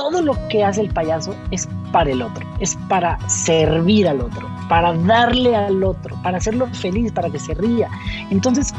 todo 0.00 0.22
lo 0.22 0.48
que 0.48 0.64
hace 0.64 0.80
el 0.80 0.88
payaso 0.88 1.36
es 1.50 1.68
para 1.92 2.10
el 2.10 2.22
otro, 2.22 2.46
es 2.58 2.74
para 2.88 3.18
servir 3.28 4.08
al 4.08 4.22
otro, 4.22 4.48
para 4.66 4.94
darle 4.94 5.54
al 5.54 5.84
otro, 5.84 6.16
para 6.22 6.38
hacerlo 6.38 6.66
feliz, 6.72 7.12
para 7.12 7.28
que 7.28 7.38
se 7.38 7.52
ría. 7.52 7.90
Entonces, 8.30 8.72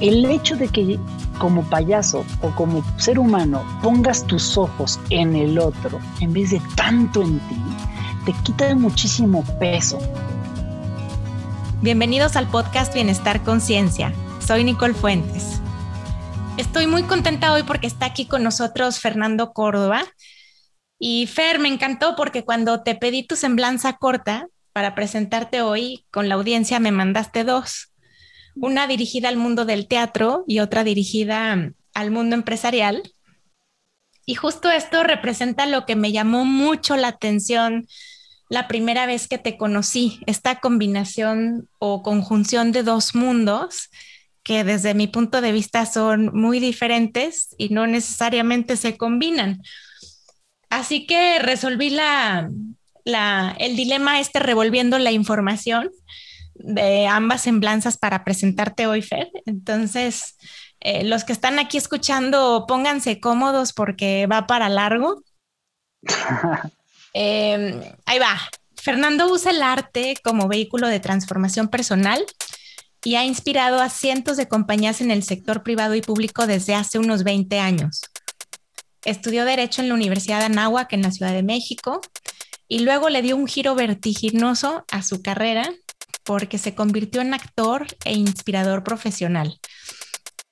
el 0.00 0.24
hecho 0.24 0.56
de 0.56 0.66
que 0.66 0.98
como 1.38 1.62
payaso 1.62 2.24
o 2.40 2.50
como 2.56 2.82
ser 2.96 3.20
humano 3.20 3.62
pongas 3.84 4.26
tus 4.26 4.58
ojos 4.58 4.98
en 5.10 5.36
el 5.36 5.60
otro 5.60 6.00
en 6.18 6.32
vez 6.32 6.50
de 6.50 6.60
tanto 6.74 7.22
en 7.22 7.38
ti, 7.38 7.62
te 8.26 8.32
quita 8.42 8.74
muchísimo 8.74 9.44
peso. 9.60 10.00
Bienvenidos 11.82 12.34
al 12.34 12.48
podcast 12.48 12.92
Bienestar 12.92 13.44
Conciencia. 13.44 14.12
Soy 14.44 14.64
Nicole 14.64 14.94
Fuentes. 14.94 15.60
Estoy 16.58 16.86
muy 16.86 17.04
contenta 17.04 17.52
hoy 17.52 17.62
porque 17.62 17.86
está 17.86 18.06
aquí 18.06 18.26
con 18.26 18.42
nosotros 18.42 18.98
Fernando 18.98 19.52
Córdoba. 19.52 20.02
Y 21.04 21.26
Fer, 21.26 21.58
me 21.58 21.66
encantó 21.66 22.14
porque 22.14 22.44
cuando 22.44 22.84
te 22.84 22.94
pedí 22.94 23.24
tu 23.24 23.34
semblanza 23.34 23.94
corta 23.94 24.46
para 24.72 24.94
presentarte 24.94 25.60
hoy 25.60 26.06
con 26.12 26.28
la 26.28 26.36
audiencia, 26.36 26.78
me 26.78 26.92
mandaste 26.92 27.42
dos. 27.42 27.92
Una 28.54 28.86
dirigida 28.86 29.28
al 29.28 29.36
mundo 29.36 29.64
del 29.64 29.88
teatro 29.88 30.44
y 30.46 30.60
otra 30.60 30.84
dirigida 30.84 31.72
al 31.92 32.10
mundo 32.12 32.36
empresarial. 32.36 33.02
Y 34.26 34.36
justo 34.36 34.70
esto 34.70 35.02
representa 35.02 35.66
lo 35.66 35.86
que 35.86 35.96
me 35.96 36.12
llamó 36.12 36.44
mucho 36.44 36.94
la 36.94 37.08
atención 37.08 37.88
la 38.48 38.68
primera 38.68 39.04
vez 39.04 39.26
que 39.26 39.38
te 39.38 39.56
conocí, 39.56 40.20
esta 40.26 40.60
combinación 40.60 41.68
o 41.80 42.04
conjunción 42.04 42.70
de 42.70 42.84
dos 42.84 43.16
mundos 43.16 43.90
que 44.44 44.62
desde 44.62 44.94
mi 44.94 45.08
punto 45.08 45.40
de 45.40 45.50
vista 45.50 45.84
son 45.84 46.30
muy 46.32 46.60
diferentes 46.60 47.56
y 47.58 47.70
no 47.70 47.88
necesariamente 47.88 48.76
se 48.76 48.96
combinan. 48.96 49.62
Así 50.72 51.06
que 51.06 51.38
resolví 51.38 51.90
la, 51.90 52.48
el 53.58 53.76
dilema 53.76 54.20
este 54.20 54.38
revolviendo 54.38 54.98
la 54.98 55.12
información 55.12 55.90
de 56.54 57.06
ambas 57.06 57.42
semblanzas 57.42 57.98
para 57.98 58.24
presentarte 58.24 58.86
hoy, 58.86 59.02
Fer. 59.02 59.28
Entonces, 59.44 60.38
eh, 60.80 61.04
los 61.04 61.24
que 61.24 61.34
están 61.34 61.58
aquí 61.58 61.76
escuchando, 61.76 62.64
pónganse 62.66 63.20
cómodos 63.20 63.74
porque 63.74 64.26
va 64.26 64.46
para 64.46 64.70
largo. 64.70 65.22
Em, 67.14 67.78
ahí 68.06 68.18
va. 68.18 68.40
Fernando 68.74 69.30
usa 69.30 69.50
el 69.50 69.62
arte 69.62 70.14
como 70.24 70.48
vehículo 70.48 70.88
de 70.88 70.98
transformación 70.98 71.68
personal 71.68 72.24
y 73.04 73.16
ha 73.16 73.24
inspirado 73.26 73.82
a 73.82 73.90
cientos 73.90 74.38
de 74.38 74.48
compañías 74.48 75.02
en 75.02 75.10
el 75.10 75.22
sector 75.22 75.62
privado 75.62 75.94
y 75.94 76.00
público 76.00 76.46
desde 76.46 76.74
hace 76.74 76.98
unos 76.98 77.22
20 77.24 77.60
años. 77.60 78.00
Estudió 79.04 79.44
Derecho 79.44 79.82
en 79.82 79.88
la 79.88 79.94
Universidad 79.94 80.38
de 80.38 80.46
Anáhuac 80.46 80.92
en 80.92 81.02
la 81.02 81.10
Ciudad 81.10 81.32
de 81.32 81.42
México 81.42 82.00
y 82.68 82.80
luego 82.80 83.08
le 83.08 83.22
dio 83.22 83.36
un 83.36 83.46
giro 83.46 83.74
vertiginoso 83.74 84.84
a 84.90 85.02
su 85.02 85.22
carrera 85.22 85.70
porque 86.24 86.58
se 86.58 86.74
convirtió 86.74 87.20
en 87.20 87.34
actor 87.34 87.86
e 88.04 88.14
inspirador 88.14 88.84
profesional. 88.84 89.58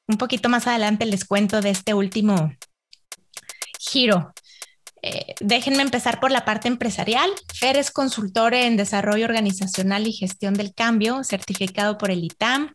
Un 0.06 0.18
poquito 0.18 0.48
más 0.48 0.66
adelante 0.66 1.06
les 1.06 1.24
cuento 1.24 1.60
de 1.60 1.70
este 1.70 1.94
último 1.94 2.52
giro. 3.78 4.32
Eh, 5.02 5.34
déjenme 5.40 5.82
empezar 5.82 6.20
por 6.20 6.30
la 6.30 6.44
parte 6.44 6.68
empresarial. 6.68 7.30
Fer 7.54 7.76
es 7.76 7.90
consultor 7.90 8.54
en 8.54 8.76
desarrollo 8.76 9.24
organizacional 9.24 10.06
y 10.06 10.12
gestión 10.12 10.54
del 10.54 10.74
cambio, 10.74 11.24
certificado 11.24 11.96
por 11.96 12.10
el 12.10 12.24
ITAM. 12.24 12.74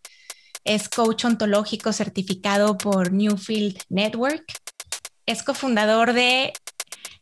Es 0.63 0.89
coach 0.89 1.25
ontológico 1.25 1.93
certificado 1.93 2.77
por 2.77 3.11
Newfield 3.11 3.77
Network. 3.89 4.43
Es 5.25 5.43
cofundador 5.43 6.13
de 6.13 6.53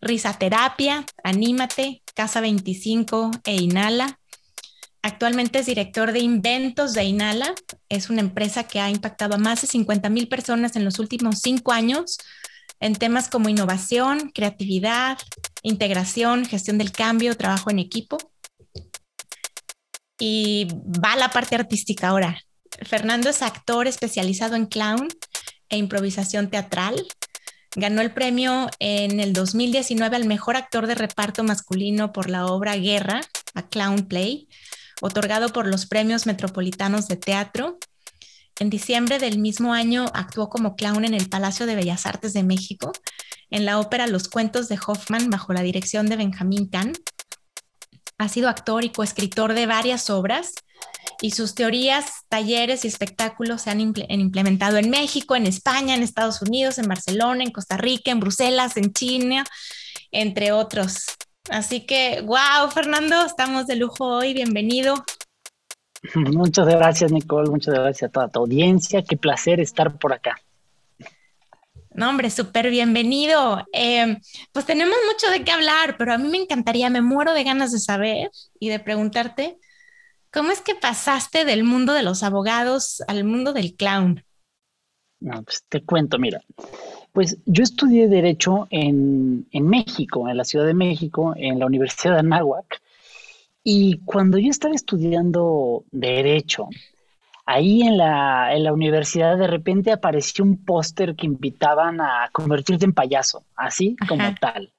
Risaterapia, 0.02 1.06
Anímate, 1.24 2.02
Casa 2.16 2.42
25 2.42 3.32
e 3.46 3.56
Inhala. 3.56 4.20
Actualmente 5.02 5.60
es 5.60 5.66
director 5.66 6.12
de 6.12 6.20
inventos 6.20 6.94
de 6.94 7.04
Inhala. 7.04 7.54
Es 7.90 8.10
una 8.10 8.22
empresa 8.22 8.66
que 8.66 8.80
ha 8.80 8.90
impactado 8.90 9.36
a 9.36 9.38
más 9.38 9.62
de 9.62 9.68
50 9.68 10.10
mil 10.10 10.28
personas 10.28 10.76
en 10.76 10.86
los 10.86 11.00
últimos 11.00 11.40
cinco 11.40 11.72
años 11.72 12.18
en 12.84 12.96
temas 12.96 13.30
como 13.30 13.48
innovación, 13.48 14.32
creatividad, 14.34 15.18
integración, 15.62 16.46
gestión 16.46 16.78
del 16.78 16.92
cambio, 16.92 17.38
trabajo 17.38 17.72
en 17.72 17.80
equipo. 17.80 18.18
Y 20.20 20.68
va 20.84 21.16
la 21.16 21.30
parte 21.30 21.56
artística 21.56 22.10
ahora. 22.10 22.42
Fernando 22.82 23.30
es 23.30 23.42
actor 23.42 23.88
especializado 23.88 24.56
en 24.56 24.66
clown 24.66 25.08
e 25.70 25.78
improvisación 25.78 26.50
teatral. 26.50 26.96
Ganó 27.76 28.02
el 28.02 28.14
premio 28.14 28.70
en 28.80 29.20
el 29.20 29.34
2019 29.34 30.16
al 30.16 30.26
mejor 30.26 30.56
actor 30.56 30.88
de 30.88 30.96
reparto 30.96 31.44
masculino 31.44 32.14
por 32.14 32.30
la 32.30 32.46
obra 32.46 32.76
Guerra, 32.76 33.22
a 33.56 33.68
Clown 33.68 34.08
Play, 34.08 34.48
otorgado 35.02 35.50
por 35.50 35.68
los 35.68 35.86
premios 35.86 36.26
metropolitanos 36.26 37.08
de 37.08 37.18
teatro 37.18 37.80
en 38.60 38.70
diciembre 38.70 39.18
del 39.18 39.40
mismo 39.40 39.74
año 39.74 40.06
actuó 40.14 40.48
como 40.48 40.76
clown 40.76 41.06
en 41.06 41.16
el 41.16 41.28
Palacio 41.28 41.66
de 41.66 41.76
Bellas 41.76 42.06
Artes 42.06 42.34
de 42.34 42.44
México, 42.44 42.92
en 43.50 43.66
la 43.66 43.80
ópera 43.80 44.06
Los 44.06 44.28
Cuentos 44.28 44.70
de 44.70 44.78
Hoffman 44.86 45.30
bajo 45.32 45.54
la 45.54 45.62
dirección 45.64 46.06
de 46.06 46.18
Benjamín 46.18 46.68
Kahn. 46.68 46.94
Ha 48.24 48.30
sido 48.30 48.48
actor 48.48 48.86
y 48.86 48.90
coescritor 48.90 49.54
de 49.54 49.66
varias 49.66 50.10
obras 50.10 50.54
y 51.22 51.32
sus 51.32 51.56
teorías, 51.56 52.24
talleres 52.30 52.86
y 52.86 52.88
espectáculos 52.88 53.64
se 53.64 53.70
han 53.70 53.82
implementado 53.82 54.78
en 54.78 54.90
México, 54.90 55.36
en 55.36 55.46
España, 55.46 55.94
en 55.94 56.04
Estados 56.04 56.42
Unidos, 56.42 56.78
en 56.78 56.88
Barcelona, 56.88 57.44
en 57.44 57.52
Costa 57.52 57.76
Rica, 57.76 58.12
en 58.12 58.22
Bruselas, 58.22 58.78
en 58.78 58.94
China, 58.94 59.44
entre 60.10 60.54
otros. 60.54 61.04
Así 61.50 61.86
que, 61.86 62.22
wow, 62.22 62.72
Fernando, 62.74 63.26
estamos 63.26 63.68
de 63.68 63.76
lujo 63.76 64.06
hoy, 64.06 64.34
bienvenido. 64.34 65.04
Muchas 66.16 66.66
gracias, 66.66 67.12
Nicole. 67.12 67.50
Muchas 67.50 67.74
gracias 67.74 68.08
a 68.08 68.12
toda 68.14 68.30
tu 68.30 68.40
audiencia. 68.40 69.04
Qué 69.04 69.18
placer 69.18 69.60
estar 69.60 69.98
por 69.98 70.14
acá. 70.14 70.38
No, 71.96 72.10
hombre, 72.10 72.30
súper 72.32 72.70
bienvenido. 72.72 73.64
Em, 73.72 74.20
pues 74.52 74.66
tenemos 74.66 74.96
mucho 75.12 75.32
de 75.32 75.44
qué 75.44 75.52
hablar, 75.52 75.96
pero 75.98 76.14
a 76.14 76.18
mí 76.18 76.28
me 76.28 76.38
encantaría, 76.38 76.90
me 76.90 77.02
muero 77.02 77.34
de 77.34 77.44
ganas 77.44 77.72
de 77.72 77.80
saber 77.80 78.32
y 78.60 78.70
de 78.70 78.80
preguntarte, 78.80 79.58
¿cómo 80.32 80.52
es 80.52 80.62
que 80.62 80.74
pasaste 80.74 81.46
del 81.46 81.64
mundo 81.64 81.94
de 81.94 82.02
los 82.02 82.24
abogados 82.24 83.04
al 83.08 83.24
mundo 83.26 83.54
del 83.54 83.76
clown? 83.76 84.24
No, 85.20 85.44
pues 85.44 85.64
te 85.70 85.84
cuento, 85.84 86.18
mira. 86.18 86.42
Pues 87.12 87.38
yo 87.46 87.64
estudié 87.64 88.08
Derecho 88.08 88.68
en, 88.72 89.48
en 89.52 89.68
México, 89.68 90.28
en 90.28 90.38
la 90.38 90.44
Ciudad 90.44 90.66
de 90.66 90.74
México, 90.74 91.34
en 91.38 91.60
la 91.60 91.68
Universidad 91.68 92.14
de 92.14 92.20
Anáhuac. 92.22 92.82
Y 93.64 94.00
cuando 94.00 94.40
yo 94.40 94.50
estaba 94.50 94.74
estudiando 94.74 95.86
derecho, 95.92 96.68
ahí 97.46 97.82
en 97.82 97.98
la, 97.98 98.54
en 98.56 98.64
la 98.64 98.74
universidad 98.74 99.38
de 99.38 99.48
repente 99.48 99.92
apareció 99.92 100.44
un 100.44 100.64
póster 100.64 101.16
que 101.16 101.26
invitaban 101.26 102.00
a 102.02 102.30
convertirte 102.32 102.86
en 102.86 102.94
payaso, 102.94 103.44
así 103.56 103.96
como 104.08 104.34
tal. 104.40 104.72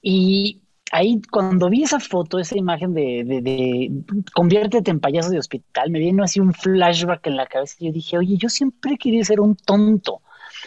Y 0.00 0.62
ahí 0.90 1.20
cuando 1.30 1.70
vi 1.70 1.84
esa 1.84 2.00
foto, 2.00 2.38
esa 2.38 2.58
imagen 2.58 2.92
de, 2.92 3.24
de, 3.24 3.40
de, 3.40 3.90
conviértete 4.34 4.90
en 4.90 5.00
payaso 5.00 5.30
de 5.30 5.38
hospital, 5.38 5.90
me 5.90 6.00
vino 6.00 6.24
así 6.24 6.40
un 6.40 6.52
flashback 6.52 7.26
en 7.28 7.36
la 7.36 7.46
cabeza 7.46 7.76
y 7.78 7.86
yo 7.86 7.92
dije, 7.92 8.18
oye, 8.18 8.36
yo 8.36 8.48
siempre 8.48 8.98
quería 8.98 9.24
ser 9.24 9.40
un 9.40 9.56
tonto. 9.56 10.20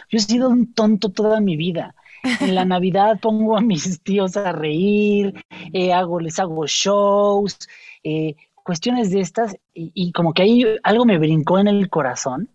Yo 0.08 0.18
he 0.18 0.20
sido 0.20 0.48
un 0.48 0.72
tonto 0.72 1.10
toda 1.10 1.40
mi 1.40 1.56
vida. 1.56 1.94
En 2.40 2.54
la 2.54 2.64
Navidad 2.64 3.20
pongo 3.20 3.56
a 3.56 3.60
mis 3.60 4.00
tíos 4.02 4.36
a 4.36 4.52
reír, 4.52 5.34
eh, 5.72 5.92
hago, 5.92 6.18
les 6.18 6.38
hago 6.38 6.66
shows, 6.66 7.56
eh, 8.02 8.34
cuestiones 8.66 9.12
de 9.12 9.20
estas, 9.20 9.56
y, 9.72 10.10
como 10.10 10.34
que 10.34 10.42
ahí 10.42 10.64
algo 10.82 11.04
me 11.04 11.18
brincó 11.18 11.60
en 11.60 11.68
el 11.68 11.88
corazón. 11.88 12.48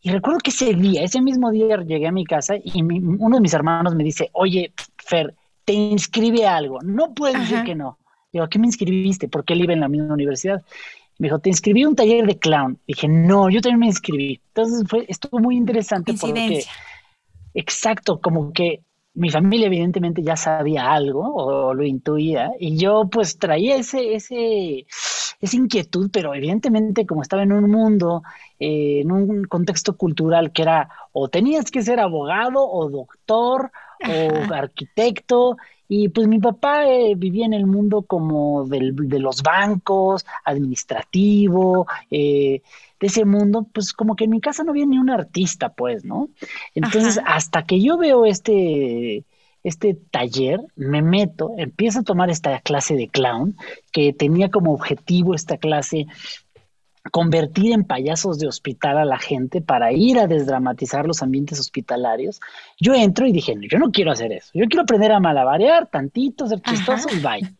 Y 0.00 0.10
recuerdo 0.10 0.38
que 0.38 0.50
ese 0.50 0.72
día, 0.74 1.02
ese 1.02 1.20
mismo 1.20 1.50
día 1.50 1.76
llegué 1.78 2.06
a 2.06 2.12
mi 2.12 2.24
casa 2.24 2.54
y 2.62 2.80
uno 2.80 3.36
de 3.36 3.40
mis 3.40 3.52
hermanos 3.52 3.96
me 3.96 4.04
dice, 4.04 4.30
oye, 4.34 4.72
Fer, 4.96 5.34
te 5.64 5.72
inscribe 5.72 6.46
a 6.46 6.56
algo. 6.56 6.78
No 6.82 7.12
puedes 7.12 7.40
decir 7.40 7.64
que 7.64 7.74
no. 7.74 7.98
Digo, 8.32 8.44
¿a 8.44 8.48
qué 8.48 8.60
me 8.60 8.66
inscribiste? 8.66 9.28
Porque 9.28 9.54
él 9.54 9.62
iba 9.62 9.72
en 9.72 9.80
la 9.80 9.88
misma 9.88 10.14
universidad. 10.14 10.62
Me 11.18 11.26
dijo, 11.26 11.40
te 11.40 11.50
inscribí 11.50 11.82
a 11.82 11.88
un 11.88 11.96
taller 11.96 12.24
de 12.24 12.38
clown. 12.38 12.78
Dije, 12.86 13.08
no, 13.08 13.50
yo 13.50 13.60
también 13.60 13.80
me 13.80 13.86
inscribí. 13.86 14.40
Entonces 14.54 14.84
fue, 14.88 15.06
estuvo 15.08 15.40
muy 15.40 15.56
interesante 15.56 16.14
porque, 16.14 16.64
exacto, 17.54 18.20
como 18.20 18.52
que 18.52 18.84
mi 19.14 19.30
familia 19.30 19.66
evidentemente 19.66 20.22
ya 20.22 20.36
sabía 20.36 20.92
algo 20.92 21.34
o 21.34 21.74
lo 21.74 21.84
intuía 21.84 22.50
y 22.58 22.76
yo 22.76 23.08
pues 23.10 23.38
traía 23.38 23.76
ese, 23.76 24.14
ese, 24.14 24.86
esa 25.42 25.56
inquietud, 25.56 26.08
pero 26.10 26.34
evidentemente 26.34 27.04
como 27.04 27.20
estaba 27.20 27.42
en 27.42 27.52
un 27.52 27.70
mundo, 27.70 28.22
eh, 28.58 29.00
en 29.02 29.12
un 29.12 29.44
contexto 29.44 29.96
cultural 29.96 30.52
que 30.52 30.62
era 30.62 30.88
o 31.12 31.28
tenías 31.28 31.70
que 31.70 31.82
ser 31.82 32.00
abogado 32.00 32.66
o 32.66 32.88
doctor 32.88 33.70
o 34.08 34.54
arquitecto 34.54 35.56
y 35.94 36.08
pues 36.08 36.26
mi 36.26 36.38
papá 36.38 36.88
eh, 36.88 37.14
vivía 37.16 37.44
en 37.44 37.52
el 37.52 37.66
mundo 37.66 38.02
como 38.02 38.64
del, 38.64 38.96
de 38.96 39.18
los 39.18 39.42
bancos, 39.42 40.24
administrativo, 40.44 41.86
eh, 42.10 42.62
de 42.98 43.06
ese 43.06 43.26
mundo, 43.26 43.66
pues 43.70 43.92
como 43.92 44.16
que 44.16 44.24
en 44.24 44.30
mi 44.30 44.40
casa 44.40 44.64
no 44.64 44.70
había 44.70 44.86
ni 44.86 44.96
un 44.96 45.10
artista, 45.10 45.68
pues, 45.68 46.04
¿no? 46.04 46.30
Entonces, 46.74 47.20
hasta 47.26 47.66
que 47.66 47.82
yo 47.82 47.98
veo 47.98 48.24
este, 48.24 49.24
este 49.64 49.94
taller, 50.10 50.60
me 50.76 51.02
meto, 51.02 51.52
empiezo 51.56 52.00
a 52.00 52.04
tomar 52.04 52.30
esta 52.30 52.60
clase 52.60 52.94
de 52.94 53.08
clown, 53.08 53.56
que 53.92 54.12
tenía 54.12 54.50
como 54.50 54.72
objetivo 54.72 55.34
esta 55.34 55.56
clase 55.56 56.06
convertir 57.10 57.72
en 57.72 57.84
payasos 57.84 58.38
de 58.38 58.46
hospital 58.46 58.96
a 58.96 59.04
la 59.04 59.18
gente 59.18 59.60
para 59.60 59.92
ir 59.92 60.18
a 60.18 60.26
desdramatizar 60.26 61.06
los 61.06 61.22
ambientes 61.22 61.58
hospitalarios. 61.58 62.40
Yo 62.78 62.94
entro 62.94 63.26
y 63.26 63.32
dije, 63.32 63.56
yo 63.68 63.78
no 63.78 63.90
quiero 63.90 64.12
hacer 64.12 64.32
eso, 64.32 64.50
yo 64.54 64.66
quiero 64.66 64.82
aprender 64.82 65.12
a 65.12 65.20
malabarear 65.20 65.88
tantito, 65.88 66.46
ser 66.46 66.60
chistoso 66.60 67.08
y 67.12 67.18
bye. 67.20 67.54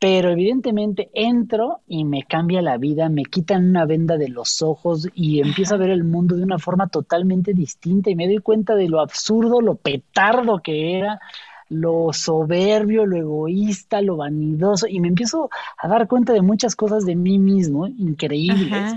Pero 0.00 0.30
evidentemente 0.30 1.10
entro 1.12 1.80
y 1.88 2.04
me 2.04 2.22
cambia 2.22 2.62
la 2.62 2.78
vida, 2.78 3.08
me 3.08 3.24
quitan 3.24 3.68
una 3.68 3.84
venda 3.84 4.16
de 4.16 4.28
los 4.28 4.62
ojos 4.62 5.08
y 5.12 5.40
empiezo 5.40 5.74
a 5.74 5.78
ver 5.78 5.90
el 5.90 6.04
mundo 6.04 6.36
de 6.36 6.44
una 6.44 6.58
forma 6.58 6.86
totalmente 6.86 7.52
distinta 7.52 8.08
y 8.08 8.14
me 8.14 8.28
doy 8.28 8.38
cuenta 8.38 8.76
de 8.76 8.88
lo 8.88 9.00
absurdo, 9.00 9.60
lo 9.60 9.74
petardo 9.74 10.60
que 10.62 10.98
era, 10.98 11.20
lo 11.68 12.12
soberbio, 12.12 13.06
lo 13.06 13.16
egoísta, 13.16 14.00
lo 14.00 14.16
vanidoso, 14.16 14.86
y 14.86 15.00
me 15.00 15.08
empiezo 15.08 15.50
a 15.76 15.88
dar 15.88 16.06
cuenta 16.06 16.32
de 16.32 16.42
muchas 16.42 16.76
cosas 16.76 17.04
de 17.04 17.16
mí 17.16 17.38
mismo, 17.38 17.88
increíbles. 17.88 18.94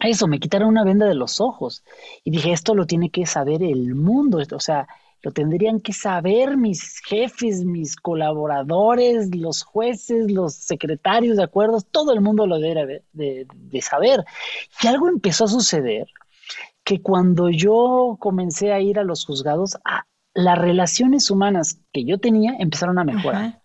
Eso, 0.00 0.26
me 0.26 0.40
quitaron 0.40 0.68
una 0.68 0.84
venda 0.84 1.06
de 1.06 1.14
los 1.14 1.40
ojos. 1.40 1.84
Y 2.24 2.30
dije, 2.30 2.52
esto 2.52 2.74
lo 2.74 2.86
tiene 2.86 3.10
que 3.10 3.26
saber 3.26 3.62
el 3.62 3.94
mundo, 3.94 4.38
o 4.38 4.60
sea, 4.60 4.88
lo 5.24 5.32
tendrían 5.32 5.80
que 5.80 5.94
saber 5.94 6.58
mis 6.58 7.00
jefes, 7.00 7.64
mis 7.64 7.96
colaboradores, 7.96 9.34
los 9.34 9.62
jueces, 9.62 10.30
los 10.30 10.54
secretarios 10.54 11.38
de 11.38 11.44
acuerdos, 11.44 11.86
todo 11.86 12.12
el 12.12 12.20
mundo 12.20 12.46
lo 12.46 12.58
debe 12.58 13.04
de, 13.12 13.46
de 13.50 13.82
saber. 13.82 14.22
Y 14.82 14.86
algo 14.86 15.08
empezó 15.08 15.46
a 15.46 15.48
suceder 15.48 16.06
que 16.84 17.00
cuando 17.00 17.48
yo 17.48 18.18
comencé 18.20 18.74
a 18.74 18.80
ir 18.80 18.98
a 18.98 19.02
los 19.02 19.24
juzgados, 19.24 19.78
ah, 19.86 20.04
las 20.34 20.58
relaciones 20.58 21.30
humanas 21.30 21.80
que 21.90 22.04
yo 22.04 22.18
tenía 22.18 22.56
empezaron 22.58 22.98
a 22.98 23.04
mejorar. 23.04 23.62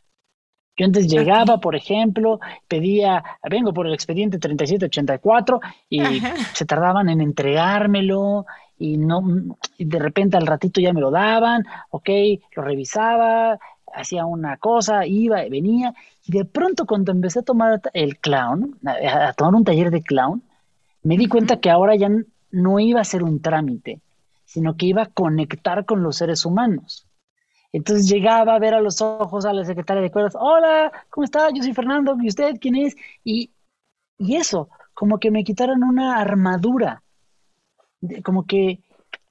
Yo 0.77 0.85
antes 0.85 1.07
llegaba, 1.09 1.59
por 1.59 1.75
ejemplo, 1.75 2.39
pedía, 2.69 3.21
vengo 3.49 3.73
por 3.73 3.85
el 3.85 3.93
expediente 3.93 4.39
3784 4.39 5.59
y 5.89 6.21
se 6.53 6.65
tardaban 6.65 7.09
en 7.09 7.19
entregármelo 7.19 8.45
y 8.79 8.97
no 8.97 9.21
y 9.77 9.85
de 9.85 9.99
repente 9.99 10.37
al 10.37 10.47
ratito 10.47 10.81
ya 10.81 10.93
me 10.93 11.01
lo 11.01 11.11
daban, 11.11 11.65
ok, 11.91 12.09
lo 12.55 12.63
revisaba, 12.63 13.59
hacía 13.93 14.25
una 14.25 14.57
cosa, 14.57 15.05
iba, 15.05 15.41
venía 15.49 15.93
y 16.25 16.31
de 16.31 16.45
pronto 16.45 16.85
cuando 16.85 17.11
empecé 17.11 17.39
a 17.39 17.43
tomar 17.43 17.81
el 17.93 18.17
clown, 18.17 18.79
a, 18.85 19.33
tomar 19.33 19.55
un 19.55 19.63
taller 19.63 19.91
de 19.91 20.01
clown, 20.01 20.41
me 21.03 21.17
di 21.17 21.27
cuenta 21.27 21.59
que 21.59 21.69
ahora 21.69 21.95
ya 21.95 22.09
no 22.51 22.79
iba 22.79 23.01
a 23.01 23.05
ser 23.05 23.23
un 23.23 23.41
trámite, 23.41 24.01
sino 24.45 24.75
que 24.77 24.87
iba 24.87 25.03
a 25.03 25.07
conectar 25.07 25.85
con 25.85 26.01
los 26.01 26.17
seres 26.17 26.45
humanos. 26.45 27.05
Entonces 27.71 28.09
llegaba 28.09 28.55
a 28.55 28.59
ver 28.59 28.73
a 28.73 28.81
los 28.81 29.01
ojos 29.01 29.45
a 29.45 29.53
la 29.53 29.65
secretaria 29.65 30.01
de 30.01 30.11
cuerdas, 30.11 30.35
hola, 30.39 30.91
¿cómo 31.09 31.25
está? 31.25 31.49
Yo 31.53 31.61
soy 31.61 31.73
Fernando, 31.73 32.17
¿y 32.21 32.27
usted 32.27 32.55
quién 32.59 32.75
es? 32.75 32.95
Y, 33.23 33.51
y 34.17 34.35
eso, 34.37 34.69
como 34.93 35.19
que 35.19 35.31
me 35.31 35.43
quitaron 35.43 35.83
una 35.83 36.17
armadura, 36.17 37.03
como 38.23 38.45
que 38.45 38.79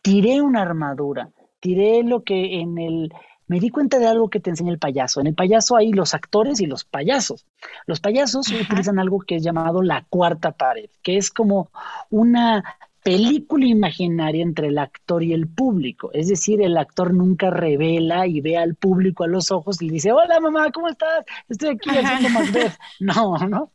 tiré 0.02 0.40
una 0.40 0.62
armadura, 0.62 1.30
tiré 1.60 2.02
lo 2.02 2.22
que 2.22 2.60
en 2.60 2.78
el... 2.78 3.12
Me 3.46 3.60
di 3.60 3.70
cuenta 3.70 3.98
de 3.98 4.06
algo 4.06 4.28
que 4.28 4.40
te 4.40 4.50
enseña 4.50 4.70
el 4.70 4.78
payaso. 4.78 5.20
En 5.20 5.26
el 5.26 5.34
payaso 5.34 5.74
hay 5.76 5.90
los 5.90 6.12
actores 6.12 6.60
y 6.60 6.66
los 6.66 6.84
payasos. 6.84 7.46
Los 7.86 7.98
payasos 7.98 8.52
utilizan 8.52 8.98
algo 8.98 9.20
que 9.20 9.36
es 9.36 9.42
llamado 9.42 9.80
la 9.80 10.04
cuarta 10.10 10.52
pared, 10.52 10.90
que 11.02 11.16
es 11.16 11.30
como 11.30 11.70
una 12.10 12.62
película 13.02 13.64
imaginaria 13.64 14.42
entre 14.42 14.68
el 14.68 14.76
actor 14.76 15.22
y 15.22 15.32
el 15.32 15.48
público. 15.48 16.10
Es 16.12 16.28
decir, 16.28 16.60
el 16.60 16.76
actor 16.76 17.14
nunca 17.14 17.48
revela 17.48 18.26
y 18.26 18.42
ve 18.42 18.58
al 18.58 18.74
público 18.74 19.24
a 19.24 19.28
los 19.28 19.50
ojos 19.50 19.80
y 19.80 19.88
dice, 19.88 20.12
hola 20.12 20.40
mamá, 20.40 20.70
¿cómo 20.70 20.88
estás? 20.88 21.24
Estoy 21.48 21.70
aquí 21.70 21.88
haciendo 21.88 22.28
Macbeth. 22.28 22.74
No, 23.00 23.38
¿no? 23.48 23.70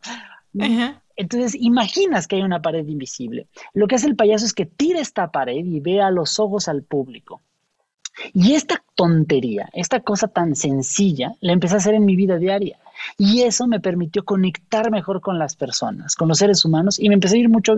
Entonces, 1.16 1.56
imaginas 1.56 2.28
que 2.28 2.38
hay 2.38 2.42
una 2.42 2.62
pared 2.62 2.86
invisible. 2.88 3.48
Lo 3.74 3.88
que 3.88 3.96
hace 3.96 4.08
el 4.08 4.16
payaso 4.16 4.46
es 4.46 4.54
que 4.54 4.66
tira 4.66 5.00
esta 5.00 5.32
pared 5.32 5.64
y 5.64 5.80
ve 5.80 6.02
a 6.02 6.12
los 6.12 6.40
ojos 6.40 6.68
al 6.68 6.84
público. 6.84 7.42
Y 8.34 8.54
esta 8.54 8.84
tontería, 8.96 9.70
esta 9.74 10.00
cosa 10.00 10.28
tan 10.28 10.56
sencilla, 10.56 11.34
la 11.42 11.54
empecé 11.54 11.76
a 11.76 11.78
hacer 11.78 11.96
en 11.96 12.06
mi 12.06 12.16
vida 12.16 12.38
diaria. 12.38 12.78
Y 13.18 13.42
eso 13.42 13.68
me 13.68 13.80
permitió 13.80 14.24
conectar 14.24 14.92
mejor 14.92 15.20
con 15.20 15.40
las 15.40 15.56
personas, 15.56 16.16
con 16.16 16.28
los 16.28 16.38
seres 16.38 16.64
humanos, 16.64 17.00
y 17.00 17.10
me 17.10 17.16
empecé 17.16 17.38
a 17.38 17.40
ir 17.40 17.50
mucho, 17.50 17.76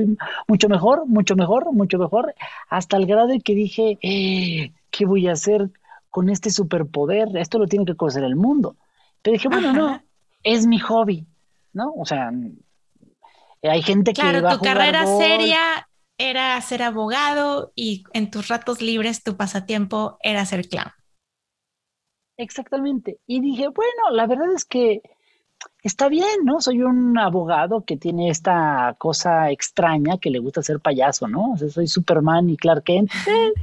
mucho 0.48 0.70
mejor, 0.70 1.08
mucho 1.08 1.36
mejor, 1.36 1.72
mucho 1.72 1.98
mejor, 1.98 2.36
hasta 2.70 2.98
el 2.98 3.06
grado 3.06 3.28
de 3.28 3.40
que 3.40 3.56
dije, 3.56 3.98
eh, 4.02 4.74
¿qué 4.92 5.06
voy 5.06 5.28
a 5.28 5.34
hacer 5.34 5.70
con 6.10 6.30
este 6.30 6.50
superpoder? 6.50 7.36
Esto 7.38 7.58
lo 7.58 7.68
tiene 7.68 7.86
que 7.86 7.96
conocer 7.96 8.24
el 8.24 8.36
mundo. 8.36 8.76
Pero 9.22 9.34
dije, 9.34 9.48
bueno, 9.48 9.74
no, 9.74 10.02
es 10.44 10.68
mi 10.68 10.80
hobby, 10.80 11.26
¿no? 11.74 11.94
O 11.94 12.06
sea, 12.06 12.32
hay 13.70 13.82
gente 13.82 14.14
que... 14.14 14.22
Claro, 14.22 14.58
tu 14.58 14.64
carrera 14.64 15.06
seria 15.06 15.88
era 16.18 16.60
ser 16.62 16.82
abogado 16.82 17.72
y 17.76 18.04
en 18.14 18.32
tus 18.32 18.48
ratos 18.48 18.82
libres 18.82 19.24
tu 19.24 19.36
pasatiempo 19.36 20.18
era 20.22 20.46
ser 20.46 20.68
clown. 20.68 20.92
Exactamente. 22.38 23.20
Y 23.28 23.42
dije, 23.42 23.68
bueno, 23.70 24.10
la 24.12 24.28
verdad 24.28 24.52
es 24.54 24.66
que 24.66 25.02
está 25.84 26.10
bien, 26.10 26.44
¿no? 26.44 26.62
Soy 26.62 26.82
un 26.82 27.18
abogado 27.18 27.86
que 27.86 27.98
tiene 27.98 28.30
esta 28.30 28.96
cosa 28.98 29.52
extraña 29.52 30.18
que 30.18 30.30
le 30.30 30.40
gusta 30.40 30.62
ser 30.62 30.80
payaso, 30.80 31.28
¿no? 31.28 31.54
O 31.54 31.58
sea, 31.58 31.70
soy 31.70 31.88
Superman 31.88 32.50
y 32.50 32.58
Clark 32.58 32.84
Kent. 32.84 33.12
Eh, 33.28 33.54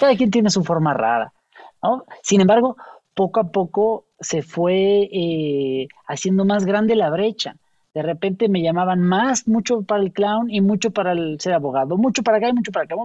cada 0.00 0.16
quien 0.16 0.32
tiene 0.32 0.50
su 0.50 0.64
forma 0.64 0.92
rara, 0.92 1.32
¿no? 1.80 2.04
Sin 2.20 2.40
embargo, 2.40 2.76
poco 3.14 3.38
a 3.38 3.52
poco 3.52 4.06
se 4.18 4.42
fue 4.42 5.08
eh, 5.12 5.86
haciendo 6.08 6.44
más 6.44 6.64
grande 6.64 6.96
la 6.96 7.10
brecha. 7.10 7.56
De 7.94 8.02
repente 8.02 8.48
me 8.48 8.60
llamaban 8.60 9.00
más, 9.00 9.46
mucho 9.46 9.82
para 9.82 10.02
el 10.02 10.12
clown 10.12 10.50
y 10.50 10.60
mucho 10.60 10.90
para 10.90 11.12
el 11.12 11.40
ser 11.40 11.52
abogado, 11.52 11.96
mucho 11.96 12.24
para 12.24 12.38
acá 12.38 12.48
y 12.48 12.52
mucho 12.52 12.72
para 12.72 12.86
acá. 12.86 12.96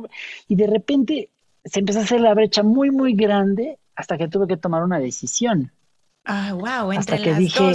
Y 0.47 0.55
de 0.55 0.65
repente 0.65 1.29
se 1.63 1.79
empezó 1.79 1.99
a 1.99 2.03
hacer 2.03 2.21
la 2.21 2.33
brecha 2.33 2.63
muy, 2.63 2.89
muy 2.89 3.13
grande 3.13 3.77
hasta 3.95 4.17
que 4.17 4.27
tuve 4.27 4.47
que 4.47 4.57
tomar 4.57 4.83
una 4.83 4.97
decisión. 4.97 5.71
Ah, 6.25 6.53
wow, 6.53 6.91
entre, 6.91 7.17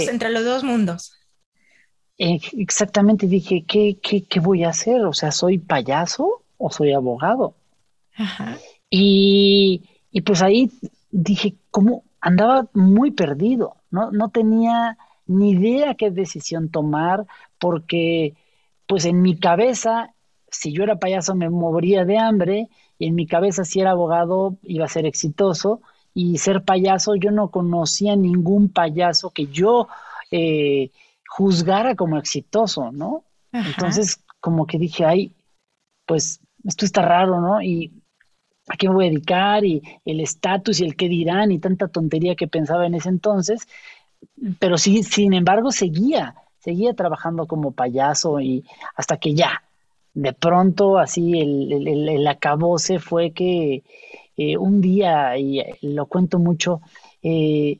entre 0.09 0.29
los 0.29 0.43
dos 0.43 0.63
mundos. 0.63 1.13
Eh, 2.17 2.39
exactamente, 2.57 3.27
dije, 3.27 3.65
¿qué, 3.67 3.97
¿qué, 4.01 4.39
voy 4.39 4.63
a 4.63 4.69
hacer? 4.69 5.01
O 5.05 5.13
sea, 5.13 5.31
¿soy 5.31 5.57
payaso 5.57 6.43
o 6.57 6.71
soy 6.71 6.93
abogado? 6.93 7.55
Y, 8.89 9.83
y, 10.11 10.21
pues 10.21 10.41
ahí 10.41 10.71
dije, 11.11 11.55
¿cómo? 11.71 12.03
Andaba 12.21 12.67
muy 12.73 13.11
perdido, 13.11 13.75
¿no? 13.91 14.11
No 14.11 14.29
tenía 14.29 14.97
ni 15.27 15.51
idea 15.51 15.95
qué 15.95 16.11
decisión 16.11 16.69
tomar, 16.69 17.25
porque 17.59 18.33
pues 18.87 19.05
en 19.05 19.21
mi 19.21 19.37
cabeza, 19.37 20.13
si 20.49 20.71
yo 20.71 20.83
era 20.83 20.97
payaso 20.97 21.35
me 21.35 21.49
moría 21.49 22.05
de 22.05 22.17
hambre, 22.17 22.69
y 22.97 23.07
en 23.07 23.15
mi 23.15 23.25
cabeza 23.25 23.63
si 23.65 23.79
era 23.79 23.91
abogado 23.91 24.57
iba 24.63 24.85
a 24.85 24.89
ser 24.89 25.05
exitoso, 25.05 25.81
y 26.13 26.37
ser 26.37 26.63
payaso, 26.63 27.15
yo 27.15 27.31
no 27.31 27.49
conocía 27.49 28.15
ningún 28.15 28.69
payaso 28.69 29.31
que 29.31 29.47
yo 29.47 29.87
eh, 30.31 30.91
juzgara 31.27 31.95
como 31.95 32.17
exitoso, 32.17 32.91
¿no? 32.91 33.25
Entonces, 33.51 34.23
como 34.39 34.65
que 34.65 34.77
dije, 34.77 35.05
ay, 35.05 35.33
pues 36.05 36.39
esto 36.63 36.85
está 36.85 37.01
raro, 37.01 37.41
¿no? 37.41 37.61
Y 37.61 37.91
a 38.67 38.77
qué 38.77 38.87
me 38.87 38.95
voy 38.95 39.05
a 39.05 39.09
dedicar 39.09 39.65
y 39.65 39.81
el 40.05 40.19
estatus 40.19 40.79
y 40.79 40.85
el 40.85 40.95
qué 40.95 41.07
dirán 41.07 41.51
y 41.51 41.59
tanta 41.59 41.87
tontería 41.87 42.35
que 42.35 42.47
pensaba 42.47 42.85
en 42.85 42.95
ese 42.95 43.09
entonces, 43.09 43.67
pero 44.59 44.77
sí, 44.77 45.03
sin 45.03 45.33
embargo, 45.33 45.71
seguía, 45.71 46.35
seguía 46.59 46.93
trabajando 46.93 47.47
como 47.47 47.71
payaso 47.71 48.39
y 48.39 48.63
hasta 48.95 49.17
que 49.17 49.33
ya, 49.33 49.63
de 50.13 50.33
pronto 50.33 50.97
así 50.97 51.39
el, 51.39 51.71
el, 51.87 52.09
el 52.09 52.27
acabose 52.27 52.99
fue 52.99 53.31
que 53.31 53.83
eh, 54.37 54.57
un 54.57 54.81
día, 54.81 55.37
y 55.37 55.63
lo 55.81 56.07
cuento 56.07 56.39
mucho, 56.39 56.81
eh, 57.23 57.79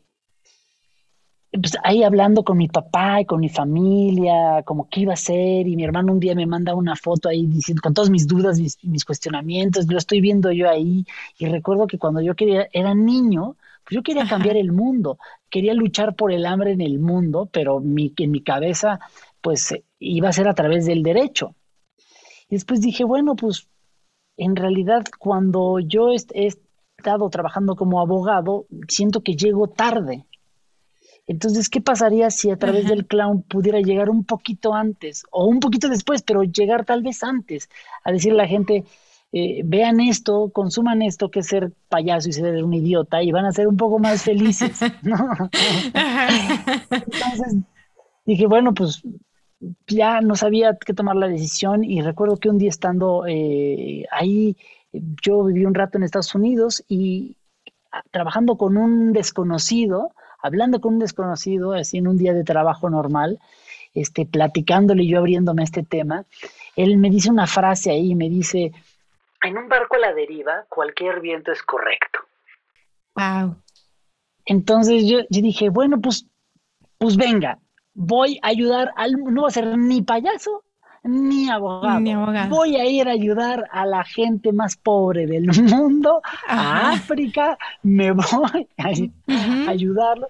pues 1.60 1.78
ahí 1.84 2.04
hablando 2.04 2.44
con 2.44 2.58
mi 2.58 2.68
papá 2.68 3.22
y 3.22 3.26
con 3.26 3.40
mi 3.40 3.50
familia, 3.50 4.64
como 4.66 4.90
qué 4.90 5.02
iba 5.02 5.14
a 5.14 5.18
ser, 5.18 5.68
y 5.68 5.76
mi 5.76 5.84
hermano 5.84 6.14
un 6.14 6.20
día 6.20 6.36
me 6.36 6.46
manda 6.46 6.76
una 6.76 6.96
foto 6.96 7.30
ahí 7.30 7.46
diciendo, 7.46 7.82
con 7.82 7.94
todas 7.94 8.10
mis 8.10 8.28
dudas, 8.28 8.60
mis, 8.60 9.06
cuestionamientos, 9.06 9.88
lo 9.88 9.98
estoy 9.98 10.22
viendo 10.22 10.52
yo 10.52 10.70
ahí, 10.70 11.06
y 11.38 11.46
recuerdo 11.48 11.88
que 11.88 11.98
cuando 11.98 12.22
yo 12.22 12.36
quería, 12.36 12.68
era 12.72 12.94
niño, 12.94 13.56
pues 13.84 13.96
yo 13.96 14.04
quería 14.04 14.28
cambiar 14.28 14.58
el 14.58 14.72
mundo, 14.72 15.20
quería 15.50 15.74
luchar 15.74 16.16
por 16.16 16.32
el 16.32 16.46
hambre 16.46 16.72
en 16.72 16.82
el 16.82 17.00
mundo, 17.00 17.50
pero 17.52 17.80
mi, 17.80 18.14
en 18.18 18.32
mi 18.32 18.42
cabeza, 18.42 19.00
pues 19.42 19.76
iba 20.00 20.30
a 20.30 20.34
ser 20.34 20.48
a 20.48 20.56
través 20.56 20.86
del 20.86 21.04
derecho. 21.04 21.56
Y 22.50 22.56
después 22.56 22.82
dije, 22.82 23.04
bueno, 23.04 23.36
pues 23.36 23.68
en 24.38 24.56
realidad 24.56 25.04
cuando 25.20 25.80
yo 25.80 26.12
he, 26.12 26.48
estado 26.98 27.30
trabajando 27.30 27.76
como 27.76 28.02
abogado, 28.02 28.66
siento 28.88 29.22
que 29.22 29.36
llego 29.36 29.68
tarde. 29.68 30.26
Entonces, 31.28 31.70
¿qué 31.70 31.82
pasaría 31.82 32.30
si 32.30 32.52
a 32.52 32.58
través 32.58 32.88
del 32.88 33.08
clown 33.08 33.42
pudiera 33.42 33.80
llegar 33.80 34.10
un 34.10 34.24
poquito 34.26 34.76
antes 34.76 35.24
o 35.32 35.46
un 35.46 35.60
poquito 35.60 35.90
después, 35.90 36.22
pero 36.22 36.44
llegar 36.44 36.86
tal 36.86 37.02
vez 37.02 37.24
antes 37.24 37.70
a 38.04 38.12
decirle 38.12 38.40
a 38.40 38.44
la 38.44 38.50
gente, 38.50 38.84
eh, 39.32 39.62
vean 39.66 40.00
esto, 40.00 40.52
consuman 40.54 41.02
esto, 41.02 41.32
que 41.32 41.40
es 41.40 41.48
ser 41.48 41.74
payaso 41.90 42.30
y 42.30 42.34
ser 42.34 42.64
un 42.64 42.74
idiota, 42.74 43.24
y 43.24 43.32
van 43.32 43.46
a 43.46 43.52
ser 43.52 43.68
un 43.68 43.76
poco 43.76 43.98
más 43.98 44.22
felices, 44.22 44.80
¿no? 45.02 45.18
Entonces 46.92 47.56
dije, 48.26 48.46
bueno, 48.46 48.74
pues 48.74 49.02
ya 49.88 50.22
no 50.22 50.36
sabía 50.36 50.78
qué 50.78 50.94
tomar 50.94 51.16
la 51.16 51.28
decisión 51.28 51.84
y 51.84 52.02
recuerdo 52.02 52.38
que 52.38 52.50
un 52.50 52.60
día 52.60 52.70
estando 52.70 53.26
eh, 53.28 54.06
ahí, 54.12 54.58
yo 54.94 55.44
viví 55.44 55.66
un 55.66 55.74
rato 55.74 55.98
en 55.98 56.04
Estados 56.04 56.36
Unidos 56.36 56.84
y 56.88 57.38
trabajando 58.12 58.58
con 58.58 58.78
un 58.78 59.12
desconocido, 59.12 60.12
hablando 60.46 60.82
con 60.82 60.96
un 60.96 61.00
desconocido, 61.00 61.74
así 61.74 61.98
en 61.98 62.08
un 62.08 62.18
día 62.18 62.34
de 62.34 62.44
trabajo 62.44 62.90
normal, 62.90 63.40
este, 63.94 64.26
platicándole 64.26 65.04
y 65.04 65.10
yo 65.10 65.20
abriéndome 65.20 65.64
este 65.64 65.84
tema, 65.84 66.26
él 66.76 66.98
me 66.98 67.10
dice 67.10 67.30
una 67.30 67.48
frase 67.48 67.92
ahí, 67.92 68.16
me 68.16 68.30
dice, 68.30 68.74
en 69.46 69.58
un 69.58 69.70
barco 69.70 69.96
a 69.96 70.00
la 70.00 70.14
deriva, 70.14 70.66
cualquier 70.70 71.22
viento 71.22 71.52
es 71.52 71.62
correcto. 71.62 72.20
Wow. 73.16 73.56
Entonces 74.46 75.08
yo, 75.08 75.20
yo 75.30 75.42
dije, 75.42 75.70
bueno, 75.70 76.02
pues, 76.02 76.28
pues 76.98 77.16
venga, 77.16 77.60
voy 77.94 78.40
a 78.42 78.48
ayudar 78.48 78.92
al, 78.96 79.14
no 79.14 79.42
voy 79.42 79.48
a 79.48 79.52
ser 79.52 79.78
ni 79.78 80.02
payaso 80.02 80.65
ni 81.06 81.50
abogado. 81.50 82.00
ni 82.00 82.14
abogado. 82.14 82.50
Voy 82.50 82.76
a 82.76 82.86
ir 82.86 83.08
a 83.08 83.12
ayudar 83.12 83.66
a 83.72 83.86
la 83.86 84.04
gente 84.04 84.52
más 84.52 84.76
pobre 84.76 85.28
del 85.28 85.48
mundo, 85.64 86.22
a 86.48 86.92
África, 86.92 87.58
me 87.84 88.12
voy 88.12 88.68
a, 88.78 89.70
ayudarlo. 89.70 90.28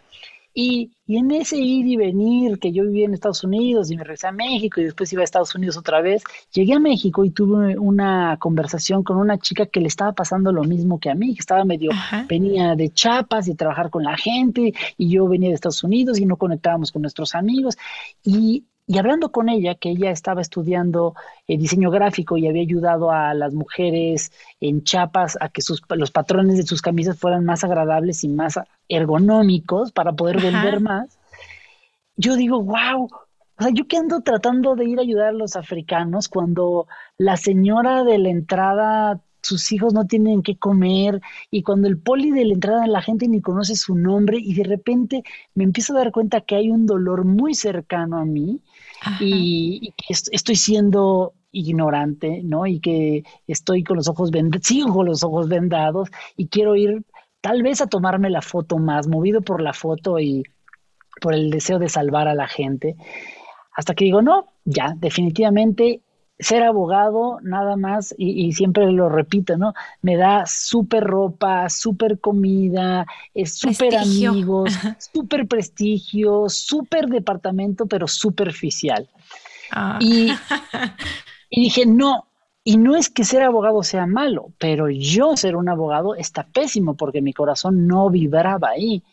Y, 0.57 0.91
en 1.07 1.31
ese 1.31 1.57
ir 1.57 1.85
y 1.85 1.97
venir, 1.97 2.57
que 2.59 2.71
yo 2.71 2.83
vivía 2.85 3.05
en 3.05 3.13
Estados 3.13 3.43
Unidos 3.43 3.91
y 3.91 3.95
me 3.97 4.03
regresé 4.03 4.27
a 4.27 4.31
México 4.31 4.79
y 4.79 4.85
después 4.85 5.11
iba 5.13 5.21
a 5.21 5.25
Estados 5.25 5.53
Unidos 5.53 5.77
otra 5.77 6.01
vez, 6.01 6.23
llegué 6.51 6.73
a 6.73 6.79
México 6.79 7.25
y 7.25 7.29
tuve 7.29 7.77
una 7.77 8.37
conversación 8.39 9.03
con 9.03 9.17
una 9.17 9.37
chica 9.37 9.65
que 9.67 9.81
le 9.81 9.87
estaba 9.87 10.13
pasando 10.13 10.51
lo 10.51 10.63
mismo 10.63 10.99
que 10.99 11.09
a 11.09 11.15
mí, 11.15 11.35
que 11.35 11.41
estaba 11.41 11.63
medio, 11.65 11.91
venía 12.27 12.75
de 12.75 12.89
Chiapas 12.89 13.47
y 13.49 13.55
trabajar 13.55 13.89
con 13.89 14.03
la 14.03 14.17
gente 14.17 14.73
y 14.97 15.09
yo 15.09 15.27
venía 15.27 15.49
de 15.49 15.55
Estados 15.55 15.83
Unidos 15.83 16.19
y 16.19 16.25
no 16.25 16.37
conectábamos 16.37 16.91
con 16.91 17.01
nuestros 17.03 17.35
amigos. 17.35 17.77
Y 18.23 18.63
y 18.87 18.97
hablando 18.99 19.31
con 19.31 19.49
ella, 19.49 19.75
que 19.75 19.89
ella 19.89 20.11
estaba 20.11 20.41
estudiando 20.41 21.15
eh, 21.47 21.57
diseño 21.57 21.89
gráfico 21.89 22.37
y 22.37 22.47
había 22.47 22.61
ayudado 22.61 23.11
a 23.11 23.33
las 23.33 23.53
mujeres 23.53 24.31
en 24.61 24.83
chapas 24.83 25.37
a 25.41 25.49
que 25.49 25.61
sus, 25.61 25.81
los 25.89 26.11
patrones 26.11 26.57
de 26.57 26.63
sus 26.63 26.81
camisas 26.81 27.17
fueran 27.17 27.45
más 27.45 27.63
agradables 27.63 28.23
y 28.23 28.27
más 28.27 28.59
ergonómicos 28.87 29.91
para 29.91 30.13
poder 30.13 30.39
vender 30.41 30.81
más, 30.81 31.17
yo 32.15 32.35
digo, 32.35 32.61
wow, 32.61 33.05
o 33.57 33.63
sea, 33.63 33.71
yo 33.73 33.87
que 33.87 33.97
ando 33.97 34.21
tratando 34.21 34.75
de 34.75 34.85
ir 34.85 34.99
a 34.99 35.01
ayudar 35.01 35.29
a 35.29 35.33
los 35.33 35.55
africanos 35.55 36.29
cuando 36.29 36.87
la 37.17 37.37
señora 37.37 38.03
de 38.03 38.17
la 38.19 38.29
entrada 38.29 39.21
sus 39.41 39.71
hijos 39.71 39.93
no 39.93 40.05
tienen 40.05 40.41
qué 40.41 40.57
comer 40.57 41.21
y 41.51 41.61
cuando 41.61 41.87
el 41.87 41.99
poli 41.99 42.31
de 42.31 42.45
la 42.45 42.53
entrada 42.53 42.87
la 42.87 43.01
gente 43.01 43.27
ni 43.27 43.41
conoce 43.41 43.75
su 43.75 43.95
nombre 43.95 44.39
y 44.41 44.55
de 44.55 44.63
repente 44.63 45.23
me 45.53 45.63
empiezo 45.63 45.93
a 45.93 45.99
dar 45.99 46.11
cuenta 46.11 46.41
que 46.41 46.55
hay 46.55 46.71
un 46.71 46.87
dolor 46.87 47.25
muy 47.25 47.53
cercano 47.53 48.17
a 48.17 48.25
mí 48.25 48.59
y, 49.19 49.93
estoy 50.07 50.55
siendo 50.55 51.33
ignorante, 51.51 52.41
¿no? 52.43 52.65
Y 52.67 52.79
que 52.79 53.23
estoy 53.47 53.83
con 53.83 53.97
los 53.97 54.07
ojos 54.07 54.31
vendados, 54.31 54.65
sigo 54.67 54.93
con 54.93 55.05
los 55.05 55.23
ojos 55.23 55.47
vendados 55.47 56.09
y 56.35 56.47
quiero 56.47 56.75
ir 56.75 57.05
tal 57.41 57.63
vez 57.63 57.81
a 57.81 57.87
tomarme 57.87 58.29
la 58.29 58.41
foto 58.41 58.77
más, 58.77 59.07
movido 59.07 59.41
por 59.41 59.61
la 59.61 59.73
foto 59.73 60.19
y 60.19 60.43
por 61.21 61.33
el 61.33 61.49
deseo 61.49 61.79
de 61.79 61.89
salvar 61.89 62.27
a 62.27 62.35
la 62.35 62.47
gente. 62.47 62.95
Hasta 63.75 63.93
que 63.93 64.05
digo, 64.05 64.21
no, 64.21 64.47
ya, 64.63 64.93
definitivamente 64.97 66.01
ser 66.37 66.63
abogado 66.63 67.39
nada 67.41 67.77
más, 67.77 68.13
y, 68.17 68.51
siempre 68.53 68.91
lo 68.91 69.09
repito, 69.09 69.57
¿no? 69.57 69.73
Me 70.01 70.17
da 70.17 70.45
súper 70.45 71.03
ropa, 71.03 71.69
súper 71.69 72.19
comida, 72.19 73.05
súper 73.45 73.95
amigos, 73.97 74.71
súper 75.13 75.47
prestigio, 75.47 76.49
súper 76.49 77.07
departamento, 77.07 77.85
pero 77.85 78.07
superficial. 78.07 79.07
Ah. 79.71 79.97
Y, 80.01 80.29
y 81.49 81.61
dije, 81.61 81.85
no, 81.85 82.27
y 82.67 82.77
no 82.77 82.95
es 82.95 83.09
que 83.09 83.23
ser 83.23 83.43
abogado 83.43 83.83
sea 83.83 84.07
malo, 84.07 84.51
pero 84.57 84.89
yo 84.89 85.37
ser 85.37 85.55
un 85.55 85.69
abogado 85.69 86.15
está 86.15 86.47
pésimo 86.47 86.95
porque 86.95 87.21
mi 87.21 87.31
corazón 87.31 87.85
no 87.87 88.09
vibraba 88.09 88.69
ahí. 88.69 89.03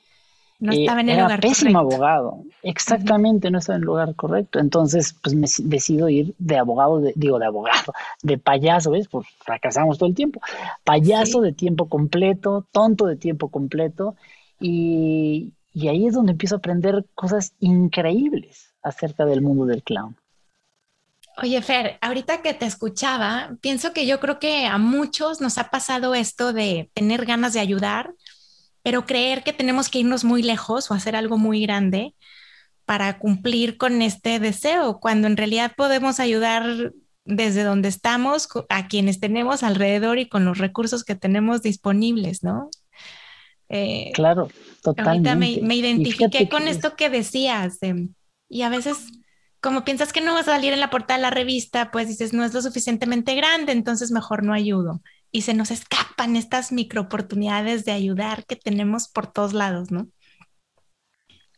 No 0.62 0.72
eh, 0.72 0.82
estaba 0.82 1.00
en 1.00 1.08
el 1.08 1.18
era 1.18 1.38
pésimo 1.38 1.80
abogado. 1.80 2.44
Exactamente, 2.62 3.50
no 3.50 3.58
estaba 3.58 3.78
en 3.78 3.82
el 3.82 3.86
lugar 3.86 4.14
correcto. 4.14 4.60
Entonces, 4.60 5.12
pues 5.20 5.34
me 5.34 5.48
decido 5.68 6.08
ir 6.08 6.36
de 6.38 6.56
abogado, 6.56 7.02
digo 7.16 7.40
de 7.40 7.46
abogado, 7.46 7.92
de 8.22 8.38
payaso, 8.38 8.92
¿ves? 8.92 9.08
Pues 9.08 9.26
fracasamos 9.40 9.98
todo 9.98 10.08
el 10.08 10.14
tiempo. 10.14 10.40
Payaso 10.84 11.40
de 11.40 11.52
tiempo 11.52 11.88
completo, 11.88 12.64
tonto 12.70 13.06
de 13.06 13.16
tiempo 13.16 13.48
completo. 13.48 14.14
Y, 14.60 15.52
y 15.74 15.88
ahí 15.88 16.06
es 16.06 16.14
donde 16.14 16.30
empiezo 16.30 16.54
a 16.54 16.58
aprender 16.58 17.04
cosas 17.16 17.54
increíbles 17.58 18.72
acerca 18.84 19.26
del 19.26 19.42
mundo 19.42 19.66
del 19.66 19.82
clown. 19.82 20.14
Oye, 21.38 21.60
Fer, 21.60 21.98
ahorita 22.00 22.40
que 22.40 22.54
te 22.54 22.66
escuchaba, 22.66 23.56
pienso 23.60 23.92
que 23.92 24.06
yo 24.06 24.20
creo 24.20 24.38
que 24.38 24.66
a 24.66 24.78
muchos 24.78 25.40
nos 25.40 25.58
ha 25.58 25.70
pasado 25.70 26.14
esto 26.14 26.52
de 26.52 26.88
tener 26.94 27.24
ganas 27.26 27.52
de 27.52 27.58
ayudar, 27.58 28.14
pero 28.82 29.06
creer 29.06 29.42
que 29.42 29.52
tenemos 29.52 29.88
que 29.88 30.00
irnos 30.00 30.24
muy 30.24 30.42
lejos 30.42 30.90
o 30.90 30.94
hacer 30.94 31.16
algo 31.16 31.38
muy 31.38 31.62
grande 31.62 32.14
para 32.84 33.18
cumplir 33.18 33.76
con 33.76 34.02
este 34.02 34.40
deseo, 34.40 34.98
cuando 35.00 35.28
en 35.28 35.36
realidad 35.36 35.72
podemos 35.76 36.20
ayudar 36.20 36.92
desde 37.24 37.62
donde 37.62 37.88
estamos 37.88 38.48
a 38.68 38.88
quienes 38.88 39.20
tenemos 39.20 39.62
alrededor 39.62 40.18
y 40.18 40.28
con 40.28 40.44
los 40.44 40.58
recursos 40.58 41.04
que 41.04 41.14
tenemos 41.14 41.62
disponibles, 41.62 42.42
¿no? 42.42 42.68
Eh, 43.68 44.10
claro, 44.12 44.48
totalmente. 44.82 45.30
Ahorita 45.30 45.64
me, 45.64 45.74
identifiqué 45.76 46.48
con 46.48 46.66
esto 46.66 46.96
que 46.96 47.08
decías 47.08 47.78
y 48.48 48.62
a 48.62 48.68
veces 48.68 48.98
como 49.60 49.84
piensas 49.84 50.12
que 50.12 50.20
no 50.20 50.34
vas 50.34 50.48
a 50.48 50.56
salir 50.56 50.72
en 50.72 50.80
la 50.80 50.90
portada 50.90 51.18
de 51.18 51.22
la 51.22 51.30
revista, 51.30 51.92
pues 51.92 52.08
dices, 52.08 52.32
no 52.32 52.44
es 52.44 52.52
lo 52.52 52.60
suficientemente 52.60 53.36
grande, 53.36 53.70
entonces 53.70 54.10
mejor 54.10 54.42
no 54.42 54.52
ayudo 54.52 55.00
y 55.32 55.42
se 55.42 55.54
nos 55.54 55.70
escapan 55.70 56.36
estas 56.36 56.70
micro 56.70 57.00
oportunidades 57.00 57.84
de 57.84 57.92
ayudar 57.92 58.44
que 58.44 58.54
tenemos 58.54 59.08
por 59.08 59.26
todos 59.26 59.54
lados, 59.54 59.90
¿no? 59.90 60.06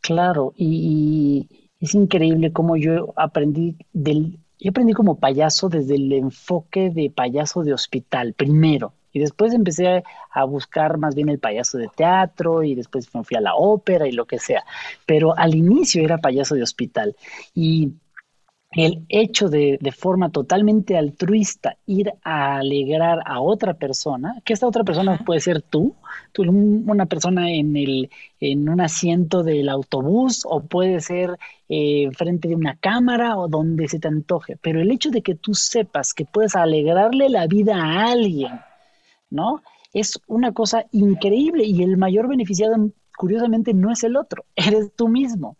Claro, 0.01 0.53
y, 0.55 1.49
es 1.79 1.93
increíble 1.93 2.53
cómo 2.53 2.77
yo 2.77 3.13
aprendí 3.17 3.75
del, 3.91 4.39
yo 4.59 4.69
aprendí 4.69 4.93
como 4.93 5.19
payaso 5.19 5.67
desde 5.67 5.95
el 5.95 6.13
enfoque 6.13 6.89
de 6.89 7.09
payaso 7.09 7.63
de 7.63 7.73
hospital, 7.73 8.33
primero, 8.33 8.93
y 9.11 9.19
después 9.19 9.53
empecé 9.53 10.03
a 10.31 10.43
buscar 10.45 10.97
más 10.97 11.15
bien 11.15 11.29
el 11.29 11.39
payaso 11.39 11.77
de 11.77 11.87
teatro 11.87 12.63
y 12.63 12.75
después 12.75 13.13
me 13.13 13.23
fui 13.23 13.37
a 13.37 13.41
la 13.41 13.55
ópera 13.55 14.07
y 14.07 14.11
lo 14.11 14.25
que 14.25 14.39
sea. 14.39 14.65
Pero 15.05 15.37
al 15.37 15.55
inicio 15.55 16.03
era 16.03 16.17
payaso 16.17 16.53
de 16.53 16.63
hospital. 16.63 17.15
Y 17.53 17.93
el 18.75 19.05
hecho 19.07 19.47
de, 19.47 19.77
de, 19.79 19.91
forma 19.93 20.29
totalmente 20.29 20.97
altruista 20.97 21.77
ir 21.85 22.13
a 22.23 22.57
alegrar 22.57 23.19
a 23.25 23.39
otra 23.39 23.75
persona, 23.75 24.41
que 24.43 24.51
esta 24.51 24.67
otra 24.67 24.83
persona 24.83 25.17
puede 25.25 25.39
ser 25.39 25.61
tú, 25.61 25.95
tú 26.33 26.43
una 26.43 27.05
persona 27.05 27.51
en, 27.51 27.77
el, 27.77 28.09
en 28.41 28.67
un 28.67 28.81
asiento 28.81 29.43
del 29.43 29.69
autobús 29.69 30.45
o 30.45 30.61
puede 30.61 30.99
ser 30.99 31.37
eh, 31.69 32.09
frente 32.17 32.49
de 32.49 32.55
una 32.55 32.75
cámara 32.75 33.37
o 33.37 33.47
donde 33.47 33.87
se 33.87 33.99
te 33.99 34.09
antoje, 34.09 34.57
pero 34.61 34.81
el 34.81 34.91
hecho 34.91 35.09
de 35.09 35.21
que 35.21 35.35
tú 35.35 35.53
sepas 35.53 36.13
que 36.13 36.25
puedes 36.25 36.55
alegrarle 36.55 37.29
la 37.29 37.47
vida 37.47 37.77
a 37.77 38.11
alguien, 38.11 38.59
¿no? 39.29 39.61
Es 39.93 40.19
una 40.27 40.51
cosa 40.51 40.85
increíble 40.91 41.63
y 41.63 41.81
el 41.81 41.95
mayor 41.95 42.27
beneficiado, 42.27 42.75
curiosamente, 43.17 43.73
no 43.73 43.89
es 43.89 44.03
el 44.03 44.17
otro, 44.17 44.43
eres 44.55 44.91
tú 44.97 45.07
mismo. 45.07 45.55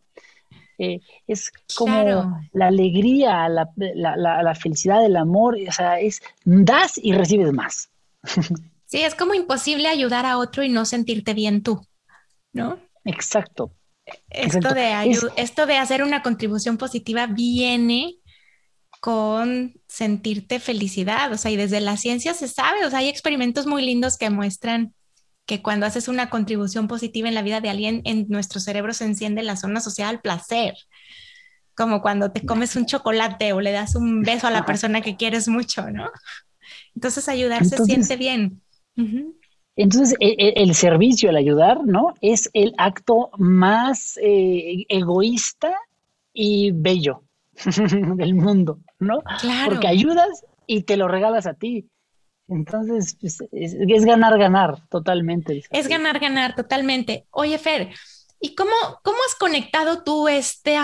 Eh, 0.78 1.00
es 1.28 1.52
como 1.76 2.40
la 2.54 2.68
alegría, 2.68 3.48
la, 3.50 3.68
la, 3.76 4.56
felicidad, 4.56 5.06
el 5.06 5.16
amor, 5.16 5.58
o 5.68 5.72
sea, 5.72 6.00
es 6.00 6.22
das 6.44 7.00
y 7.02 7.14
recibes 7.14 7.52
más. 7.54 7.90
Sí, 8.88 9.02
es 9.02 9.16
como 9.16 9.34
imposible 9.34 9.88
ayudar 9.88 10.28
a 10.28 10.38
otro 10.38 10.64
y 10.64 10.70
no 10.70 10.86
sentirte 10.86 11.34
bien 11.34 11.64
tú, 11.64 11.82
¿no? 12.54 12.80
Exacto. 13.04 13.74
Esto, 14.30 14.74
De 14.74 15.20
esto 15.38 15.66
de 15.66 15.78
hacer 15.78 16.04
una 16.04 16.22
contribución 16.22 16.78
positiva 16.78 17.26
viene 17.26 18.18
con 19.02 19.74
sentirte 19.88 20.60
felicidad, 20.60 21.32
o 21.32 21.38
sea, 21.38 21.52
y 21.52 21.58
desde 21.58 21.80
la 21.80 21.96
ciencia 21.96 22.34
se 22.34 22.48
sabe, 22.48 22.86
o 22.86 22.90
sea, 22.90 23.00
hay 23.00 23.08
experimentos 23.08 23.68
muy 23.68 23.86
lindos 23.86 24.18
que 24.18 24.32
muestran 24.32 24.95
que 25.46 25.62
cuando 25.62 25.86
haces 25.86 26.08
una 26.08 26.30
contribución 26.30 26.88
positiva 26.88 27.28
en 27.28 27.36
la 27.36 27.42
vida 27.42 27.62
de 27.62 27.70
alguien, 27.70 28.02
en 28.06 28.26
nuestro 28.30 28.60
cerebro 28.60 28.94
se 28.94 29.06
enciende 29.06 29.44
la 29.44 29.56
zona 29.56 29.80
social 29.80 30.20
placer, 30.22 30.76
como 31.76 32.02
cuando 32.02 32.32
te 32.32 32.46
comes 32.46 32.76
un 32.76 32.86
chocolate 32.86 33.54
o 33.54 33.62
le 33.62 33.72
das 33.72 33.96
un 33.96 34.22
beso 34.22 34.48
a 34.48 34.52
la 34.52 34.66
persona 34.66 35.02
que 35.02 35.18
quieres 35.18 35.48
mucho, 35.48 35.90
¿no? 35.92 36.10
Entonces 36.96 37.30
ayudar 37.30 37.66
se 37.66 37.78
siente 37.84 38.16
bien. 38.16 38.62
Entonces, 39.76 40.16
e, 40.20 40.30
e, 40.30 40.64
el, 40.64 40.74
servicio, 40.74 41.30
el 41.30 41.36
ayudar, 41.36 41.86
¿no? 41.86 42.16
Es 42.22 42.50
el 42.54 42.74
acto 42.78 43.30
más 43.38 44.18
eh, 44.22 44.86
egoísta 44.88 45.76
y 46.34 46.72
bello 46.72 47.24
del 48.16 48.36
mundo, 48.36 48.80
¿no? 49.00 49.22
Claro. 49.42 49.72
Porque 49.72 49.88
ayudas 49.88 50.46
y 50.66 50.84
te 50.84 50.98
lo 50.98 51.08
regalas 51.08 51.46
a 51.46 51.54
ti. 51.54 51.90
Entonces, 52.48 53.18
pues, 53.20 53.44
es, 53.52 54.06
ganar, 54.06 54.38
ganar, 54.38 54.88
totalmente. 54.90 55.64
Es 55.72 55.88
ganar, 55.88 56.20
ganar, 56.20 56.56
totalmente. 56.56 57.26
Oye, 57.32 57.58
Fer, 57.58 57.90
¿y 58.40 58.54
cómo, 58.56 58.72
cómo 59.04 59.18
has 59.28 59.36
conectado 59.36 60.04
tú 60.04 60.28
este, 60.28 60.78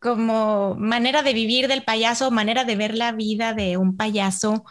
como 0.00 0.76
manera 0.76 1.22
de 1.22 1.32
vivir 1.32 1.66
del 1.66 1.82
payaso, 1.82 2.30
manera 2.30 2.64
de 2.64 2.76
ver 2.76 2.94
la 2.94 3.12
vida 3.12 3.52
de 3.52 3.76
un 3.76 3.96
payaso 3.96 4.64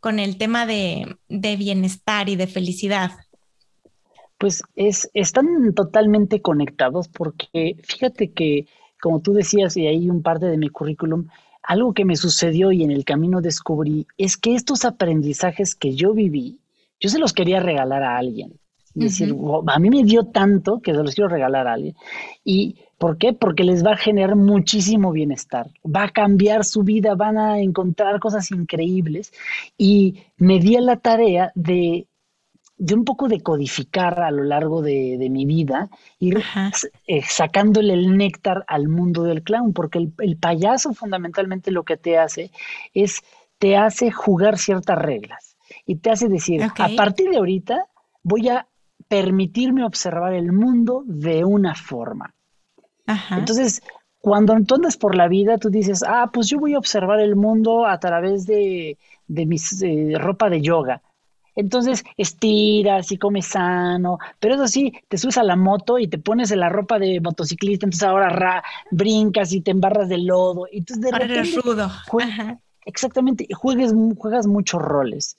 con 0.00 0.18
el 0.18 0.38
tema 0.38 0.64
de, 0.64 1.16
bienestar 1.28 2.28
y 2.28 2.36
de 2.36 2.46
felicidad? 2.46 3.10
Pues 4.38 4.62
es, 4.74 5.10
están 5.12 5.74
totalmente 5.74 6.40
conectados 6.40 7.08
porque 7.08 7.76
fíjate 7.82 8.32
que, 8.32 8.66
como 9.02 9.20
tú 9.20 9.34
decías, 9.34 9.76
y 9.76 9.86
ahí 9.86 10.08
un 10.08 10.22
parte 10.22 10.46
de 10.46 10.56
mi 10.56 10.70
currículum, 10.70 11.28
algo 11.62 11.92
que 11.92 12.04
me 12.04 12.16
sucedió 12.16 12.72
y 12.72 12.82
en 12.82 12.90
el 12.90 13.04
camino 13.04 13.40
descubrí 13.40 14.06
es 14.18 14.36
que 14.36 14.54
estos 14.54 14.84
aprendizajes 14.84 15.74
que 15.74 15.94
yo 15.94 16.12
viví, 16.14 16.58
yo 16.98 17.08
se 17.08 17.18
los 17.18 17.32
quería 17.32 17.60
regalar 17.60 18.02
a 18.02 18.16
alguien. 18.16 18.52
Es 18.96 19.18
decir, 19.18 19.36
a 19.68 19.78
mí 19.78 19.88
me 19.88 20.02
dio 20.02 20.24
tanto 20.24 20.80
que 20.80 20.92
se 20.92 21.02
los 21.02 21.14
quiero 21.14 21.28
regalar 21.28 21.68
a 21.68 21.74
alguien. 21.74 21.94
¿Y 22.44 22.76
por 22.98 23.18
qué? 23.18 23.32
Porque 23.32 23.62
les 23.62 23.86
va 23.86 23.92
a 23.92 23.96
generar 23.96 24.34
muchísimo 24.34 25.12
bienestar. 25.12 25.70
Va 25.84 26.04
a 26.04 26.10
cambiar 26.10 26.64
su 26.64 26.82
vida, 26.82 27.14
van 27.14 27.38
a 27.38 27.60
encontrar 27.60 28.18
cosas 28.18 28.50
increíbles. 28.50 29.32
Y 29.78 30.24
me 30.36 30.58
di 30.58 30.74
a 30.76 30.80
la 30.80 30.96
tarea 30.96 31.52
de 31.54 32.08
de 32.80 32.94
un 32.94 33.04
poco 33.04 33.28
de 33.28 33.42
codificar 33.42 34.22
a 34.22 34.30
lo 34.30 34.42
largo 34.42 34.80
de, 34.80 35.28
mi 35.30 35.44
vida, 35.44 35.90
ir 36.18 36.42
eh, 37.06 37.20
sacándole 37.22 37.92
el 37.92 38.16
néctar 38.16 38.64
al 38.68 38.88
mundo 38.88 39.24
del 39.24 39.42
clown, 39.42 39.74
porque 39.74 39.98
el, 39.98 40.36
payaso 40.38 40.94
fundamentalmente 40.94 41.72
lo 41.72 41.84
que 41.84 41.98
te 41.98 42.16
hace 42.16 42.50
es, 42.94 43.20
te 43.58 43.76
hace 43.76 44.10
jugar 44.10 44.56
ciertas 44.56 44.96
reglas 44.96 45.58
y 45.84 45.96
te 45.96 46.10
hace 46.10 46.30
decir, 46.30 46.62
a 46.62 46.88
partir 46.96 47.28
de 47.28 47.36
ahorita 47.36 47.84
voy 48.22 48.48
a 48.48 48.66
permitirme 49.08 49.84
observar 49.84 50.32
el 50.32 50.50
mundo 50.50 51.02
de 51.06 51.44
una 51.44 51.74
forma. 51.74 52.34
Entonces, 53.30 53.82
cuando 54.20 54.58
tú 54.62 54.76
andas 54.76 54.96
por 54.96 55.14
la 55.14 55.28
vida, 55.28 55.58
tú 55.58 55.68
dices, 55.68 56.02
ah, 56.06 56.30
pues 56.32 56.48
yo 56.48 56.58
voy 56.58 56.72
a 56.72 56.78
observar 56.78 57.20
el 57.20 57.36
mundo 57.36 57.84
a 57.86 57.98
través 57.98 58.46
de, 58.46 58.96
de 59.26 59.44
mi 59.44 59.56
eh, 59.82 60.16
ropa 60.18 60.48
de 60.48 60.62
yoga 60.62 61.02
entonces 61.60 62.04
estiras 62.16 63.12
y 63.12 63.18
comes 63.18 63.46
sano, 63.46 64.18
pero 64.38 64.54
eso 64.54 64.68
sí, 64.68 64.92
te 65.08 65.18
subes 65.18 65.38
a 65.38 65.44
la 65.44 65.56
moto 65.56 65.98
y 65.98 66.08
te 66.08 66.18
pones 66.18 66.50
en 66.50 66.60
la 66.60 66.68
ropa 66.68 66.98
de 66.98 67.20
motociclista, 67.20 67.86
entonces 67.86 68.08
ahora 68.08 68.62
brincas 68.90 69.52
y 69.52 69.60
te 69.60 69.70
embarras 69.70 70.08
de 70.08 70.18
lodo. 70.18 70.66
Y 70.70 70.78
entonces 70.78 71.04
de 71.04 71.18
repente, 71.18 71.52
exactamente, 72.84 73.46
juegues, 73.54 73.94
juegas 74.18 74.46
muchos 74.46 74.82
roles. 74.82 75.36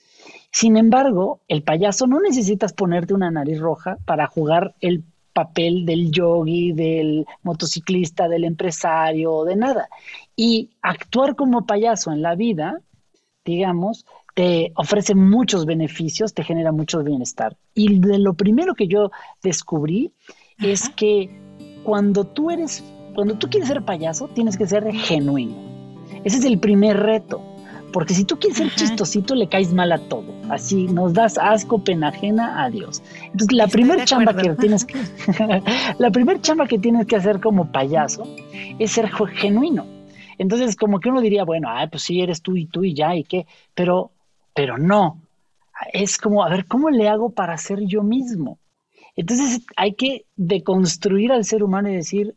Sin 0.51 0.77
embargo, 0.77 1.41
el 1.47 1.63
payaso 1.63 2.07
no 2.07 2.19
necesitas 2.19 2.73
ponerte 2.73 3.13
una 3.13 3.31
nariz 3.31 3.59
roja 3.59 3.97
para 4.05 4.27
jugar 4.27 4.75
el 4.81 5.03
papel 5.33 5.85
del 5.85 6.11
yogi, 6.11 6.73
del 6.73 7.25
motociclista, 7.43 8.27
del 8.27 8.43
empresario, 8.43 9.43
de 9.45 9.55
nada. 9.55 9.89
Y 10.35 10.71
actuar 10.81 11.35
como 11.35 11.65
payaso 11.65 12.11
en 12.11 12.21
la 12.21 12.35
vida, 12.35 12.81
digamos, 13.45 14.05
te 14.33 14.71
ofrece 14.75 15.15
muchos 15.15 15.65
beneficios, 15.65 16.33
te 16.33 16.43
genera 16.43 16.71
mucho 16.71 17.03
bienestar. 17.03 17.57
Y 17.73 17.99
de 17.99 18.19
lo 18.19 18.33
primero 18.33 18.73
que 18.75 18.87
yo 18.87 19.11
descubrí 19.43 20.11
es 20.59 20.89
que 20.89 21.29
cuando 21.83 22.25
tú 22.25 22.51
eres, 22.51 22.83
cuando 23.15 23.35
tú 23.35 23.49
quieres 23.49 23.67
ser 23.67 23.83
payaso, 23.83 24.27
tienes 24.29 24.57
que 24.57 24.67
ser 24.67 24.91
genuino. 24.93 25.55
Ese 26.23 26.37
es 26.37 26.45
el 26.45 26.59
primer 26.59 26.97
reto. 26.97 27.41
Porque 27.91 28.13
si 28.13 28.23
tú 28.23 28.39
quieres 28.39 28.57
ser 28.57 28.73
chistosito, 28.73 29.35
le 29.35 29.47
caes 29.47 29.73
mal 29.73 29.91
a 29.91 29.97
todo. 29.97 30.33
Así 30.49 30.85
nos 30.85 31.13
das 31.13 31.37
asco, 31.37 31.83
pena 31.83 32.07
ajena 32.07 32.63
a 32.63 32.69
Dios. 32.69 33.03
Entonces, 33.25 33.51
la 33.51 33.67
primera 33.67 34.05
chamba 34.05 34.33
que 34.33 34.55
tienes 34.55 34.85
que, 34.85 34.95
la 35.99 36.09
primera 36.09 36.39
chamba 36.39 36.67
que 36.67 36.79
tienes 36.79 37.05
que 37.05 37.17
hacer 37.17 37.41
como 37.41 37.69
payaso 37.71 38.23
es 38.79 38.91
ser 38.91 39.09
genuino. 39.09 39.85
Entonces, 40.37 40.75
como 40.75 40.99
que 40.99 41.09
uno 41.09 41.21
diría, 41.21 41.43
bueno, 41.43 41.67
ah, 41.69 41.87
pues 41.91 42.03
sí, 42.03 42.21
eres 42.21 42.41
tú 42.41 42.55
y 42.55 42.65
tú 42.65 42.83
y 42.83 42.93
ya, 42.93 43.15
y 43.15 43.23
qué, 43.23 43.45
pero 43.75 44.11
pero 44.53 44.77
no. 44.77 45.21
Es 45.93 46.17
como, 46.17 46.43
a 46.43 46.49
ver, 46.49 46.65
¿cómo 46.65 46.89
le 46.89 47.09
hago 47.09 47.31
para 47.31 47.57
ser 47.57 47.81
yo 47.81 48.03
mismo? 48.03 48.59
Entonces 49.15 49.61
hay 49.75 49.93
que 49.93 50.25
deconstruir 50.35 51.31
al 51.31 51.45
ser 51.45 51.63
humano 51.63 51.89
y 51.89 51.95
decir, 51.95 52.35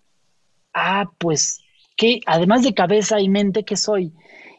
ah, 0.73 1.11
pues, 1.19 1.63
que 1.97 2.21
además 2.27 2.63
de 2.63 2.75
cabeza 2.75 3.21
y 3.21 3.29
mente, 3.29 3.65
¿qué 3.65 3.77
soy? 3.77 4.13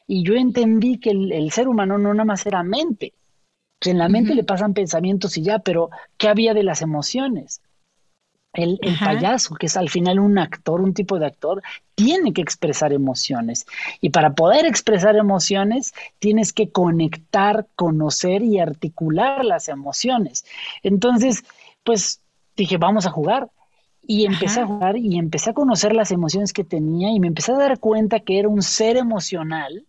Y 0.07 0.23
yo 0.23 0.35
entendí 0.35 0.99
que 0.99 1.11
el, 1.11 1.51
ser 1.51 1.67
humano 1.67 1.97
no 1.97 2.13
nada 2.13 2.25
más 2.25 2.45
era 2.45 2.63
mente. 2.63 3.13
Que 3.79 3.91
en 3.91 3.97
la 3.97 4.07
mente 4.07 4.35
le 4.35 4.43
pasan 4.43 4.73
pensamientos 4.73 5.37
y 5.37 5.43
ya, 5.43 5.59
pero 5.59 5.89
¿qué 6.17 6.29
había 6.29 6.53
de 6.53 6.63
las 6.63 6.81
emociones? 6.81 7.61
El, 8.55 8.79
payaso, 8.99 9.55
que 9.55 9.67
es 9.67 9.77
al 9.77 9.89
final 9.89 10.19
un 10.19 10.37
actor, 10.39 10.81
un 10.81 10.93
tipo 10.93 11.19
de 11.19 11.27
actor, 11.27 11.61
tiene 11.93 12.33
que 12.33 12.41
expresar 12.41 12.93
emociones. 12.93 13.65
Y 14.01 14.09
para 14.09 14.33
poder 14.33 14.65
expresar 14.65 15.15
emociones, 15.15 15.93
tienes 16.19 16.53
que 16.53 16.69
conectar, 16.69 17.67
conocer 17.75 18.41
y 18.43 18.59
articular 18.59 19.43
las 19.45 19.67
emociones. 19.67 20.45
Entonces, 20.83 21.43
pues 21.83 22.21
dije, 22.55 22.77
vamos 22.77 23.05
a 23.05 23.11
jugar. 23.11 23.49
Y 24.07 24.25
empecé 24.25 24.61
a 24.61 24.67
jugar 24.67 24.97
y 24.97 25.17
empecé 25.17 25.49
a 25.49 25.53
conocer 25.53 25.95
las 25.95 26.11
emociones 26.11 26.53
que 26.53 26.63
tenía 26.63 27.09
y 27.09 27.19
me 27.19 27.27
empecé 27.27 27.53
a 27.53 27.57
dar 27.57 27.79
cuenta 27.79 28.19
que 28.19 28.37
era 28.37 28.47
un 28.47 28.61
ser 28.61 28.97
emocional 28.97 29.83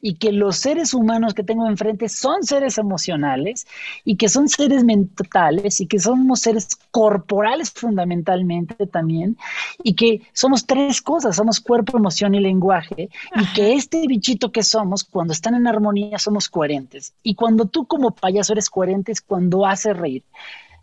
y 0.00 0.14
que 0.14 0.32
los 0.32 0.58
seres 0.58 0.94
humanos 0.94 1.34
que 1.34 1.42
tengo 1.42 1.66
enfrente 1.66 2.08
son 2.08 2.44
seres 2.44 2.78
emocionales 2.78 3.66
y 4.04 4.16
que 4.16 4.28
son 4.28 4.48
seres 4.48 4.84
mentales 4.84 5.80
y 5.80 5.86
que 5.86 5.98
somos 5.98 6.40
seres 6.40 6.68
corporales 6.90 7.72
fundamentalmente 7.72 8.86
también 8.86 9.36
y 9.82 9.94
que 9.94 10.22
somos 10.32 10.66
tres 10.66 11.02
cosas, 11.02 11.36
somos 11.36 11.60
cuerpo, 11.60 11.98
emoción 11.98 12.34
y 12.34 12.40
lenguaje 12.40 13.08
y 13.34 13.54
que 13.54 13.74
este 13.74 14.06
bichito 14.06 14.52
que 14.52 14.62
somos, 14.62 15.04
cuando 15.04 15.32
están 15.32 15.54
en 15.54 15.66
armonía, 15.66 16.18
somos 16.18 16.48
coherentes. 16.48 17.12
Y 17.22 17.34
cuando 17.34 17.66
tú 17.66 17.86
como 17.86 18.12
payaso 18.12 18.52
eres 18.52 18.70
coherente 18.70 19.12
es 19.12 19.20
cuando 19.20 19.66
hace 19.66 19.92
reír. 19.94 20.22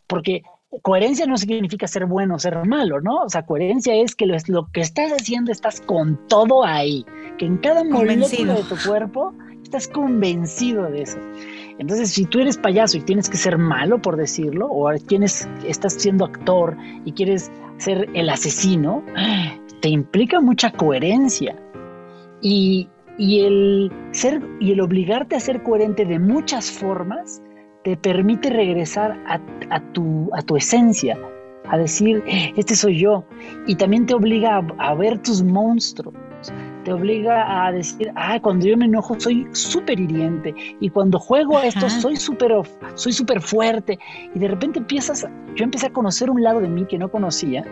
Porque 0.08 0.44
coherencia 0.82 1.26
no 1.26 1.38
significa 1.38 1.88
ser 1.88 2.06
bueno 2.06 2.36
o 2.36 2.40
ser 2.40 2.58
malo, 2.66 3.02
¿no? 3.02 3.24
O 3.24 3.30
sea, 3.30 3.46
coherencia 3.46 3.96
es 3.96 4.16
que 4.16 4.26
lo, 4.26 4.36
lo, 4.48 4.72
que 4.72 4.82
estás 4.82 5.12
haciendo 5.12 5.52
estás 5.52 5.82
con 5.82 6.28
todo 6.28 6.66
ahí, 6.66 7.06
que 7.38 7.46
en 7.46 7.58
cada 7.58 7.84
molécula 7.84 8.56
de 8.56 8.64
tu 8.64 8.76
cuerpo 8.86 9.34
estás 9.64 9.88
convencido 9.88 10.90
de 10.90 11.04
eso. 11.04 11.20
Entonces, 11.80 12.12
si 12.12 12.26
tú 12.26 12.40
eres 12.40 12.58
payaso 12.58 12.98
y 12.98 13.02
tienes 13.02 13.30
que 13.30 13.38
ser 13.38 13.58
malo, 13.58 14.02
por 14.02 14.16
decirlo, 14.16 14.68
o 14.72 14.90
tienes, 15.08 15.48
estás 15.68 15.94
siendo 15.94 16.26
actor 16.26 16.78
y 17.04 17.12
quieres 17.12 17.52
ser 17.78 18.10
el 18.14 18.30
asesino, 18.30 19.04
te 19.82 19.90
implica 19.90 20.40
mucha 20.40 20.72
coherencia. 20.72 21.56
Y, 22.42 22.90
y 23.18 23.42
el 23.42 23.92
ser 24.12 24.42
y 24.60 24.72
el 24.72 24.82
obligarte 24.82 25.36
a 25.36 25.40
ser 25.40 25.64
coherente 25.64 26.06
de 26.06 26.20
muchas 26.20 26.70
formas 26.70 27.42
te 27.86 27.96
permite 27.96 28.50
regresar 28.50 29.16
a, 29.28 29.80
tu, 29.94 30.28
a 30.34 30.42
tu 30.42 30.58
esencia, 30.58 31.16
a 31.70 31.78
decir, 31.78 32.24
este 32.58 32.76
soy 32.76 32.98
yo. 32.98 33.24
Y 33.68 33.76
también 33.76 34.08
te 34.08 34.16
obliga 34.16 34.58
a, 34.58 34.90
a 34.90 34.96
ver 34.96 35.22
tus 35.22 35.44
monstruos, 35.44 36.16
te 36.86 36.94
obliga 36.94 37.66
a 37.66 37.72
decir, 37.72 38.12
ah, 38.16 38.40
cuando 38.40 38.68
yo 38.68 38.78
me 38.78 38.86
enojo 38.86 39.20
soy 39.20 39.48
súper 39.52 40.00
hiriente 40.00 40.54
y 40.80 40.90
cuando 40.90 41.20
juego 41.20 41.58
a 41.58 41.66
esto 41.66 41.90
soy 41.90 42.16
súper 42.16 42.54
soy 42.94 43.12
super 43.12 43.42
fuerte 43.42 43.98
y 44.34 44.40
de 44.40 44.48
repente 44.48 44.80
empiezas, 44.80 45.28
yo 45.56 45.64
empecé 45.64 45.88
a 45.88 45.90
conocer 45.90 46.30
un 46.30 46.44
lado 46.44 46.62
de 46.62 46.70
mí 46.70 46.86
que 46.86 47.00
no 47.00 47.10
conocía 47.10 47.66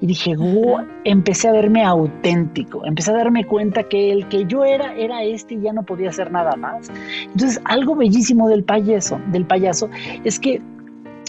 y 0.00 0.06
dije, 0.06 0.36
wow, 0.36 0.84
empecé 1.04 1.48
a 1.48 1.52
verme 1.52 1.84
auténtico, 1.84 2.84
empecé 2.84 3.12
a 3.12 3.14
darme 3.14 3.44
cuenta 3.44 3.84
que 3.84 4.10
el 4.10 4.28
que 4.28 4.44
yo 4.44 4.64
era 4.64 4.92
era 4.94 5.22
este 5.22 5.54
y 5.54 5.60
ya 5.60 5.72
no 5.72 5.84
podía 5.84 6.10
hacer 6.10 6.30
nada 6.30 6.56
más. 6.56 6.90
Entonces, 7.22 7.60
algo 7.64 7.94
bellísimo 7.94 8.48
del 8.48 8.64
payaso, 8.64 9.20
del 9.30 9.46
payaso 9.46 9.88
es 10.24 10.38
que 10.38 10.60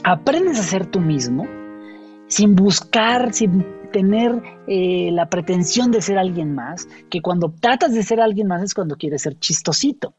aprendes 0.03 0.59
a 0.59 0.63
ser 0.63 0.85
tú 0.87 0.99
mismo 0.99 1.47
sin 2.27 2.55
buscar, 2.55 3.33
sin 3.33 3.65
tener 3.91 4.41
eh, 4.67 5.10
la 5.12 5.30
pretensión 5.30 5.91
de 5.91 6.02
ser 6.02 6.17
alguien 6.17 6.54
más, 6.54 6.88
que 7.10 7.21
cuando 7.21 7.52
tratas 7.52 7.93
de 7.93 8.04
ser 8.04 8.21
alguien 8.21 8.47
más 8.47 8.63
es 8.63 8.73
cuando 8.73 8.95
quieres 8.95 9.23
ser 9.23 9.39
chistosito. 9.39 10.13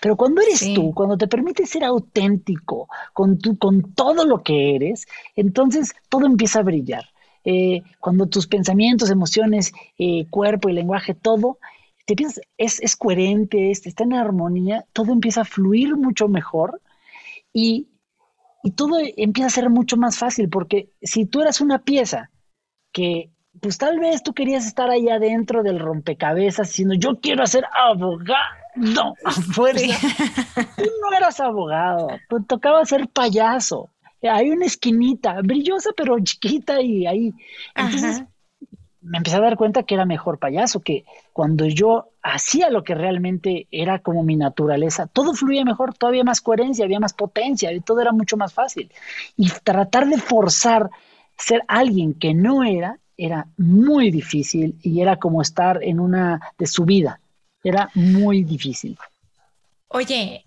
Pero 0.00 0.16
cuando 0.16 0.40
eres 0.40 0.72
tú, 0.74 0.92
cuando 0.94 1.16
te 1.16 1.28
permites 1.28 1.70
ser 1.70 1.84
auténtico 1.84 2.88
con, 3.12 3.38
tu, 3.38 3.56
con 3.58 3.94
todo 3.94 4.24
lo 4.26 4.42
que 4.42 4.74
eres, 4.74 5.06
entonces 5.36 5.92
todo 6.08 6.26
empieza 6.26 6.60
a 6.60 6.64
brillar. 6.64 7.04
Eh, 7.44 7.82
cuando 7.98 8.26
tus 8.26 8.46
pensamientos, 8.46 9.10
emociones, 9.10 9.72
eh, 9.98 10.26
cuerpo 10.30 10.68
y 10.68 10.74
lenguaje, 10.74 11.14
todo, 11.14 11.58
te 12.06 12.14
piensas, 12.14 12.44
es, 12.56 12.80
es 12.80 12.96
coherente, 12.96 13.70
está 13.70 14.04
en 14.04 14.12
armonía, 14.12 14.84
todo 14.92 15.12
empieza 15.12 15.42
a 15.42 15.44
fluir 15.44 15.96
mucho 15.96 16.28
mejor 16.28 16.80
y, 17.52 17.88
y 18.62 18.72
todo 18.72 18.98
empieza 19.16 19.46
a 19.46 19.50
ser 19.50 19.70
mucho 19.70 19.96
más 19.96 20.18
fácil, 20.18 20.48
porque 20.48 20.90
si 21.02 21.26
tú 21.26 21.40
eras 21.40 21.60
una 21.60 21.80
pieza 21.80 22.31
que 22.92 23.30
pues 23.60 23.78
tal 23.78 23.98
vez 23.98 24.22
tú 24.22 24.32
querías 24.32 24.66
estar 24.66 24.90
ahí 24.90 25.08
adentro 25.08 25.62
del 25.62 25.78
rompecabezas 25.78 26.68
diciendo 26.68 26.94
yo 26.94 27.20
quiero 27.20 27.46
ser 27.46 27.64
abogado 27.72 28.62
no, 28.74 29.14
a 29.24 29.30
fuerza. 29.30 29.84
Tú 30.76 30.84
no 31.02 31.16
eras 31.16 31.40
abogado, 31.40 32.08
tocaba 32.46 32.84
ser 32.84 33.08
payaso. 33.08 33.90
Hay 34.22 34.50
una 34.50 34.66
esquinita, 34.66 35.40
brillosa 35.42 35.90
pero 35.96 36.18
chiquita 36.20 36.80
y 36.80 37.06
ahí. 37.06 37.34
Entonces 37.74 38.24
me 39.00 39.18
empecé 39.18 39.36
a 39.36 39.40
dar 39.40 39.56
cuenta 39.56 39.82
que 39.82 39.94
era 39.94 40.04
mejor 40.04 40.38
payaso, 40.38 40.80
que 40.80 41.04
cuando 41.32 41.66
yo 41.66 42.10
hacía 42.22 42.70
lo 42.70 42.84
que 42.84 42.94
realmente 42.94 43.66
era 43.72 43.98
como 43.98 44.22
mi 44.22 44.36
naturaleza, 44.36 45.08
todo 45.08 45.34
fluía 45.34 45.64
mejor, 45.64 45.92
todavía 45.94 46.22
más 46.22 46.40
coherencia, 46.40 46.84
había 46.84 47.00
más 47.00 47.12
potencia, 47.12 47.72
y 47.72 47.80
todo 47.80 48.00
era 48.00 48.12
mucho 48.12 48.36
más 48.36 48.54
fácil. 48.54 48.92
Y 49.36 49.50
tratar 49.64 50.06
de 50.06 50.18
forzar 50.18 50.88
ser 51.38 51.62
alguien 51.68 52.14
que 52.14 52.34
no 52.34 52.64
era, 52.64 52.98
era 53.16 53.46
muy 53.56 54.10
difícil 54.10 54.78
y 54.82 55.00
era 55.00 55.16
como 55.16 55.42
estar 55.42 55.82
en 55.82 56.00
una 56.00 56.40
de 56.58 56.66
su 56.66 56.84
vida. 56.84 57.20
Era 57.62 57.90
muy 57.94 58.42
difícil. 58.44 58.98
Oye, 59.88 60.46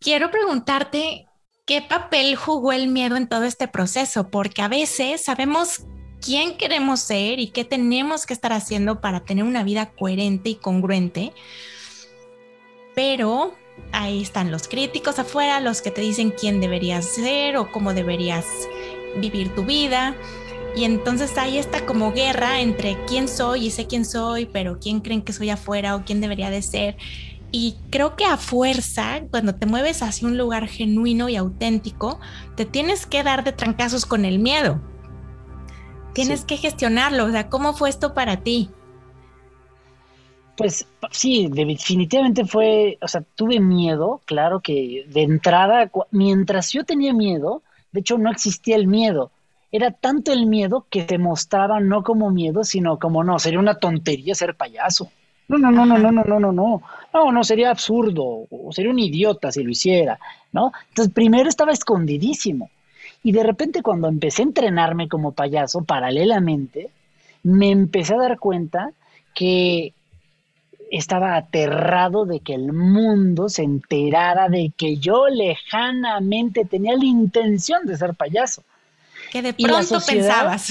quiero 0.00 0.30
preguntarte 0.30 1.26
qué 1.66 1.82
papel 1.82 2.36
jugó 2.36 2.72
el 2.72 2.88
miedo 2.88 3.16
en 3.16 3.28
todo 3.28 3.44
este 3.44 3.68
proceso, 3.68 4.28
porque 4.28 4.62
a 4.62 4.68
veces 4.68 5.22
sabemos 5.24 5.84
quién 6.20 6.56
queremos 6.56 7.00
ser 7.00 7.38
y 7.38 7.48
qué 7.48 7.64
tenemos 7.64 8.26
que 8.26 8.32
estar 8.32 8.52
haciendo 8.52 9.00
para 9.00 9.20
tener 9.20 9.44
una 9.44 9.62
vida 9.62 9.90
coherente 9.90 10.50
y 10.50 10.54
congruente, 10.54 11.32
pero 12.94 13.54
ahí 13.92 14.22
están 14.22 14.50
los 14.50 14.68
críticos 14.68 15.18
afuera, 15.18 15.60
los 15.60 15.82
que 15.82 15.90
te 15.90 16.00
dicen 16.00 16.30
quién 16.30 16.60
deberías 16.60 17.04
ser 17.04 17.56
o 17.56 17.70
cómo 17.70 17.92
deberías 17.92 18.46
vivir 19.20 19.54
tu 19.54 19.64
vida. 19.64 20.14
Y 20.76 20.84
entonces 20.84 21.38
hay 21.38 21.58
esta 21.58 21.86
como 21.86 22.12
guerra 22.12 22.60
entre 22.60 22.98
quién 23.06 23.28
soy 23.28 23.66
y 23.66 23.70
sé 23.70 23.86
quién 23.86 24.04
soy, 24.04 24.46
pero 24.46 24.78
quién 24.80 25.00
creen 25.00 25.22
que 25.22 25.32
soy 25.32 25.50
afuera 25.50 25.94
o 25.94 26.04
quién 26.04 26.20
debería 26.20 26.50
de 26.50 26.62
ser. 26.62 26.96
Y 27.52 27.76
creo 27.90 28.16
que 28.16 28.24
a 28.24 28.36
fuerza, 28.36 29.22
cuando 29.30 29.54
te 29.54 29.66
mueves 29.66 30.02
hacia 30.02 30.26
un 30.26 30.36
lugar 30.36 30.66
genuino 30.66 31.28
y 31.28 31.36
auténtico, 31.36 32.18
te 32.56 32.64
tienes 32.64 33.06
que 33.06 33.22
dar 33.22 33.44
de 33.44 33.52
trancazos 33.52 34.06
con 34.06 34.24
el 34.24 34.40
miedo. 34.40 34.80
Tienes 36.14 36.44
que 36.44 36.56
gestionarlo. 36.56 37.26
O 37.26 37.30
sea, 37.30 37.48
¿cómo 37.48 37.72
fue 37.72 37.90
esto 37.90 38.12
para 38.12 38.38
ti? 38.38 38.70
Pues 40.56 40.86
sí, 41.12 41.48
definitivamente 41.48 42.44
fue, 42.44 42.98
o 43.00 43.06
sea, 43.06 43.22
tuve 43.34 43.60
miedo, 43.60 44.20
claro 44.24 44.60
que 44.60 45.04
de 45.08 45.22
entrada, 45.22 45.90
mientras 46.10 46.72
yo 46.72 46.84
tenía 46.84 47.12
miedo, 47.12 47.62
de 47.94 48.00
hecho 48.00 48.18
no 48.18 48.28
existía 48.30 48.74
el 48.74 48.88
miedo, 48.88 49.30
era 49.70 49.92
tanto 49.92 50.32
el 50.32 50.46
miedo 50.46 50.86
que 50.90 51.04
te 51.04 51.16
mostraba 51.16 51.78
no 51.78 52.02
como 52.02 52.30
miedo, 52.30 52.64
sino 52.64 52.98
como 52.98 53.22
no, 53.22 53.38
sería 53.38 53.60
una 53.60 53.78
tontería 53.78 54.34
ser 54.34 54.56
payaso. 54.56 55.10
No, 55.46 55.58
no, 55.58 55.70
no, 55.70 55.86
no, 55.86 55.96
no, 55.96 56.10
no, 56.10 56.24
no, 56.24 56.40
no, 56.40 56.52
no. 56.52 56.82
No, 57.12 57.30
no, 57.30 57.44
sería 57.44 57.70
absurdo, 57.70 58.46
o 58.50 58.72
sería 58.72 58.90
un 58.90 58.98
idiota 58.98 59.52
si 59.52 59.62
lo 59.62 59.70
hiciera, 59.70 60.18
¿no? 60.52 60.72
Entonces, 60.88 61.14
primero 61.14 61.48
estaba 61.48 61.70
escondidísimo. 61.70 62.68
Y 63.22 63.30
de 63.30 63.44
repente 63.44 63.80
cuando 63.80 64.08
empecé 64.08 64.42
a 64.42 64.46
entrenarme 64.46 65.08
como 65.08 65.32
payaso 65.32 65.84
paralelamente, 65.84 66.90
me 67.44 67.70
empecé 67.70 68.14
a 68.14 68.18
dar 68.18 68.40
cuenta 68.40 68.90
que 69.34 69.94
estaba 70.98 71.36
aterrado 71.36 72.24
de 72.24 72.40
que 72.40 72.54
el 72.54 72.72
mundo 72.72 73.48
se 73.48 73.62
enterara 73.62 74.48
de 74.48 74.72
que 74.76 74.96
yo 74.96 75.28
lejanamente 75.28 76.64
tenía 76.64 76.96
la 76.96 77.04
intención 77.04 77.84
de 77.84 77.96
ser 77.96 78.14
payaso. 78.14 78.62
Que 79.30 79.42
de 79.42 79.54
pronto 79.54 79.98
pensabas. 80.06 80.70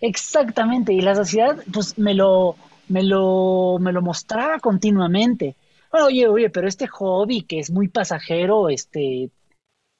Exactamente, 0.00 0.92
y 0.92 1.00
la 1.00 1.14
sociedad 1.14 1.56
pues 1.72 1.98
me 1.98 2.14
lo, 2.14 2.56
me 2.88 3.02
lo, 3.02 3.78
me 3.80 3.92
lo 3.92 4.02
mostraba 4.02 4.58
continuamente. 4.60 5.56
oye, 5.92 6.26
oye, 6.28 6.50
pero 6.50 6.68
este 6.68 6.86
hobby 6.86 7.42
que 7.42 7.58
es 7.60 7.70
muy 7.70 7.88
pasajero, 7.88 8.68
este, 8.68 9.30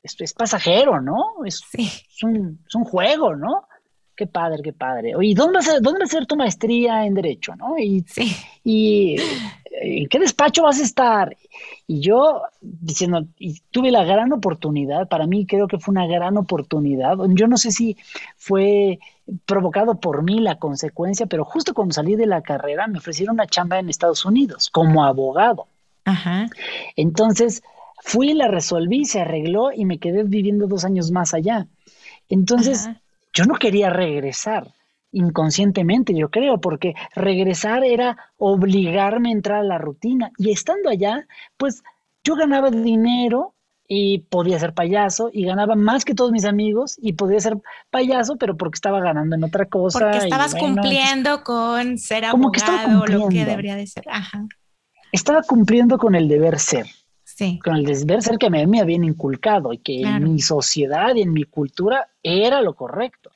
esto 0.02 0.24
es 0.24 0.32
pasajero, 0.32 1.00
¿no? 1.00 1.44
Es, 1.44 1.62
es, 1.72 2.22
un, 2.22 2.60
es 2.66 2.74
un 2.74 2.84
juego, 2.84 3.36
¿no? 3.36 3.66
Qué 4.18 4.26
padre, 4.26 4.64
qué 4.64 4.72
padre. 4.72 5.14
Oye, 5.14 5.32
¿dónde 5.32 5.60
va 5.60 5.74
a 5.74 5.78
dónde 5.78 6.00
va 6.00 6.04
a 6.04 6.08
ser 6.08 6.26
tu 6.26 6.34
maestría 6.34 7.06
en 7.06 7.14
Derecho, 7.14 7.54
no? 7.54 7.78
Y, 7.78 8.04
sí. 8.08 8.34
y 8.64 9.14
¿en 9.80 10.08
qué 10.08 10.18
despacho 10.18 10.64
vas 10.64 10.80
a 10.80 10.82
estar? 10.82 11.36
Y 11.86 12.00
yo 12.00 12.42
diciendo, 12.60 13.28
y 13.38 13.60
tuve 13.70 13.92
la 13.92 14.02
gran 14.02 14.32
oportunidad, 14.32 15.06
para 15.06 15.28
mí 15.28 15.46
creo 15.46 15.68
que 15.68 15.78
fue 15.78 15.92
una 15.92 16.08
gran 16.08 16.36
oportunidad. 16.36 17.16
Yo 17.28 17.46
no 17.46 17.56
sé 17.56 17.70
si 17.70 17.96
fue 18.36 18.98
provocado 19.46 20.00
por 20.00 20.24
mí 20.24 20.40
la 20.40 20.58
consecuencia, 20.58 21.26
pero 21.26 21.44
justo 21.44 21.72
cuando 21.72 21.94
salí 21.94 22.16
de 22.16 22.26
la 22.26 22.42
carrera 22.42 22.88
me 22.88 22.98
ofrecieron 22.98 23.34
una 23.34 23.46
chamba 23.46 23.78
en 23.78 23.88
Estados 23.88 24.24
Unidos 24.24 24.68
como 24.68 25.04
abogado. 25.04 25.68
Ajá. 26.04 26.48
Entonces 26.96 27.62
fui, 28.00 28.34
la 28.34 28.48
resolví, 28.48 29.04
se 29.04 29.20
arregló 29.20 29.70
y 29.70 29.84
me 29.84 29.98
quedé 29.98 30.24
viviendo 30.24 30.66
dos 30.66 30.84
años 30.84 31.12
más 31.12 31.34
allá. 31.34 31.68
Entonces, 32.28 32.90
yo 33.38 33.44
no 33.44 33.54
quería 33.54 33.88
regresar 33.88 34.74
inconscientemente, 35.12 36.12
yo 36.12 36.28
creo, 36.28 36.60
porque 36.60 36.94
regresar 37.14 37.84
era 37.84 38.16
obligarme 38.36 39.28
a 39.28 39.32
entrar 39.32 39.60
a 39.60 39.62
la 39.62 39.78
rutina. 39.78 40.32
Y 40.38 40.50
estando 40.50 40.90
allá, 40.90 41.24
pues 41.56 41.84
yo 42.24 42.34
ganaba 42.34 42.72
dinero 42.72 43.54
y 43.86 44.18
podía 44.28 44.58
ser 44.58 44.74
payaso 44.74 45.30
y 45.32 45.44
ganaba 45.44 45.76
más 45.76 46.04
que 46.04 46.16
todos 46.16 46.32
mis 46.32 46.44
amigos 46.44 46.98
y 47.00 47.12
podía 47.12 47.38
ser 47.38 47.58
payaso, 47.90 48.34
pero 48.38 48.56
porque 48.56 48.74
estaba 48.74 49.00
ganando 49.00 49.36
en 49.36 49.44
otra 49.44 49.66
cosa. 49.66 50.00
Porque 50.00 50.18
estabas 50.18 50.56
cumpliendo 50.56 51.44
con 51.44 51.96
ser 51.96 52.24
abogado, 52.24 52.42
como 52.42 52.50
que 52.50 52.58
estaba 52.58 53.06
lo 53.06 53.28
que 53.28 53.44
debería 53.44 53.76
de 53.76 53.86
ser. 53.86 54.02
Ajá. 54.10 54.48
Estaba 55.12 55.42
cumpliendo 55.42 55.96
con 55.96 56.16
el 56.16 56.26
deber 56.26 56.58
ser. 56.58 56.86
Sí. 57.38 57.60
Con 57.62 57.76
el 57.76 57.84
deber 57.84 58.20
ser 58.20 58.36
que 58.36 58.50
me, 58.50 58.66
me 58.66 58.80
habían 58.80 59.04
inculcado 59.04 59.72
y 59.72 59.78
que 59.78 60.00
en 60.00 60.24
mi 60.24 60.40
sociedad 60.40 61.14
y 61.14 61.22
en 61.22 61.32
mi 61.32 61.44
cultura 61.44 62.08
era 62.20 62.62
lo 62.62 62.74
correcto. 62.74 63.30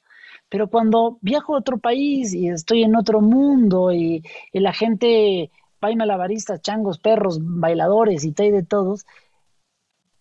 Pero 0.49 0.67
cuando 0.67 1.19
viajo 1.21 1.55
a 1.55 1.61
otro 1.61 1.79
país 1.79 2.35
y 2.35 2.49
estoy 2.49 2.83
en 2.83 2.97
otro 2.97 3.21
mundo 3.21 3.93
y, 3.93 4.25
la 4.53 4.73
gente, 4.73 5.53
pay 5.79 5.95
malabaristas, 5.95 6.61
changos, 6.62 6.99
perros, 6.99 7.38
bailadores 7.41 8.25
y 8.25 8.33
tal 8.33 8.51
de 8.51 8.65
todos, 8.65 9.07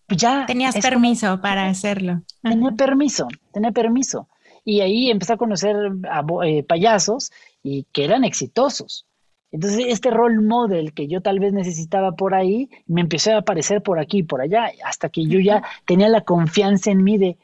pues 0.06 0.20
ya... 0.20 0.46
Tenías 0.46 0.78
permiso 0.78 1.40
para 1.40 1.66
hacerlo. 1.66 2.22
Tenía 2.40 2.70
permiso, 2.70 3.26
tenía 3.52 3.72
permiso. 3.72 4.28
Y 4.64 4.80
ahí 4.80 5.10
empecé 5.10 5.32
a 5.32 5.38
conocer 5.38 5.74
a, 6.08 6.24
eh, 6.46 6.62
payasos 6.62 7.32
y 7.64 7.88
que 7.90 8.04
eran 8.04 8.22
exitosos. 8.22 9.06
Entonces, 9.52 9.84
este 9.88 10.10
role 10.10 10.40
model 10.40 10.92
que 10.92 11.06
yo 11.06 11.20
tal 11.20 11.38
vez 11.38 11.52
necesitaba 11.52 12.12
por 12.12 12.34
ahí, 12.34 12.70
me 12.86 13.02
empezó 13.02 13.32
a 13.32 13.38
aparecer 13.38 13.82
por 13.82 14.00
aquí 14.00 14.18
y 14.18 14.22
por 14.22 14.40
allá, 14.40 14.70
hasta 14.84 15.10
que 15.10 15.26
yo 15.26 15.38
ya 15.38 15.62
tenía 15.84 16.08
la 16.08 16.22
confianza 16.22 16.90
en 16.90 17.04
mí 17.04 17.18
de, 17.18 17.36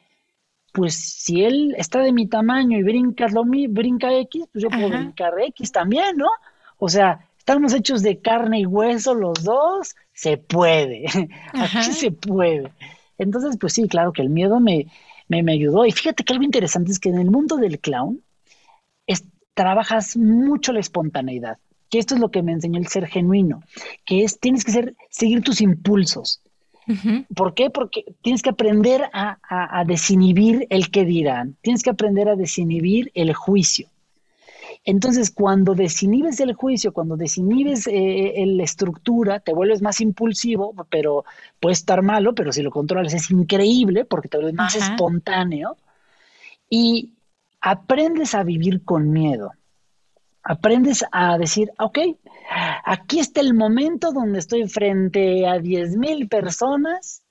pues 0.73 0.95
si 0.95 1.43
él 1.43 1.75
está 1.77 1.99
de 1.99 2.11
mi 2.11 2.27
tamaño 2.27 2.77
y 2.79 2.83
brinca, 2.83 3.27
lo 3.27 3.43
brinca 3.45 4.11
X, 4.13 4.45
pues 4.51 4.63
yo 4.63 4.69
puedo 4.69 4.89
brincar 4.89 5.33
X 5.39 5.71
también, 5.71 6.17
¿no? 6.17 6.29
O 6.77 6.89
sea, 6.89 7.27
estamos 7.37 7.73
hechos 7.73 8.01
de 8.01 8.19
carne 8.19 8.61
y 8.61 8.65
hueso 8.65 9.13
los 9.13 9.43
dos, 9.43 9.95
se 10.13 10.37
puede, 10.37 11.05
aquí 11.53 11.91
se 11.91 12.11
puede. 12.11 12.71
Entonces, 13.19 13.57
pues 13.59 13.73
sí, 13.73 13.87
claro 13.87 14.13
que 14.13 14.23
el 14.23 14.29
miedo 14.29 14.59
me, 14.59 14.87
me, 15.27 15.51
ayudó. 15.51 15.85
Y 15.85 15.91
fíjate 15.91 16.23
que 16.23 16.33
algo 16.33 16.43
interesante 16.45 16.91
es 16.91 16.99
que 16.99 17.09
en 17.09 17.19
el 17.19 17.29
mundo 17.29 17.57
del 17.57 17.79
clown 17.79 18.21
trabajas 19.59 20.15
mucho 20.15 20.71
la 20.71 20.79
espontaneidad, 20.79 21.57
que 21.89 21.99
esto 21.99 22.15
es 22.15 22.21
lo 22.21 22.29
que 22.29 22.43
me 22.43 22.51
enseñó 22.51 22.79
el 22.79 22.87
ser 22.87 23.07
genuino, 23.07 23.63
que 24.05 24.23
es 24.23 24.39
tienes 24.39 24.63
que 24.63 24.71
ser, 24.71 24.95
seguir 25.09 25.43
tus 25.43 25.61
impulsos. 25.61 26.41
¿Por 27.35 27.53
qué? 27.53 27.69
Porque 27.69 28.03
tienes 28.23 28.41
que 28.41 28.49
aprender 28.49 29.11
a, 29.13 29.83
desinhibir 29.85 30.65
el 30.71 30.89
que 30.89 31.05
dirán, 31.05 31.55
tienes 31.61 31.83
que 31.83 31.91
aprender 31.91 32.27
a 32.29 32.35
desinhibir 32.35 33.11
el 33.13 33.33
juicio. 33.33 33.87
Entonces, 34.85 35.29
cuando 35.29 35.75
desinhibes 35.75 36.39
el 36.39 36.53
juicio, 36.53 36.91
cuando 36.91 37.15
desinhibes 37.15 37.85
eh, 37.85 38.43
la 38.47 38.63
estructura, 38.63 39.39
te 39.39 39.53
vuelves 39.53 39.83
más 39.83 40.01
impulsivo, 40.01 40.73
pero 40.89 41.25
puede 41.59 41.73
estar 41.73 42.01
malo, 42.01 42.33
pero 42.33 42.51
si 42.51 42.63
lo 42.63 42.71
controlas 42.71 43.13
es 43.13 43.29
increíble 43.29 44.05
porque 44.05 44.29
te 44.29 44.37
vuelves 44.37 44.55
más 44.55 44.75
espontáneo 44.75 45.77
y 46.69 47.13
aprendes 47.61 48.33
a 48.33 48.43
vivir 48.43 48.83
con 48.83 49.11
miedo. 49.11 49.51
Aprendes 50.49 51.05
a 51.11 51.37
decir, 51.37 51.69
ok, 51.77 51.99
aquí 52.83 53.19
está 53.19 53.39
el 53.39 53.53
momento 53.53 54.11
donde 54.11 54.39
estoy 54.39 54.67
frente 54.67 55.47
a 55.47 55.59
10 55.59 55.95
mil 55.95 56.27
personas 56.27 57.21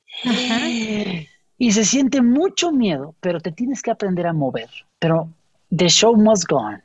y 1.58 1.72
se 1.72 1.84
siente 1.84 2.22
mucho 2.22 2.70
miedo, 2.70 3.16
pero 3.18 3.40
te 3.40 3.50
tienes 3.50 3.82
que 3.82 3.90
aprender 3.90 4.28
a 4.28 4.32
mover. 4.32 4.70
Pero 5.00 5.30
the 5.76 5.88
show 5.88 6.14
must 6.14 6.48
go 6.48 6.58
on. 6.58 6.80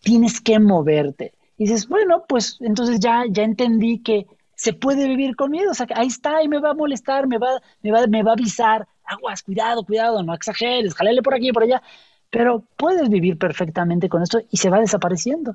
Tienes 0.00 0.40
que 0.40 0.58
moverte. 0.58 1.34
Y 1.56 1.66
dices, 1.66 1.86
bueno, 1.86 2.24
pues 2.28 2.58
entonces 2.62 2.98
ya, 2.98 3.22
ya 3.30 3.44
entendí 3.44 4.00
que 4.00 4.26
se 4.56 4.72
puede 4.72 5.06
vivir 5.06 5.36
con 5.36 5.52
miedo. 5.52 5.70
O 5.70 5.74
sea, 5.74 5.86
ahí 5.94 6.08
está 6.08 6.42
y 6.42 6.48
me 6.48 6.58
va 6.58 6.70
a 6.70 6.74
molestar, 6.74 7.28
me 7.28 7.38
va, 7.38 7.60
me 7.82 7.92
va, 7.92 8.08
me 8.08 8.24
va 8.24 8.32
a 8.32 8.34
avisar. 8.34 8.88
Aguas, 9.04 9.44
cuidado, 9.44 9.84
cuidado, 9.84 10.24
no 10.24 10.34
exageres, 10.34 10.94
jalele 10.94 11.22
por 11.22 11.34
aquí 11.34 11.50
y 11.50 11.52
por 11.52 11.62
allá. 11.62 11.80
Pero 12.28 12.64
puedes 12.76 13.08
vivir 13.08 13.38
perfectamente 13.38 14.08
con 14.08 14.24
esto 14.24 14.40
y 14.50 14.56
se 14.56 14.68
va 14.68 14.80
desapareciendo. 14.80 15.54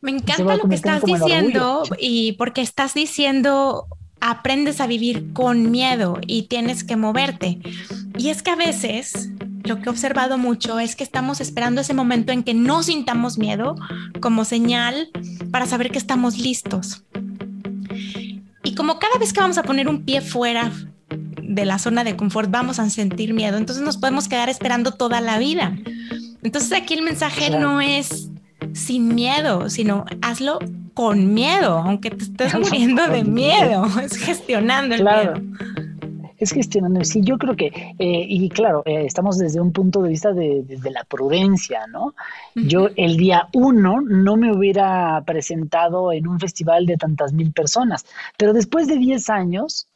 Me 0.00 0.12
encanta 0.12 0.56
lo 0.56 0.68
que 0.68 0.76
estás 0.76 1.02
diciendo 1.02 1.82
y 1.98 2.32
porque 2.32 2.60
estás 2.60 2.94
diciendo 2.94 3.86
aprendes 4.20 4.80
a 4.80 4.86
vivir 4.86 5.32
con 5.32 5.70
miedo 5.70 6.18
y 6.26 6.44
tienes 6.44 6.84
que 6.84 6.96
moverte. 6.96 7.58
Y 8.16 8.28
es 8.28 8.42
que 8.42 8.50
a 8.50 8.56
veces 8.56 9.30
lo 9.64 9.76
que 9.76 9.86
he 9.86 9.90
observado 9.90 10.38
mucho 10.38 10.78
es 10.78 10.96
que 10.96 11.04
estamos 11.04 11.40
esperando 11.40 11.80
ese 11.80 11.94
momento 11.94 12.32
en 12.32 12.42
que 12.42 12.54
no 12.54 12.82
sintamos 12.82 13.38
miedo 13.38 13.76
como 14.20 14.44
señal 14.44 15.10
para 15.50 15.66
saber 15.66 15.90
que 15.90 15.98
estamos 15.98 16.38
listos. 16.38 17.04
Y 18.64 18.74
como 18.74 18.98
cada 18.98 19.18
vez 19.18 19.32
que 19.32 19.40
vamos 19.40 19.58
a 19.58 19.62
poner 19.62 19.88
un 19.88 20.04
pie 20.04 20.20
fuera 20.20 20.72
de 21.42 21.64
la 21.64 21.78
zona 21.78 22.04
de 22.04 22.16
confort 22.16 22.50
vamos 22.50 22.78
a 22.78 22.88
sentir 22.90 23.34
miedo, 23.34 23.56
entonces 23.56 23.84
nos 23.84 23.96
podemos 23.96 24.28
quedar 24.28 24.48
esperando 24.48 24.92
toda 24.92 25.20
la 25.20 25.38
vida. 25.38 25.76
Entonces 26.42 26.72
aquí 26.72 26.94
el 26.94 27.02
mensaje 27.02 27.50
no 27.50 27.80
es 27.80 28.27
sin 28.78 29.14
miedo, 29.14 29.68
sino 29.68 30.04
hazlo 30.22 30.58
con 30.94 31.34
miedo, 31.34 31.78
aunque 31.78 32.10
te 32.10 32.24
estés 32.24 32.54
muriendo 32.54 33.06
de 33.06 33.24
miedo, 33.24 33.84
es 34.02 34.16
gestionando 34.16 34.94
el 34.94 35.04
miedo. 35.04 35.34
Es 36.38 36.52
gestionando, 36.52 37.04
sí, 37.04 37.20
yo 37.22 37.36
creo 37.36 37.56
que, 37.56 37.66
eh, 37.66 38.26
y 38.28 38.48
claro, 38.48 38.84
eh, 38.86 39.04
estamos 39.04 39.38
desde 39.38 39.60
un 39.60 39.72
punto 39.72 40.02
de 40.02 40.08
vista 40.08 40.32
de, 40.32 40.64
la 40.88 41.02
prudencia, 41.02 41.88
¿no? 41.88 42.14
Yo 42.54 42.90
el 42.94 43.16
día 43.16 43.48
uno 43.52 44.00
no 44.00 44.36
me 44.36 44.52
hubiera 44.52 45.20
presentado 45.26 46.12
en 46.12 46.28
un 46.28 46.38
festival 46.38 46.86
de 46.86 46.96
tantas 46.96 47.32
mil 47.32 47.52
personas, 47.52 48.06
pero 48.36 48.52
después 48.52 48.86
de 48.86 48.98
10 48.98 49.30
años 49.30 49.88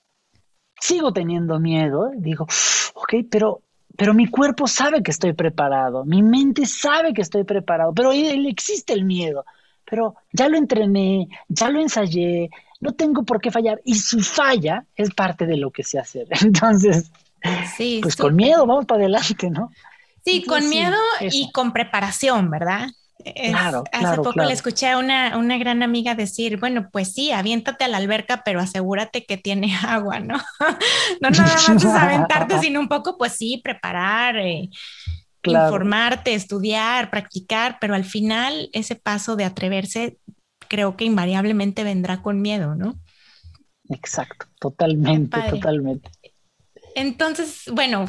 sigo 0.80 1.12
teniendo 1.12 1.60
miedo, 1.60 2.10
digo, 2.16 2.48
ok, 2.94 3.14
pero 3.30 3.62
pero 3.96 4.14
mi 4.14 4.26
cuerpo 4.26 4.66
sabe 4.66 5.02
que 5.02 5.10
estoy 5.10 5.32
preparado, 5.32 6.04
mi 6.04 6.22
mente 6.22 6.66
sabe 6.66 7.12
que 7.12 7.22
estoy 7.22 7.44
preparado, 7.44 7.92
pero 7.92 8.12
él 8.12 8.46
existe 8.46 8.92
el 8.92 9.04
miedo. 9.04 9.44
Pero 9.84 10.14
ya 10.32 10.48
lo 10.48 10.56
entrené, 10.56 11.28
ya 11.48 11.68
lo 11.68 11.80
ensayé, 11.80 12.50
no 12.80 12.92
tengo 12.92 13.24
por 13.24 13.40
qué 13.40 13.50
fallar. 13.50 13.80
Y 13.84 13.96
si 13.96 14.20
falla, 14.22 14.86
es 14.96 15.12
parte 15.12 15.46
de 15.46 15.56
lo 15.56 15.70
que 15.70 15.82
sé 15.82 15.98
hacer. 15.98 16.26
Entonces, 16.42 17.10
sí, 17.76 18.00
pues 18.02 18.16
con 18.16 18.34
miedo, 18.34 18.66
vamos 18.66 18.86
para 18.86 19.02
adelante, 19.02 19.50
¿no? 19.50 19.70
Sí, 20.24 20.44
con 20.44 20.68
miedo 20.68 20.96
y 21.20 21.50
con 21.52 21.72
preparación, 21.72 22.48
¿verdad? 22.48 22.88
Claro, 23.50 23.84
hace 23.92 24.16
poco 24.16 24.42
le 24.42 24.52
escuché 24.52 24.88
a 24.88 24.98
una, 24.98 25.36
una, 25.36 25.58
gran 25.58 25.82
amiga 25.82 26.14
decir, 26.14 26.58
bueno, 26.58 26.88
pues 26.90 27.12
sí, 27.12 27.32
aviéntate 27.32 27.84
a 27.84 27.88
la 27.88 27.98
alberca, 27.98 28.42
pero 28.44 28.60
asegúrate 28.60 29.24
que 29.24 29.36
tiene 29.36 29.74
agua, 29.86 30.20
¿no? 30.20 30.36
no 31.20 31.30
nada 31.30 31.42
más 31.42 31.68
es 31.68 31.84
aventarte, 31.84 32.58
sino 32.60 32.80
un 32.80 32.88
poco, 32.88 33.16
pues 33.18 33.32
sí, 33.32 33.60
preparar, 33.62 34.36
eh, 34.36 34.68
informarte, 35.44 36.34
estudiar, 36.34 37.10
practicar, 37.10 37.78
pero 37.80 37.94
al 37.94 38.04
final 38.04 38.70
ese 38.72 38.96
paso 38.96 39.36
de 39.36 39.44
atreverse 39.44 40.18
creo 40.68 40.96
que 40.96 41.04
invariablemente 41.04 41.84
vendrá 41.84 42.22
con 42.22 42.40
miedo, 42.40 42.74
¿no? 42.74 42.96
Exacto, 43.88 44.46
totalmente, 44.58 45.38
totalmente. 45.50 46.10
Entonces, 46.94 47.64
bueno, 47.72 48.06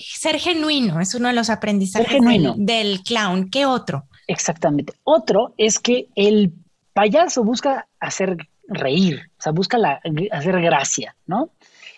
ser 0.00 0.38
genuino 0.38 1.00
es 1.00 1.14
uno 1.14 1.28
de 1.28 1.34
los 1.34 1.50
aprendizajes 1.50 2.20
del, 2.56 3.02
clown. 3.02 3.50
¿Qué 3.50 3.66
otro? 3.66 4.06
Exactamente. 4.26 4.94
Otro 5.04 5.54
es 5.56 5.78
que 5.78 6.08
el 6.14 6.52
payaso 6.92 7.44
busca 7.44 7.86
hacer 8.00 8.36
reír, 8.68 9.30
o 9.38 9.42
sea, 9.42 9.52
busca 9.52 9.78
hacer 10.32 10.60
gracia, 10.60 11.14
¿no? 11.26 11.50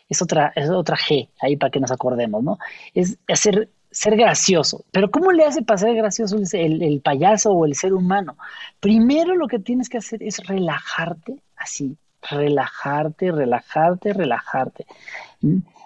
Es 0.08 0.22
otra, 0.22 0.52
es 0.54 0.68
otra 0.70 0.96
G 0.96 1.28
ahí 1.40 1.56
para 1.56 1.70
que 1.70 1.80
nos 1.80 1.90
acordemos, 1.90 2.42
¿no? 2.42 2.58
Es 2.94 3.18
hacer 3.28 3.70
ser 3.90 4.16
gracioso. 4.16 4.84
Pero 4.90 5.10
¿cómo 5.10 5.32
le 5.32 5.44
hace 5.44 5.62
para 5.62 5.78
ser 5.78 5.94
gracioso 5.94 6.36
el, 6.52 7.00
payaso 7.02 7.52
o 7.52 7.64
el 7.64 7.74
ser 7.74 7.94
humano? 7.94 8.36
Primero 8.80 9.34
lo 9.34 9.48
que 9.48 9.58
tienes 9.58 9.88
que 9.88 9.98
hacer 9.98 10.22
es 10.22 10.46
relajarte 10.46 11.42
así, 11.56 11.96
relajarte, 12.30 13.32
relajarte, 13.32 14.12
relajarte. 14.12 14.86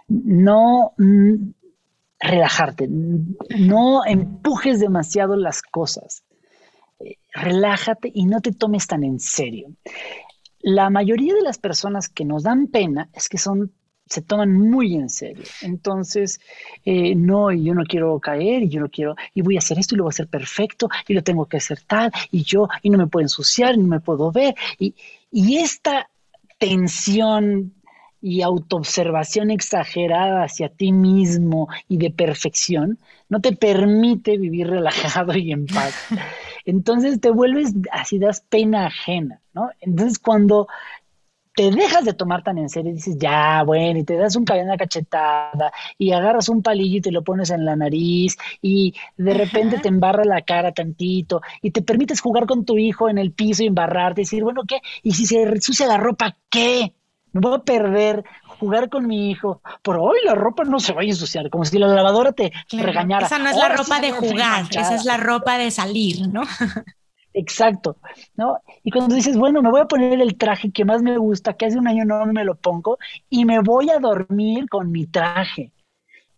No 0.08 0.92
mm, 0.98 1.34
relajarte, 2.20 2.88
no 2.88 4.04
empujes 4.04 4.80
demasiado 4.80 5.36
las 5.36 5.62
cosas 5.62 6.22
relájate 7.32 8.10
y 8.12 8.26
no 8.26 8.40
te 8.40 8.52
tomes 8.52 8.86
tan 8.86 9.04
en 9.04 9.20
serio. 9.20 9.68
La 10.60 10.90
mayoría 10.90 11.34
de 11.34 11.42
las 11.42 11.58
personas 11.58 12.08
que 12.08 12.24
nos 12.24 12.44
dan 12.44 12.68
pena 12.68 13.08
es 13.14 13.28
que 13.28 13.38
son 13.38 13.72
se 14.12 14.20
toman 14.20 14.52
muy 14.52 14.94
en 14.94 15.08
serio. 15.08 15.44
Entonces, 15.62 16.38
eh, 16.84 17.14
no, 17.14 17.50
yo 17.50 17.74
no 17.74 17.84
quiero 17.84 18.20
caer, 18.20 18.64
y 18.64 18.68
yo 18.68 18.80
no 18.80 18.90
quiero, 18.90 19.16
y 19.32 19.40
voy 19.40 19.56
a 19.56 19.60
hacer 19.60 19.78
esto 19.78 19.94
y 19.94 19.98
lo 19.98 20.04
voy 20.04 20.10
a 20.10 20.14
hacer 20.14 20.28
perfecto, 20.28 20.88
y 21.08 21.14
lo 21.14 21.22
tengo 21.22 21.46
que 21.46 21.56
hacer 21.56 21.80
tal, 21.86 22.12
y 22.30 22.42
yo, 22.42 22.68
y 22.82 22.90
no 22.90 22.98
me 22.98 23.06
puedo 23.06 23.24
ensuciar, 23.24 23.78
no 23.78 23.86
me 23.86 24.00
puedo 24.00 24.30
ver. 24.30 24.54
Y, 24.78 24.94
y 25.30 25.56
esta 25.56 26.10
tensión 26.58 27.72
y 28.22 28.42
autoobservación 28.42 29.50
exagerada 29.50 30.44
hacia 30.44 30.68
ti 30.68 30.92
mismo 30.92 31.68
y 31.88 31.98
de 31.98 32.10
perfección 32.10 32.98
no 33.28 33.40
te 33.40 33.54
permite 33.54 34.38
vivir 34.38 34.68
relajado 34.68 35.36
y 35.36 35.52
en 35.52 35.66
paz. 35.66 35.94
Entonces 36.64 37.20
te 37.20 37.30
vuelves 37.30 37.74
así, 37.90 38.18
das 38.18 38.44
pena 38.48 38.86
ajena, 38.86 39.40
¿no? 39.52 39.70
Entonces 39.80 40.20
cuando 40.20 40.68
te 41.54 41.70
dejas 41.70 42.04
de 42.04 42.14
tomar 42.14 42.42
tan 42.42 42.58
en 42.58 42.68
serio 42.68 42.92
y 42.92 42.94
dices, 42.94 43.16
ya, 43.18 43.62
bueno, 43.64 43.98
y 43.98 44.04
te 44.04 44.16
das 44.16 44.36
un 44.36 44.44
una 44.52 44.76
cachetada 44.76 45.72
y 45.98 46.12
agarras 46.12 46.48
un 46.48 46.62
palillo 46.62 46.98
y 46.98 47.00
te 47.00 47.10
lo 47.10 47.22
pones 47.24 47.50
en 47.50 47.64
la 47.64 47.76
nariz 47.76 48.36
y 48.62 48.94
de 49.16 49.34
repente 49.34 49.78
te 49.78 49.88
embarra 49.88 50.24
la 50.24 50.42
cara 50.42 50.72
tantito 50.72 51.42
y 51.60 51.72
te 51.72 51.82
permites 51.82 52.20
jugar 52.20 52.46
con 52.46 52.64
tu 52.64 52.78
hijo 52.78 53.08
en 53.08 53.18
el 53.18 53.32
piso 53.32 53.64
y 53.64 53.66
embarrarte 53.66 54.22
y 54.22 54.24
decir, 54.24 54.44
bueno, 54.44 54.62
¿qué? 54.66 54.78
Y 55.02 55.12
si 55.12 55.26
se 55.26 55.42
ensucia 55.42 55.86
la 55.86 55.96
ropa, 55.96 56.36
¿qué? 56.48 56.94
Me 57.32 57.40
voy 57.40 57.54
a 57.54 57.58
perder 57.58 58.24
jugar 58.58 58.88
con 58.88 59.06
mi 59.06 59.30
hijo, 59.30 59.60
por 59.82 59.96
hoy 59.96 60.18
la 60.24 60.34
ropa 60.34 60.64
no 60.64 60.78
se 60.78 60.92
va 60.92 61.00
a 61.00 61.04
ensuciar, 61.04 61.50
como 61.50 61.64
si 61.64 61.78
la 61.78 61.88
lavadora 61.88 62.32
te 62.32 62.52
regañara. 62.70 63.26
Esa 63.26 63.38
no 63.38 63.50
es 63.50 63.56
la 63.56 63.68
ropa 63.70 64.00
de 64.00 64.12
jugar, 64.12 64.66
esa 64.70 64.94
es 64.94 65.04
la 65.04 65.16
ropa 65.16 65.58
de 65.58 65.70
salir, 65.70 66.28
¿no? 66.28 66.42
Exacto, 67.34 67.96
¿no? 68.36 68.58
Y 68.84 68.90
cuando 68.90 69.14
dices, 69.14 69.36
bueno, 69.36 69.62
me 69.62 69.70
voy 69.70 69.80
a 69.80 69.86
poner 69.86 70.20
el 70.20 70.36
traje 70.36 70.70
que 70.70 70.84
más 70.84 71.02
me 71.02 71.16
gusta, 71.16 71.54
que 71.54 71.66
hace 71.66 71.78
un 71.78 71.88
año 71.88 72.04
no 72.04 72.24
me 72.26 72.44
lo 72.44 72.54
pongo, 72.54 72.98
y 73.30 73.44
me 73.44 73.60
voy 73.60 73.90
a 73.90 73.98
dormir 73.98 74.68
con 74.68 74.90
mi 74.90 75.06
traje. 75.06 75.72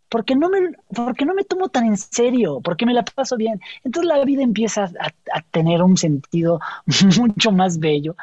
Porque 0.09 0.37
no 0.37 0.49
me, 0.49 0.59
porque 0.95 1.25
no 1.25 1.35
me 1.35 1.45
tomo 1.45 1.69
tan 1.69 1.87
en 1.87 1.97
serio, 1.97 2.61
porque 2.63 2.87
me 2.87 2.95
la 2.95 3.05
paso 3.05 3.37
bien. 3.37 3.61
Entonces 3.83 4.09
la 4.09 4.25
vida 4.25 4.43
empieza 4.43 4.85
a, 4.85 5.41
tener 5.51 5.83
un 5.83 5.97
sentido 5.97 6.61
mucho 7.19 7.53
más 7.53 7.79
bello, 7.79 8.17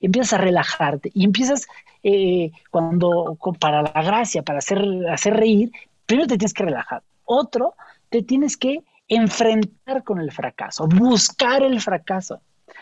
empiezas 0.00 0.34
a 0.34 0.38
relajarte 0.38 1.10
y 1.14 1.24
empiezas 1.24 1.66
eh, 2.02 2.50
cuando 2.70 3.38
para 3.58 3.82
la 3.82 4.02
gracia, 4.02 4.42
para 4.42 4.58
hacer, 4.58 4.84
hacer 5.10 5.34
reír, 5.34 5.72
primero 6.06 6.28
te 6.28 6.38
tienes 6.38 6.54
que 6.54 6.64
relajar. 6.64 7.02
Otro, 7.24 7.74
te 8.08 8.22
tienes 8.22 8.56
que 8.56 8.82
enfrentar 9.08 10.04
con 10.04 10.20
el 10.20 10.32
fracaso, 10.32 10.86
buscar 10.86 11.62
el 11.62 11.80
fracaso. 11.80 12.40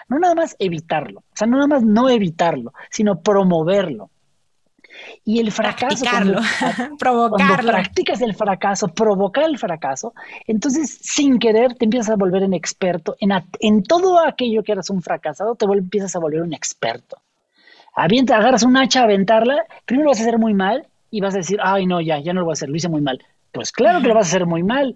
No 0.08 0.18
nada 0.18 0.34
más 0.34 0.56
evitarlo, 0.58 1.20
o 1.20 1.36
sea, 1.36 1.46
no 1.46 1.56
nada 1.56 1.68
más 1.68 1.82
no 1.82 2.08
evitarlo, 2.08 2.72
sino 2.90 3.20
promoverlo. 3.20 4.10
Y 5.24 5.40
el 5.40 5.50
fracaso, 5.52 6.04
cuando, 6.10 6.40
provocarlo. 6.98 7.46
Cuando 7.46 7.72
practicas 7.72 8.20
el 8.22 8.34
fracaso, 8.34 8.88
provocar 8.88 9.44
el 9.44 9.58
fracaso, 9.58 10.14
entonces 10.46 10.98
sin 11.00 11.38
querer 11.38 11.74
te 11.74 11.84
empiezas 11.84 12.10
a 12.10 12.16
volver 12.16 12.42
un 12.42 12.54
experto 12.54 13.16
en, 13.20 13.32
en 13.60 13.82
todo 13.82 14.20
aquello 14.20 14.62
que 14.62 14.72
eras 14.72 14.90
un 14.90 15.02
fracasado, 15.02 15.54
te 15.54 15.66
empiezas 15.66 16.14
a 16.16 16.18
volver 16.18 16.42
un 16.42 16.52
experto. 16.52 17.18
Avienta, 17.94 18.36
agarras 18.36 18.62
un 18.62 18.76
hacha 18.76 19.00
a 19.00 19.04
aventarla, 19.04 19.64
primero 19.86 20.04
lo 20.04 20.10
vas 20.10 20.20
a 20.20 20.22
hacer 20.22 20.38
muy 20.38 20.52
mal 20.52 20.86
y 21.10 21.20
vas 21.20 21.34
a 21.34 21.38
decir, 21.38 21.58
ay 21.62 21.86
no, 21.86 22.00
ya, 22.00 22.18
ya 22.18 22.32
no 22.32 22.40
lo 22.40 22.46
voy 22.46 22.52
a 22.52 22.54
hacer, 22.54 22.68
lo 22.68 22.76
hice 22.76 22.88
muy 22.88 23.00
mal. 23.00 23.20
Pues 23.52 23.72
claro 23.72 24.02
que 24.02 24.08
lo 24.08 24.14
vas 24.14 24.26
a 24.26 24.28
hacer 24.28 24.46
muy 24.46 24.62
mal, 24.62 24.94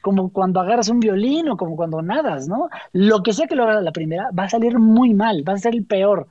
como 0.00 0.32
cuando 0.32 0.60
agarras 0.60 0.88
un 0.88 1.00
violín 1.00 1.48
o 1.50 1.56
como 1.56 1.76
cuando 1.76 2.00
nadas, 2.00 2.48
¿no? 2.48 2.70
Lo 2.92 3.22
que 3.22 3.34
sea 3.34 3.46
que 3.46 3.54
lo 3.54 3.64
hagas 3.64 3.82
la 3.82 3.92
primera 3.92 4.30
va 4.36 4.44
a 4.44 4.48
salir 4.48 4.78
muy 4.78 5.12
mal, 5.12 5.46
va 5.46 5.52
a 5.52 5.58
ser 5.58 5.74
el 5.74 5.84
peor. 5.84 6.26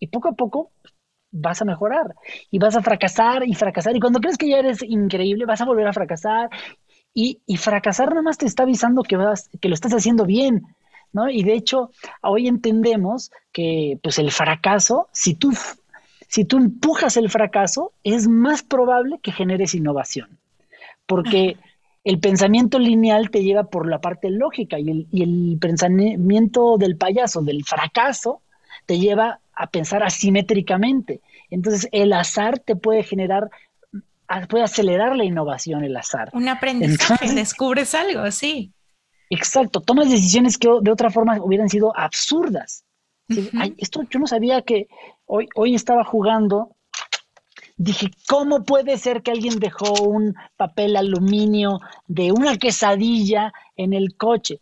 Y 0.00 0.08
poco 0.08 0.28
a 0.28 0.32
poco 0.32 0.70
vas 1.32 1.62
a 1.62 1.64
mejorar 1.64 2.14
y 2.50 2.58
vas 2.58 2.76
a 2.76 2.82
fracasar 2.82 3.46
y 3.46 3.54
fracasar. 3.54 3.96
Y 3.96 4.00
cuando 4.00 4.20
crees 4.20 4.38
que 4.38 4.48
ya 4.48 4.58
eres 4.58 4.82
increíble, 4.82 5.46
vas 5.46 5.60
a 5.60 5.64
volver 5.64 5.88
a 5.88 5.92
fracasar. 5.92 6.50
Y, 7.14 7.40
y 7.46 7.56
fracasar 7.56 8.10
nada 8.10 8.22
más 8.22 8.38
te 8.38 8.46
está 8.46 8.62
avisando 8.62 9.02
que, 9.02 9.16
vas, 9.16 9.50
que 9.60 9.68
lo 9.68 9.74
estás 9.74 9.92
haciendo 9.92 10.24
bien. 10.24 10.62
¿no? 11.12 11.28
Y 11.28 11.42
de 11.42 11.54
hecho, 11.54 11.90
hoy 12.22 12.48
entendemos 12.48 13.30
que 13.52 13.98
pues, 14.02 14.18
el 14.18 14.30
fracaso, 14.30 15.08
si 15.12 15.34
tú, 15.34 15.52
si 16.28 16.44
tú 16.44 16.58
empujas 16.58 17.16
el 17.16 17.30
fracaso, 17.30 17.92
es 18.04 18.28
más 18.28 18.62
probable 18.62 19.18
que 19.22 19.32
generes 19.32 19.74
innovación. 19.74 20.38
Porque 21.06 21.56
el 22.04 22.18
pensamiento 22.18 22.78
lineal 22.78 23.30
te 23.30 23.42
lleva 23.42 23.64
por 23.64 23.88
la 23.88 24.00
parte 24.00 24.30
lógica 24.30 24.78
y 24.78 24.90
el, 24.90 25.06
y 25.10 25.22
el 25.22 25.58
pensamiento 25.60 26.76
del 26.78 26.96
payaso, 26.96 27.42
del 27.42 27.64
fracaso, 27.64 28.40
te 28.86 28.98
lleva 28.98 29.40
a 29.54 29.66
pensar 29.68 30.02
asimétricamente. 30.02 31.20
Entonces, 31.50 31.88
el 31.92 32.12
azar 32.12 32.58
te 32.58 32.76
puede 32.76 33.02
generar, 33.02 33.50
puede 34.48 34.64
acelerar 34.64 35.16
la 35.16 35.24
innovación, 35.24 35.84
el 35.84 35.96
azar. 35.96 36.30
Un 36.32 36.48
aprendizaje, 36.48 37.32
descubres 37.34 37.94
algo, 37.94 38.30
sí. 38.30 38.72
Exacto, 39.30 39.80
tomas 39.80 40.10
decisiones 40.10 40.58
que 40.58 40.68
de 40.82 40.90
otra 40.90 41.10
forma 41.10 41.38
hubieran 41.42 41.68
sido 41.68 41.96
absurdas. 41.96 42.84
esto 43.78 44.02
yo 44.10 44.18
no 44.18 44.26
sabía 44.26 44.60
que 44.60 44.88
hoy, 45.24 45.48
hoy 45.54 45.74
estaba 45.74 46.04
jugando. 46.04 46.76
Dije, 47.78 48.10
¿cómo 48.28 48.64
puede 48.64 48.98
ser 48.98 49.22
que 49.22 49.30
alguien 49.30 49.58
dejó 49.58 50.02
un 50.02 50.34
papel 50.56 50.96
aluminio 50.96 51.80
de 52.06 52.30
una 52.30 52.58
quesadilla 52.58 53.52
en 53.76 53.94
el 53.94 54.16
coche? 54.16 54.60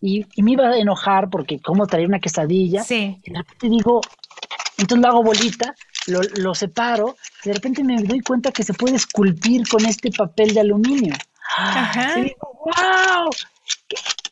Y, 0.00 0.26
me 0.42 0.52
iba 0.52 0.68
a 0.68 0.76
enojar 0.76 1.30
porque 1.30 1.60
cómo 1.60 1.86
traer 1.86 2.08
una 2.08 2.18
quesadilla. 2.18 2.82
Sí. 2.82 3.20
Y 3.22 3.30
de 3.30 3.38
repente 3.38 3.68
digo, 3.68 4.00
entonces 4.78 5.02
lo 5.02 5.08
hago 5.08 5.22
bolita, 5.22 5.74
lo, 6.06 6.20
lo 6.36 6.54
separo, 6.54 7.16
y 7.44 7.48
de 7.48 7.54
repente 7.54 7.84
me 7.84 8.02
doy 8.02 8.20
cuenta 8.20 8.52
que 8.52 8.62
se 8.62 8.74
puede 8.74 8.96
esculpir 8.96 9.68
con 9.68 9.84
este 9.84 10.10
papel 10.10 10.54
de 10.54 10.60
aluminio. 10.60 11.14
Ajá. 11.56 12.18
Y 12.18 12.22
digo, 12.22 12.60
¡wow! 12.64 13.30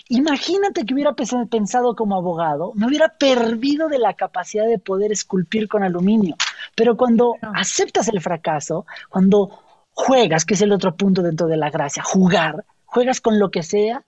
Imagínate 0.08 0.84
que 0.84 0.92
hubiera 0.92 1.14
pensado 1.14 1.94
como 1.94 2.16
abogado, 2.16 2.72
me 2.74 2.86
hubiera 2.86 3.10
perdido 3.10 3.88
de 3.88 4.00
la 4.00 4.14
capacidad 4.14 4.66
de 4.66 4.80
poder 4.80 5.12
esculpir 5.12 5.68
con 5.68 5.84
aluminio. 5.84 6.34
Pero 6.74 6.96
cuando 6.96 7.36
aceptas 7.54 8.08
el 8.08 8.20
fracaso, 8.20 8.86
cuando 9.08 9.60
juegas, 9.92 10.44
que 10.44 10.54
es 10.54 10.62
el 10.62 10.72
otro 10.72 10.96
punto 10.96 11.22
dentro 11.22 11.46
de 11.46 11.56
la 11.56 11.70
gracia, 11.70 12.02
jugar, 12.02 12.64
juegas 12.86 13.20
con 13.20 13.38
lo 13.38 13.52
que 13.52 13.62
sea, 13.62 14.02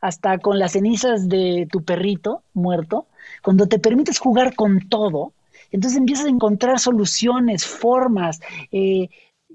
hasta 0.00 0.38
con 0.38 0.60
las 0.60 0.72
cenizas 0.72 1.28
de 1.28 1.66
tu 1.70 1.84
perrito 1.84 2.42
muerto, 2.54 3.06
cuando 3.42 3.66
te 3.66 3.80
permites 3.80 4.20
jugar 4.20 4.54
con 4.54 4.88
todo, 4.88 5.32
entonces 5.72 5.98
empiezas 5.98 6.26
a 6.26 6.30
encontrar 6.30 6.78
soluciones, 6.78 7.66
formas, 7.66 8.40
eh, 8.70 9.08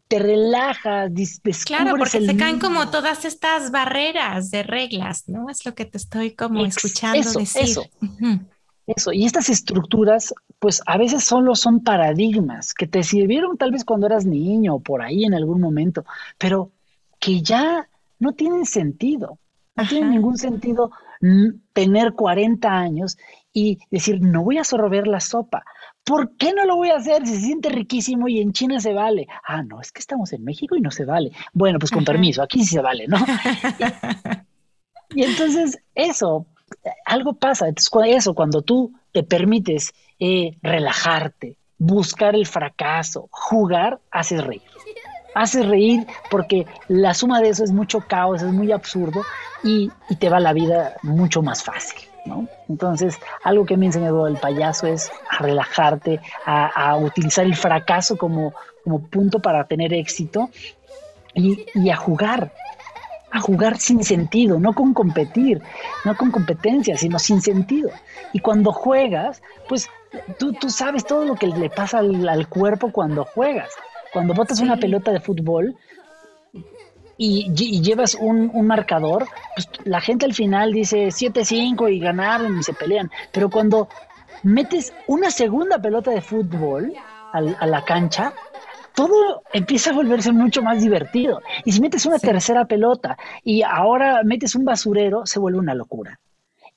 te 0.07 0.19
relajas, 0.19 1.13
descubres 1.13 1.65
Claro, 1.65 1.95
porque 1.97 2.21
se 2.21 2.37
caen 2.37 2.59
como 2.59 2.89
todas 2.89 3.25
estas 3.25 3.71
barreras 3.71 4.51
de 4.51 4.63
reglas, 4.63 5.27
¿no? 5.27 5.49
Es 5.49 5.65
lo 5.65 5.75
que 5.75 5.85
te 5.85 5.97
estoy 5.97 6.31
como 6.31 6.65
escuchando 6.65 7.19
eso, 7.19 7.39
decir. 7.39 7.63
Eso. 7.63 7.83
Eso, 8.87 9.11
y 9.11 9.25
estas 9.25 9.49
estructuras, 9.49 10.33
pues 10.59 10.81
a 10.85 10.97
veces 10.97 11.25
solo 11.25 11.55
son 11.55 11.83
paradigmas 11.83 12.73
que 12.73 12.87
te 12.87 13.03
sirvieron 13.03 13.57
tal 13.57 13.73
vez 13.73 13.83
cuando 13.83 14.07
eras 14.07 14.25
niño 14.25 14.75
o 14.75 14.79
por 14.79 15.01
ahí 15.01 15.25
en 15.25 15.33
algún 15.33 15.59
momento, 15.59 16.05
pero 16.37 16.71
que 17.19 17.41
ya 17.41 17.89
no 18.19 18.31
tienen 18.31 18.65
sentido. 18.65 19.39
No 19.75 19.87
tiene 19.87 20.09
ningún 20.09 20.37
sentido 20.37 20.91
tener 21.73 22.13
40 22.13 22.67
años 22.67 23.17
y 23.53 23.79
decir, 23.91 24.21
no 24.21 24.43
voy 24.43 24.57
a 24.57 24.63
sorber 24.63 25.07
la 25.07 25.19
sopa. 25.19 25.63
¿Por 26.07 26.37
qué 26.37 26.53
no 26.53 26.63
lo 26.63 26.77
voy 26.77 26.89
a 26.89 26.95
hacer? 26.95 27.27
Se 27.27 27.37
siente 27.37 27.67
riquísimo 27.67 28.29
y 28.29 28.39
en 28.39 28.53
China 28.53 28.79
se 28.79 28.93
vale. 28.93 29.27
Ah, 29.45 29.61
no, 29.61 29.81
es 29.81 29.91
que 29.91 29.99
estamos 29.99 30.31
en 30.31 30.41
México 30.41 30.77
y 30.77 30.81
no 30.81 30.89
se 30.89 31.03
vale. 31.03 31.33
Bueno, 31.51 31.79
pues 31.79 31.91
con 31.91 32.05
permiso, 32.05 32.41
aquí 32.41 32.63
sí 32.63 32.75
se 32.75 32.81
vale, 32.81 33.07
¿no? 33.09 33.17
y, 35.13 35.23
entonces 35.23 35.79
eso, 35.95 36.45
algo 37.05 37.33
pasa. 37.33 37.67
Entonces, 37.67 37.91
eso, 38.05 38.33
cuando 38.33 38.61
tú 38.61 38.93
te 39.11 39.23
permites 39.23 39.93
eh, 40.17 40.57
relajarte, 40.61 41.57
buscar 41.77 42.35
el 42.35 42.45
fracaso, 42.45 43.27
jugar, 43.29 43.99
haces 44.09 44.41
reír. 44.45 44.61
Haces 45.35 45.65
reír 45.65 46.07
porque 46.31 46.65
la 46.87 47.13
suma 47.13 47.41
de 47.41 47.49
eso 47.49 47.65
es 47.65 47.71
mucho 47.71 47.99
caos, 47.99 48.41
es 48.41 48.53
muy 48.53 48.71
absurdo 48.71 49.23
y 49.61 49.89
te 50.19 50.29
va 50.29 50.39
la 50.39 50.53
vida 50.53 50.95
mucho 51.03 51.41
más 51.41 51.63
fácil. 51.63 52.06
Entonces, 52.69 53.17
algo 53.43 53.65
que 53.65 53.77
me 53.77 53.85
ha 53.85 53.89
enseñado 53.89 54.27
el 54.27 54.37
payaso 54.37 54.87
es 54.87 55.11
a 55.29 55.41
relajarte, 55.41 56.19
a, 56.45 56.95
utilizar 56.97 57.45
el 57.45 57.55
fracaso 57.55 58.17
como, 58.17 58.53
punto 59.11 59.39
para 59.39 59.65
tener 59.65 59.93
éxito 59.93 60.49
y, 61.33 61.89
a 61.89 61.95
jugar, 61.95 62.53
a 63.31 63.39
jugar 63.39 63.77
sin 63.77 64.03
sentido, 64.03 64.59
no 64.59 64.73
con 64.73 64.93
competir, 64.93 65.61
no 66.05 66.15
con 66.15 66.31
competencia, 66.31 66.97
sino 66.97 67.19
sin 67.19 67.41
sentido. 67.41 67.89
Y 68.33 68.39
cuando 68.39 68.71
juegas, 68.71 69.41
pues 69.67 69.89
tú, 70.37 70.55
sabes 70.69 71.05
todo 71.05 71.25
lo 71.25 71.35
que 71.35 71.47
le 71.47 71.69
pasa 71.69 71.99
al, 71.99 72.47
cuerpo 72.47 72.91
cuando 72.91 73.25
juegas. 73.25 73.69
Cuando 74.13 74.33
botas 74.33 74.61
una 74.61 74.77
pelota 74.77 75.11
de 75.11 75.19
fútbol, 75.19 75.75
y, 77.17 77.51
llevas 77.81 78.15
un, 78.15 78.51
marcador, 78.65 79.27
pues 79.55 79.69
la 79.83 80.01
gente 80.01 80.25
al 80.25 80.33
final 80.33 80.71
dice 80.71 81.07
7-5 81.07 81.93
y 81.93 81.99
ganaron 81.99 82.59
y 82.59 82.63
se 82.63 82.73
pelean. 82.73 83.11
Pero 83.31 83.49
cuando 83.49 83.87
metes 84.43 84.93
una 85.07 85.31
segunda 85.31 85.79
pelota 85.79 86.11
de 86.11 86.21
fútbol 86.21 86.93
a 87.33 87.65
la 87.67 87.85
cancha, 87.85 88.33
todo 88.97 89.43
empieza 89.53 89.91
a 89.91 89.93
volverse 89.93 90.31
mucho 90.31 90.63
más 90.63 90.81
divertido. 90.81 91.39
Y 91.65 91.71
si 91.71 91.79
metes 91.79 92.07
una 92.07 92.17
tercera 92.17 92.65
pelota 92.65 93.15
y 93.43 93.61
ahora 93.61 94.23
metes 94.23 94.55
un 94.55 94.65
basurero, 94.65 95.23
se 95.27 95.37
vuelve 95.37 95.59
una 95.59 95.75
locura. 95.75 96.19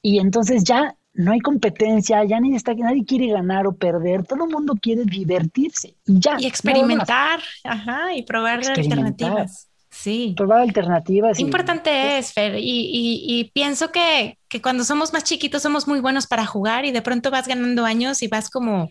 Y 0.02 0.18
entonces 0.18 0.62
ya 0.62 0.94
no 1.14 1.32
hay 1.32 1.40
competencia, 1.40 2.22
ya 2.24 2.38
ni 2.38 2.54
está, 2.54 2.74
nadie 2.74 3.06
quiere 3.06 3.28
ganar 3.28 3.66
o 3.66 3.72
perder, 3.72 4.26
todo 4.26 4.44
el 4.44 4.50
mundo 4.50 4.74
quiere 4.78 5.04
divertirse 5.06 5.96
y 6.06 6.20
ya. 6.20 6.36
Y 6.38 6.46
experimentar, 6.46 7.40
ajá, 7.64 8.14
y 8.14 8.22
probar 8.22 8.58
alternativas. 8.58 9.69
Sí. 10.00 10.32
Probar 10.34 10.62
alternativas. 10.62 11.38
Importante 11.40 12.16
es, 12.16 12.32
Fer, 12.32 12.54
y, 12.58 13.50
pienso 13.52 13.92
que, 13.92 14.38
cuando 14.62 14.82
somos 14.82 15.12
más 15.12 15.24
chiquitos 15.24 15.60
somos 15.60 15.86
muy 15.86 16.00
buenos 16.00 16.26
para 16.26 16.46
jugar 16.46 16.86
y 16.86 16.90
de 16.90 17.02
pronto 17.02 17.30
vas 17.30 17.46
ganando 17.46 17.84
años 17.84 18.22
y 18.22 18.28
vas 18.28 18.48
como 18.48 18.90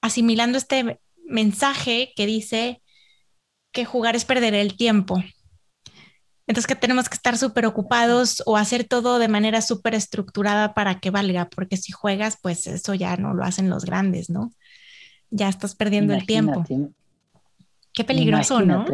asimilando 0.00 0.58
este 0.58 0.98
mensaje 1.24 2.12
que 2.16 2.26
dice 2.26 2.82
que 3.70 3.84
jugar 3.84 4.16
es 4.16 4.24
perder 4.24 4.54
el 4.54 4.76
tiempo. 4.76 5.22
Entonces 6.48 6.66
que 6.66 6.74
tenemos 6.74 7.08
que 7.08 7.14
estar 7.14 7.38
súper 7.38 7.66
ocupados 7.66 8.42
o 8.44 8.56
hacer 8.56 8.82
todo 8.84 9.20
de 9.20 9.28
manera 9.28 9.62
súper 9.62 9.94
estructurada 9.94 10.74
para 10.74 10.98
que 10.98 11.10
valga, 11.10 11.48
porque 11.48 11.76
si 11.76 11.92
juegas, 11.92 12.38
pues 12.42 12.66
eso 12.66 12.92
ya 12.94 13.16
no 13.16 13.34
lo 13.34 13.44
hacen 13.44 13.70
los 13.70 13.84
grandes, 13.84 14.30
¿no? 14.30 14.50
Ya 15.30 15.48
estás 15.48 15.76
perdiendo 15.76 16.12
el 16.12 16.26
tiempo. 16.26 16.64
Qué 17.92 18.02
peligroso, 18.02 18.62
¿no? 18.62 18.84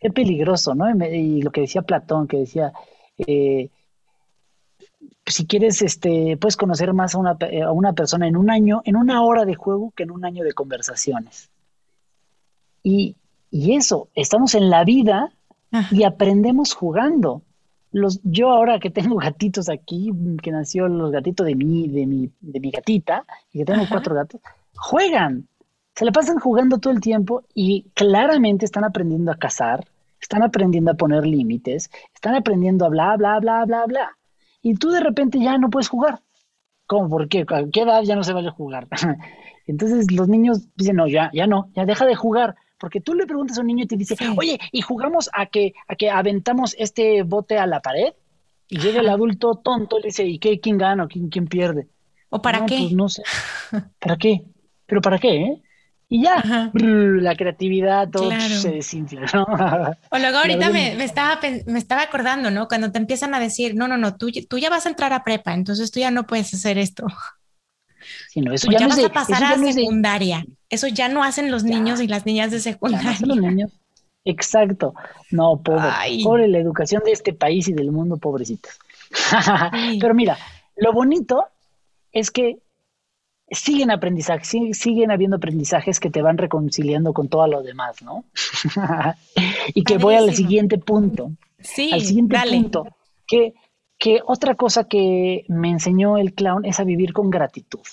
Qué 0.00 0.10
peligroso, 0.10 0.74
¿no? 0.74 0.88
Y, 1.06 1.42
lo 1.42 1.50
que 1.50 1.62
decía 1.62 1.82
Platón, 1.82 2.28
que 2.28 2.38
decía, 2.38 2.72
eh, 3.18 3.68
si 5.26 5.46
quieres, 5.46 5.82
este, 5.82 6.36
puedes 6.36 6.56
conocer 6.56 6.92
más 6.92 7.14
a 7.14 7.18
una, 7.18 7.36
a 7.66 7.72
una, 7.72 7.92
persona 7.92 8.28
en 8.28 8.36
un 8.36 8.50
año, 8.50 8.80
en 8.84 8.96
una 8.96 9.22
hora 9.22 9.44
de 9.44 9.54
juego 9.54 9.92
que 9.96 10.04
en 10.04 10.10
un 10.10 10.24
año 10.24 10.44
de 10.44 10.52
conversaciones. 10.52 11.50
Y, 12.82 13.16
eso, 13.50 14.08
estamos 14.14 14.54
en 14.54 14.68
la 14.68 14.84
vida 14.84 15.32
y 15.90 16.04
aprendemos 16.04 16.74
jugando. 16.74 17.42
Los, 17.92 18.20
yo 18.22 18.50
ahora 18.50 18.78
que 18.78 18.90
tengo 18.90 19.16
gatitos 19.16 19.68
aquí, 19.68 20.12
que 20.42 20.50
nació 20.50 20.86
los 20.88 21.10
gatitos 21.10 21.46
de 21.46 21.54
mi, 21.54 21.88
de 21.88 22.06
mi, 22.06 22.30
de 22.40 22.60
mi 22.60 22.70
gatita, 22.70 23.24
y 23.52 23.58
que 23.58 23.64
tengo 23.64 23.84
cuatro 23.88 24.14
gatos, 24.14 24.40
juegan 24.74 25.48
se 25.98 26.04
la 26.04 26.12
pasan 26.12 26.38
jugando 26.38 26.78
todo 26.78 26.92
el 26.92 27.00
tiempo 27.00 27.42
y 27.54 27.90
claramente 27.92 28.64
están 28.64 28.84
aprendiendo 28.84 29.32
a 29.32 29.36
cazar, 29.36 29.84
están 30.20 30.44
aprendiendo 30.44 30.92
a 30.92 30.94
poner 30.94 31.26
límites, 31.26 31.90
están 32.14 32.36
aprendiendo 32.36 32.86
a 32.86 32.88
bla, 32.88 33.16
bla, 33.16 33.40
bla, 33.40 33.64
bla, 33.64 33.84
bla. 33.84 34.16
Y 34.62 34.76
tú 34.76 34.90
de 34.90 35.00
repente 35.00 35.40
ya 35.40 35.58
no 35.58 35.70
puedes 35.70 35.88
jugar. 35.88 36.20
¿Cómo? 36.86 37.08
¿Por 37.08 37.28
qué? 37.28 37.44
¿A 37.48 37.64
qué 37.72 37.80
edad 37.80 38.02
ya 38.04 38.14
no 38.14 38.22
se 38.22 38.32
vale 38.32 38.50
jugar? 38.50 38.86
Entonces 39.66 40.12
los 40.12 40.28
niños 40.28 40.68
dicen, 40.76 40.94
no, 40.94 41.08
ya, 41.08 41.32
ya 41.34 41.48
no, 41.48 41.68
ya 41.74 41.84
deja 41.84 42.06
de 42.06 42.14
jugar. 42.14 42.54
Porque 42.78 43.00
tú 43.00 43.14
le 43.14 43.26
preguntas 43.26 43.58
a 43.58 43.62
un 43.62 43.66
niño 43.66 43.82
y 43.82 43.88
te 43.88 43.96
dice, 43.96 44.14
oye, 44.36 44.60
¿y 44.70 44.82
jugamos 44.82 45.28
a 45.32 45.46
que, 45.46 45.74
a 45.88 45.96
que 45.96 46.10
aventamos 46.10 46.76
este 46.78 47.24
bote 47.24 47.58
a 47.58 47.66
la 47.66 47.80
pared? 47.80 48.12
Y 48.68 48.78
llega 48.78 49.00
el 49.00 49.08
adulto 49.08 49.56
tonto 49.56 49.98
y 49.98 50.02
le 50.02 50.06
dice, 50.10 50.24
¿y 50.24 50.38
qué? 50.38 50.60
¿Quién 50.60 50.78
gana? 50.78 51.08
¿Quién, 51.08 51.28
quién 51.28 51.48
pierde? 51.48 51.88
¿O 52.28 52.40
para 52.40 52.66
qué? 52.66 52.78
Pues 52.82 52.92
no 52.92 53.08
sé. 53.08 53.24
¿Para 53.98 54.16
qué? 54.16 54.44
¿Pero 54.86 55.00
para 55.00 55.18
qué? 55.18 55.42
Eh? 55.42 55.62
Y 56.10 56.22
ya, 56.22 56.70
la 56.72 57.36
creatividad 57.36 58.08
todo 58.08 58.30
se 58.40 58.70
desinfla, 58.70 59.26
¿no? 59.34 59.44
O 60.10 60.18
luego 60.18 60.38
ahorita 60.38 60.70
me, 60.70 61.04
estaba, 61.04 61.38
me 61.66 61.78
estaba 61.78 62.02
acordando, 62.02 62.50
¿no? 62.50 62.66
Cuando 62.66 62.90
te 62.90 62.98
empiezan 62.98 63.34
a 63.34 63.40
decir, 63.40 63.74
no, 63.74 63.88
no, 63.88 63.98
no, 63.98 64.16
tú, 64.16 64.30
tú 64.48 64.56
ya 64.56 64.70
vas 64.70 64.86
a 64.86 64.88
entrar 64.88 65.12
a 65.12 65.22
prepa, 65.22 65.52
entonces 65.52 65.90
tú 65.90 66.00
ya 66.00 66.10
no 66.10 66.26
puedes 66.26 66.54
hacer 66.54 66.78
esto. 66.78 67.06
Sí, 68.30 68.40
no, 68.40 68.54
eso 68.54 68.70
ya, 68.70 68.86
vas 68.86 69.04
a 69.04 69.08
pasar 69.10 69.44
a 69.44 69.58
secundaria. 69.58 70.46
Eso 70.70 70.86
ya 70.86 71.08
no 71.08 71.22
hacen 71.22 71.50
los 71.50 71.64
niños 71.64 72.00
y 72.00 72.06
las 72.06 72.24
niñas 72.24 72.50
de 72.50 72.60
secundaria. 72.60 73.16
los 73.20 73.36
niños. 73.36 73.70
Exacto. 74.24 74.94
No, 75.30 75.60
pobre, 75.62 75.90
pobre 76.22 76.48
la 76.48 76.58
educación 76.58 77.02
de 77.04 77.12
este 77.12 77.34
país 77.34 77.68
y 77.68 77.74
del 77.74 77.92
mundo, 77.92 78.16
pobrecitos. 78.16 78.78
Pero 80.00 80.14
mira, 80.14 80.38
lo 80.76 80.92
bonito 80.92 81.44
es 82.12 82.30
que 82.30 82.58
siguen 83.50 83.90
aprendizajes, 83.90 84.78
siguen 84.78 85.10
habiendo 85.10 85.36
aprendizajes 85.36 86.00
que 86.00 86.10
te 86.10 86.22
van 86.22 86.38
reconciliando 86.38 87.12
con 87.12 87.28
todo 87.28 87.46
lo 87.46 87.62
demás, 87.62 88.02
¿no? 88.02 88.24
y 89.74 89.84
que 89.84 89.98
voy 89.98 90.14
al 90.14 90.34
siguiente 90.34 90.78
punto. 90.78 91.32
Sí, 91.60 91.90
al 91.92 92.02
siguiente 92.02 92.38
punto. 92.50 92.86
Que, 93.26 93.54
que 93.98 94.20
otra 94.26 94.54
cosa 94.54 94.84
que 94.84 95.44
me 95.48 95.70
enseñó 95.70 96.18
el 96.18 96.34
clown 96.34 96.64
es 96.64 96.80
a 96.80 96.84
vivir 96.84 97.12
con 97.12 97.30
gratitud. 97.30 97.86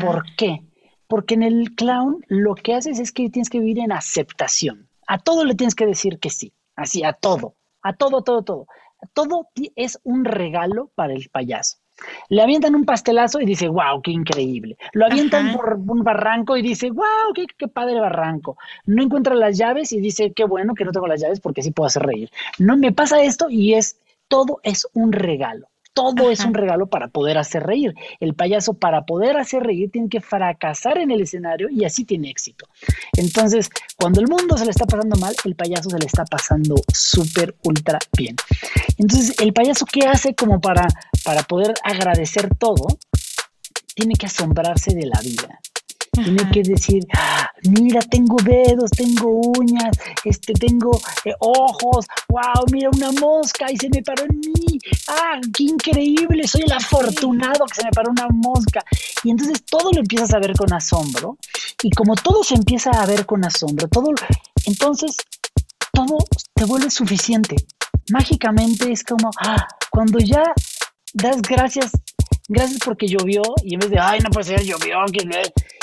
¿Por 0.00 0.24
qué? 0.36 0.62
Porque 1.06 1.34
en 1.34 1.42
el 1.42 1.74
clown 1.74 2.24
lo 2.28 2.54
que 2.54 2.74
haces 2.74 2.98
es 2.98 3.12
que 3.12 3.30
tienes 3.30 3.50
que 3.50 3.58
vivir 3.58 3.78
en 3.78 3.92
aceptación. 3.92 4.88
A 5.06 5.18
todo 5.18 5.44
le 5.44 5.54
tienes 5.54 5.74
que 5.74 5.86
decir 5.86 6.18
que 6.18 6.30
sí. 6.30 6.52
Así, 6.76 7.04
a 7.04 7.12
todo. 7.12 7.54
A 7.82 7.94
todo, 7.94 8.22
todo, 8.22 8.42
todo. 8.42 8.66
Todo 9.12 9.48
es 9.76 9.98
un 10.04 10.24
regalo 10.24 10.90
para 10.94 11.12
el 11.12 11.28
payaso. 11.28 11.78
Le 12.28 12.42
avientan 12.42 12.74
un 12.74 12.84
pastelazo 12.84 13.40
y 13.40 13.46
dice, 13.46 13.68
wow, 13.68 14.00
qué 14.02 14.10
increíble. 14.10 14.76
Lo 14.92 15.06
avientan 15.06 15.52
por 15.54 15.74
un 15.74 16.02
barranco 16.02 16.56
y 16.56 16.62
dice, 16.62 16.90
wow, 16.90 17.32
qué, 17.34 17.46
qué, 17.56 17.68
padre 17.68 18.00
barranco. 18.00 18.56
No 18.86 19.02
encuentra 19.02 19.34
las 19.34 19.56
llaves 19.56 19.92
y 19.92 20.00
dice, 20.00 20.32
qué 20.32 20.44
bueno 20.44 20.74
que 20.74 20.84
no 20.84 20.92
tengo 20.92 21.06
las 21.06 21.20
llaves 21.20 21.40
porque 21.40 21.62
sí 21.62 21.70
puedo 21.70 21.86
hacer 21.86 22.02
reír. 22.02 22.30
No 22.58 22.76
me 22.76 22.92
pasa 22.92 23.22
esto 23.22 23.48
y 23.50 23.74
es, 23.74 23.98
todo 24.28 24.60
es 24.62 24.86
un 24.92 25.12
regalo. 25.12 25.68
Todo 25.94 26.30
es 26.30 26.44
un 26.44 26.54
regalo 26.54 26.86
para 26.86 27.08
poder 27.08 27.38
hacer 27.38 27.64
reír. 27.64 27.94
El 28.20 28.34
payaso 28.34 28.74
para 28.74 29.04
poder 29.04 29.36
hacer 29.36 29.62
reír 29.62 29.90
tiene 29.90 30.08
que 30.08 30.20
fracasar 30.20 30.98
en 30.98 31.10
el 31.10 31.20
escenario 31.20 31.68
y 31.70 31.84
así 31.84 32.04
tiene 32.04 32.30
éxito. 32.30 32.66
Entonces, 33.16 33.68
cuando 33.98 34.20
el 34.20 34.28
mundo 34.28 34.56
se 34.56 34.64
le 34.64 34.70
está 34.70 34.86
pasando 34.86 35.16
mal, 35.16 35.34
el 35.44 35.54
payaso 35.54 35.90
se 35.90 35.98
le 35.98 36.06
está 36.06 36.24
pasando 36.24 36.76
súper, 36.92 37.54
ultra 37.64 37.98
bien. 38.16 38.36
Entonces, 38.96 39.38
el 39.40 39.52
payaso, 39.52 39.84
¿qué 39.84 40.06
hace 40.06 40.34
como 40.34 40.60
para, 40.60 40.86
para 41.24 41.42
poder 41.42 41.74
agradecer 41.84 42.48
todo? 42.56 42.86
Tiene 43.94 44.14
que 44.14 44.26
asombrarse 44.26 44.94
de 44.94 45.06
la 45.06 45.20
vida. 45.20 45.60
Tiene 46.14 46.50
que 46.50 46.62
decir, 46.62 47.06
mira, 47.70 48.00
tengo 48.02 48.36
dedos, 48.36 48.90
tengo 48.90 49.30
uñas, 49.30 49.96
este, 50.26 50.52
tengo 50.52 51.00
eh, 51.24 51.32
ojos, 51.38 52.04
wow, 52.28 52.66
mira 52.70 52.90
una 52.94 53.12
mosca 53.12 53.72
y 53.72 53.78
se 53.78 53.88
me 53.88 54.02
paró 54.02 54.24
en 54.24 54.38
mí, 54.40 54.78
ah, 55.08 55.40
qué 55.56 55.62
increíble, 55.62 56.46
soy 56.46 56.64
el 56.64 56.72
afortunado 56.72 57.64
que 57.64 57.76
se 57.76 57.84
me 57.84 57.90
paró 57.92 58.10
una 58.10 58.28
mosca. 58.28 58.84
Y 59.24 59.30
entonces 59.30 59.64
todo 59.64 59.90
lo 59.90 60.00
empiezas 60.00 60.34
a 60.34 60.38
ver 60.38 60.52
con 60.52 60.70
asombro. 60.74 61.38
Y 61.82 61.90
como 61.92 62.14
todo 62.14 62.44
se 62.44 62.56
empieza 62.56 62.90
a 62.90 63.06
ver 63.06 63.24
con 63.24 63.42
asombro, 63.46 63.88
todo, 63.88 64.10
entonces 64.66 65.16
todo 65.94 66.18
te 66.52 66.66
vuelve 66.66 66.90
suficiente. 66.90 67.56
Mágicamente 68.10 68.92
es 68.92 69.02
como, 69.02 69.30
ah, 69.38 69.66
cuando 69.90 70.18
ya 70.18 70.42
das 71.14 71.40
gracias, 71.40 71.90
gracias 72.48 72.80
porque 72.84 73.06
llovió, 73.06 73.40
y 73.64 73.74
en 73.74 73.80
vez 73.80 73.88
de, 73.88 73.98
ay, 73.98 74.20
no 74.20 74.28
puede 74.28 74.48
ser, 74.48 74.62
llovió, 74.62 74.98
que 75.10 75.24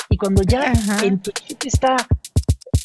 y 0.09 0.17
cuando 0.17 0.41
ya 0.43 0.73
en 1.03 1.21
tu 1.21 1.31
está, 1.65 1.95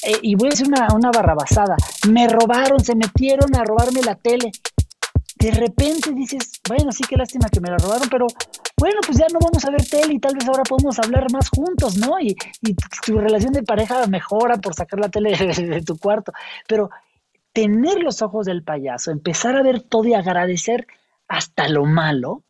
eh, 0.02 0.18
y 0.22 0.34
voy 0.34 0.48
a 0.48 0.50
decir 0.50 0.68
una, 0.68 0.88
una 0.94 1.10
barrabasada, 1.10 1.76
me 2.08 2.28
robaron, 2.28 2.80
se 2.80 2.94
metieron 2.94 3.54
a 3.56 3.64
robarme 3.64 4.02
la 4.02 4.14
tele. 4.14 4.52
De 5.36 5.50
repente 5.50 6.12
dices, 6.12 6.60
bueno, 6.68 6.92
sí 6.92 7.04
que 7.04 7.16
lástima 7.16 7.48
que 7.48 7.60
me 7.60 7.70
la 7.70 7.78
robaron, 7.78 8.08
pero 8.08 8.26
bueno, 8.76 9.00
pues 9.06 9.18
ya 9.18 9.26
no 9.32 9.38
vamos 9.38 9.64
a 9.64 9.70
ver 9.70 9.84
tele 9.86 10.14
y 10.14 10.18
tal 10.18 10.34
vez 10.34 10.46
ahora 10.46 10.62
podemos 10.62 10.98
hablar 10.98 11.30
más 11.32 11.48
juntos, 11.48 11.96
¿no? 11.96 12.20
Y, 12.20 12.36
tu 13.04 13.18
relación 13.18 13.52
de 13.52 13.62
pareja 13.62 14.06
mejora 14.06 14.56
por 14.58 14.74
sacar 14.74 15.00
la 15.00 15.08
tele 15.08 15.36
de, 15.36 15.82
tu 15.82 15.96
cuarto. 15.96 16.32
Pero 16.68 16.90
tener 17.52 18.02
los 18.02 18.20
ojos 18.22 18.46
del 18.46 18.62
payaso, 18.62 19.10
empezar 19.10 19.56
a 19.56 19.62
ver 19.62 19.80
todo 19.80 20.04
y 20.04 20.14
agradecer 20.14 20.86
hasta 21.28 21.68
lo 21.68 21.84
malo, 21.84 22.43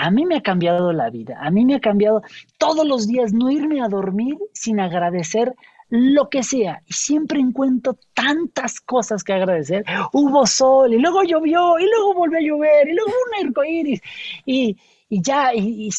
a 0.00 0.10
mí 0.10 0.24
me 0.26 0.36
ha 0.36 0.42
cambiado 0.42 0.92
la 0.92 1.10
vida, 1.10 1.38
a 1.40 1.50
mí 1.50 1.64
me 1.64 1.74
ha 1.74 1.80
cambiado 1.80 2.22
todos 2.58 2.86
los 2.86 3.06
días 3.06 3.32
no 3.32 3.50
irme 3.50 3.82
a 3.82 3.88
dormir 3.88 4.38
sin 4.52 4.80
agradecer 4.80 5.54
lo 5.90 6.30
que 6.30 6.42
sea. 6.42 6.82
Y 6.86 6.94
siempre 6.94 7.40
encuentro 7.40 7.98
tantas 8.14 8.80
cosas 8.80 9.22
que 9.22 9.32
agradecer. 9.32 9.84
Hubo 10.12 10.46
sol 10.46 10.94
y 10.94 10.98
luego 10.98 11.22
llovió 11.22 11.78
y 11.78 11.84
luego 11.84 12.14
volvió 12.14 12.38
a 12.38 12.42
llover 12.42 12.88
y 12.88 12.94
luego 12.94 13.10
un 13.10 13.46
arco 13.46 13.64
iris 13.64 14.00
y, 14.46 14.76
y 15.08 15.22
ya, 15.22 15.52
y, 15.54 15.90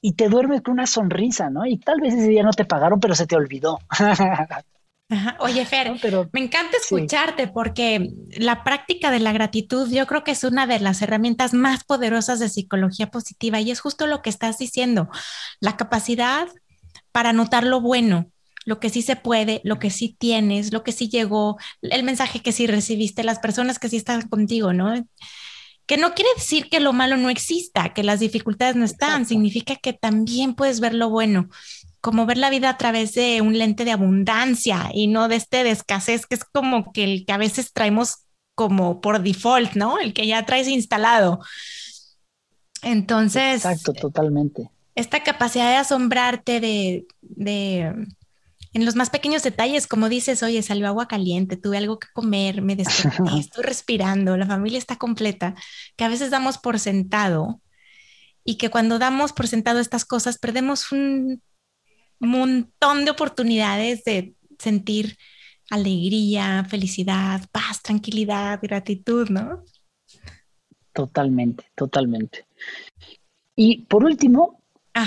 y, 0.00 0.12
te 0.12 0.28
duermes 0.28 0.62
con 0.62 0.74
una 0.74 0.86
sonrisa, 0.86 1.50
¿no? 1.50 1.66
Y 1.66 1.78
tal 1.78 2.00
vez 2.00 2.14
ese 2.14 2.28
día 2.28 2.42
no 2.42 2.52
te 2.52 2.64
pagaron, 2.64 3.00
pero 3.00 3.14
se 3.14 3.26
te 3.26 3.36
olvidó. 3.36 3.80
Oye, 5.40 5.64
Fer, 5.64 5.92
me 6.32 6.40
encanta 6.40 6.76
escucharte 6.76 7.48
porque 7.48 8.10
la 8.36 8.62
práctica 8.62 9.10
de 9.10 9.20
la 9.20 9.32
gratitud 9.32 9.90
yo 9.90 10.06
creo 10.06 10.22
que 10.22 10.32
es 10.32 10.44
una 10.44 10.66
de 10.66 10.80
las 10.80 11.00
herramientas 11.00 11.54
más 11.54 11.84
poderosas 11.84 12.40
de 12.40 12.50
psicología 12.50 13.10
positiva 13.10 13.58
y 13.58 13.70
es 13.70 13.80
justo 13.80 14.06
lo 14.06 14.20
que 14.20 14.28
estás 14.28 14.58
diciendo, 14.58 15.08
la 15.60 15.78
capacidad 15.78 16.48
para 17.10 17.32
notar 17.32 17.64
lo 17.64 17.80
bueno, 17.80 18.30
lo 18.66 18.80
que 18.80 18.90
sí 18.90 19.00
se 19.00 19.16
puede, 19.16 19.62
lo 19.64 19.78
que 19.78 19.88
sí 19.88 20.14
tienes, 20.18 20.74
lo 20.74 20.82
que 20.82 20.92
sí 20.92 21.08
llegó, 21.08 21.56
el 21.80 22.02
mensaje 22.02 22.40
que 22.40 22.52
sí 22.52 22.66
recibiste, 22.66 23.24
las 23.24 23.38
personas 23.38 23.78
que 23.78 23.88
sí 23.88 23.96
están 23.96 24.28
contigo, 24.28 24.74
¿no? 24.74 24.92
Que 25.86 25.96
no 25.96 26.12
quiere 26.12 26.28
decir 26.36 26.68
que 26.68 26.80
lo 26.80 26.92
malo 26.92 27.16
no 27.16 27.30
exista, 27.30 27.94
que 27.94 28.02
las 28.02 28.20
dificultades 28.20 28.76
no 28.76 28.84
están, 28.84 29.24
significa 29.24 29.74
que 29.76 29.94
también 29.94 30.54
puedes 30.54 30.80
ver 30.80 30.92
lo 30.92 31.08
bueno 31.08 31.48
como 32.00 32.26
ver 32.26 32.38
la 32.38 32.50
vida 32.50 32.70
a 32.70 32.78
través 32.78 33.14
de 33.14 33.40
un 33.40 33.58
lente 33.58 33.84
de 33.84 33.92
abundancia 33.92 34.90
y 34.92 35.06
no 35.06 35.28
de 35.28 35.36
este 35.36 35.64
de 35.64 35.70
escasez, 35.70 36.26
que 36.26 36.36
es 36.36 36.44
como 36.44 36.92
que 36.92 37.04
el 37.04 37.26
que 37.26 37.32
a 37.32 37.38
veces 37.38 37.72
traemos 37.72 38.24
como 38.54 39.00
por 39.00 39.22
default, 39.22 39.74
¿no? 39.74 39.98
El 39.98 40.12
que 40.12 40.26
ya 40.26 40.44
traes 40.44 40.68
instalado. 40.68 41.40
Entonces. 42.82 43.64
Exacto, 43.64 43.92
totalmente. 43.92 44.70
Esta 44.94 45.22
capacidad 45.22 45.70
de 45.70 45.76
asombrarte 45.76 46.60
de, 46.60 47.06
de, 47.20 47.94
en 48.72 48.84
los 48.84 48.96
más 48.96 49.10
pequeños 49.10 49.42
detalles, 49.42 49.86
como 49.86 50.08
dices, 50.08 50.42
oye, 50.42 50.62
salió 50.62 50.88
agua 50.88 51.08
caliente, 51.08 51.56
tuve 51.56 51.78
algo 51.78 51.98
que 51.98 52.08
comer, 52.12 52.62
me 52.62 52.76
desperté, 52.76 53.22
estoy 53.38 53.64
respirando, 53.64 54.36
la 54.36 54.46
familia 54.46 54.78
está 54.78 54.96
completa, 54.96 55.54
que 55.96 56.04
a 56.04 56.08
veces 56.08 56.30
damos 56.30 56.58
por 56.58 56.78
sentado 56.78 57.60
y 58.44 58.56
que 58.56 58.70
cuando 58.70 58.98
damos 58.98 59.32
por 59.32 59.46
sentado 59.46 59.78
estas 59.78 60.04
cosas 60.04 60.38
perdemos 60.38 60.90
un 60.90 61.42
montón 62.20 63.04
de 63.04 63.10
oportunidades 63.10 64.04
de 64.04 64.34
sentir 64.58 65.16
alegría, 65.70 66.64
felicidad, 66.68 67.42
paz, 67.52 67.82
tranquilidad, 67.82 68.58
gratitud, 68.62 69.28
¿no? 69.28 69.64
Totalmente, 70.92 71.64
totalmente. 71.74 72.46
Y 73.54 73.82
por 73.82 74.04
último, 74.04 74.62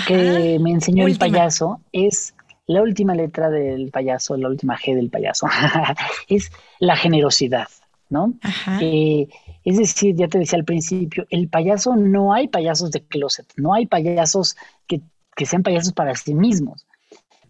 que 0.06 0.58
me 0.60 0.70
enseñó 0.70 1.06
el 1.06 1.18
payaso 1.18 1.82
es 1.92 2.34
la 2.66 2.80
última 2.80 3.14
letra 3.14 3.50
del 3.50 3.90
payaso, 3.90 4.36
la 4.36 4.48
última 4.48 4.78
G 4.78 4.94
del 4.94 5.10
payaso, 5.10 5.48
es 6.28 6.50
la 6.78 6.96
generosidad, 6.96 7.68
¿no? 8.08 8.34
Eh, 8.80 9.28
es 9.64 9.76
decir, 9.76 10.14
ya 10.14 10.28
te 10.28 10.38
decía 10.38 10.58
al 10.58 10.64
principio, 10.64 11.26
el 11.28 11.48
payaso 11.48 11.96
no 11.96 12.32
hay 12.32 12.48
payasos 12.48 12.90
de 12.90 13.02
closet, 13.02 13.46
no 13.56 13.74
hay 13.74 13.86
payasos 13.86 14.56
que, 14.86 15.02
que 15.36 15.44
sean 15.44 15.62
payasos 15.62 15.92
para 15.92 16.14
sí 16.14 16.34
mismos 16.34 16.86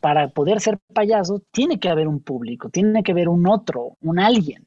para 0.02 0.28
poder 0.30 0.60
ser 0.60 0.80
payaso 0.92 1.42
tiene 1.52 1.78
que 1.78 1.88
haber 1.88 2.08
un 2.08 2.18
público, 2.18 2.68
tiene 2.70 3.04
que 3.04 3.12
haber 3.12 3.28
un 3.28 3.46
otro, 3.46 3.96
un 4.00 4.18
alguien. 4.18 4.66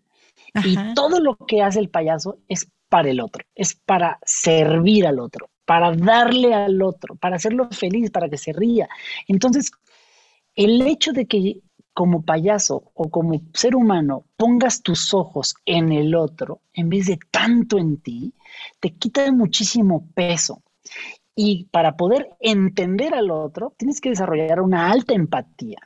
Y 0.63 0.77
todo 0.95 1.19
lo 1.19 1.35
que 1.35 1.61
hace 1.61 1.79
el 1.79 1.89
payaso 1.89 2.37
es 2.47 2.71
para 2.87 3.09
el 3.09 3.19
otro, 3.19 3.43
es 3.53 3.75
para 3.75 4.17
servir 4.23 5.05
al 5.05 5.19
otro, 5.19 5.49
para 5.65 5.91
darle 5.93 6.53
al 6.53 6.81
otro, 6.81 7.15
para 7.15 7.35
hacerlo 7.35 7.67
feliz, 7.69 8.11
para 8.11 8.29
que 8.29 8.37
se 8.37 8.53
ría. 8.53 8.87
Entonces, 9.27 9.71
el 10.55 10.81
hecho 10.87 11.11
de 11.11 11.25
que 11.25 11.59
como 11.93 12.23
payaso 12.23 12.91
o 12.93 13.09
como 13.09 13.41
ser 13.53 13.75
humano 13.75 14.23
pongas 14.37 14.81
tus 14.81 15.13
ojos 15.13 15.55
en 15.65 15.91
el 15.91 16.15
otro 16.15 16.61
en 16.73 16.87
vez 16.87 17.07
de 17.07 17.19
tanto 17.29 17.77
en 17.77 17.97
ti, 17.97 18.33
te 18.79 18.91
quita 18.91 19.29
muchísimo 19.33 20.07
peso. 20.13 20.61
Y 21.35 21.65
para 21.65 21.97
poder 21.97 22.29
entender 22.39 23.13
al 23.13 23.31
otro, 23.31 23.73
tienes 23.77 23.99
que 23.99 24.09
desarrollar 24.09 24.61
una 24.61 24.91
alta 24.91 25.13
empatía. 25.13 25.79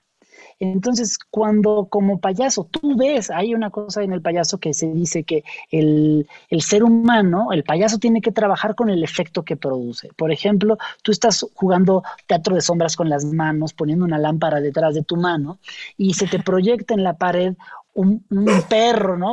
Entonces, 0.59 1.17
cuando 1.29 1.87
como 1.89 2.19
payaso 2.19 2.65
tú 2.65 2.97
ves, 2.97 3.31
hay 3.31 3.53
una 3.53 3.69
cosa 3.69 4.03
en 4.03 4.11
el 4.11 4.21
payaso 4.21 4.57
que 4.57 4.73
se 4.73 4.91
dice 4.91 5.23
que 5.23 5.43
el, 5.71 6.27
el, 6.49 6.61
ser 6.61 6.83
humano, 6.83 7.53
el 7.53 7.63
payaso 7.63 7.97
tiene 7.97 8.21
que 8.21 8.33
trabajar 8.33 8.75
con 8.75 8.89
el 8.89 9.03
efecto 9.03 9.43
que 9.43 9.55
produce. 9.55 10.09
Por 10.17 10.31
ejemplo, 10.31 10.77
tú 11.01 11.11
estás 11.11 11.45
jugando 11.53 12.03
teatro 12.27 12.55
de 12.55 12.61
sombras 12.61 12.97
con 12.97 13.09
las 13.09 13.23
manos, 13.23 13.73
poniendo 13.73 14.03
una 14.03 14.17
lámpara 14.17 14.59
detrás 14.59 14.95
de 14.95 15.03
tu 15.03 15.15
mano 15.15 15.59
y 15.97 16.13
se 16.13 16.27
te 16.27 16.39
proyecta 16.39 16.93
en 16.93 17.03
la 17.03 17.13
pared 17.13 17.55
un, 17.93 18.23
perro, 18.69 19.17
¿no? 19.17 19.31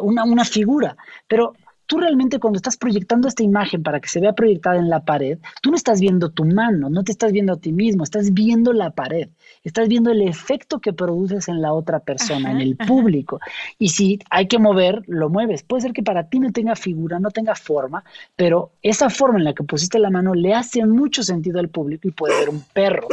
Una, 0.00 0.24
una 0.24 0.44
figura. 0.44 0.96
Pero 1.26 1.54
tú 1.92 1.98
realmente 1.98 2.38
cuando 2.38 2.56
estás 2.56 2.78
proyectando 2.78 3.28
esta 3.28 3.42
imagen 3.42 3.82
para 3.82 4.00
que 4.00 4.08
se 4.08 4.18
vea 4.18 4.32
proyectada 4.32 4.78
en 4.78 4.88
la 4.88 5.04
pared, 5.04 5.38
tú 5.60 5.68
no 5.68 5.76
estás 5.76 6.00
viendo 6.00 6.30
tu 6.30 6.46
mano, 6.46 6.88
no 6.88 7.04
te 7.04 7.12
estás 7.12 7.32
viendo 7.32 7.52
a 7.52 7.58
ti 7.58 7.70
mismo, 7.70 8.02
estás 8.02 8.32
viendo 8.32 8.72
la 8.72 8.92
pared, 8.92 9.28
estás 9.62 9.88
viendo 9.88 10.10
el 10.10 10.22
efecto 10.22 10.80
que 10.80 10.94
produces 10.94 11.48
en 11.48 11.60
la 11.60 11.74
otra 11.74 12.00
persona, 12.00 12.50
en 12.50 12.62
el 12.62 12.78
público. 12.78 13.40
Y 13.78 13.90
si 13.90 14.18
hay 14.30 14.48
que 14.48 14.58
mover, 14.58 15.02
lo 15.06 15.28
mueves. 15.28 15.64
Puede 15.64 15.82
ser 15.82 15.92
que 15.92 16.02
para 16.02 16.30
ti 16.30 16.40
no 16.40 16.50
tenga 16.50 16.76
figura, 16.76 17.20
no 17.20 17.30
tenga 17.30 17.54
forma, 17.54 18.02
pero 18.36 18.70
esa 18.80 19.10
forma 19.10 19.36
en 19.36 19.44
la 19.44 19.52
que 19.52 19.62
pusiste 19.62 19.98
la 19.98 20.08
mano 20.08 20.34
le 20.34 20.54
hace 20.54 20.86
mucho 20.86 21.22
sentido 21.22 21.60
al 21.60 21.68
público 21.68 22.08
y 22.08 22.12
puede 22.12 22.38
ver 22.40 22.48
un 22.48 22.64
perro. 22.72 23.06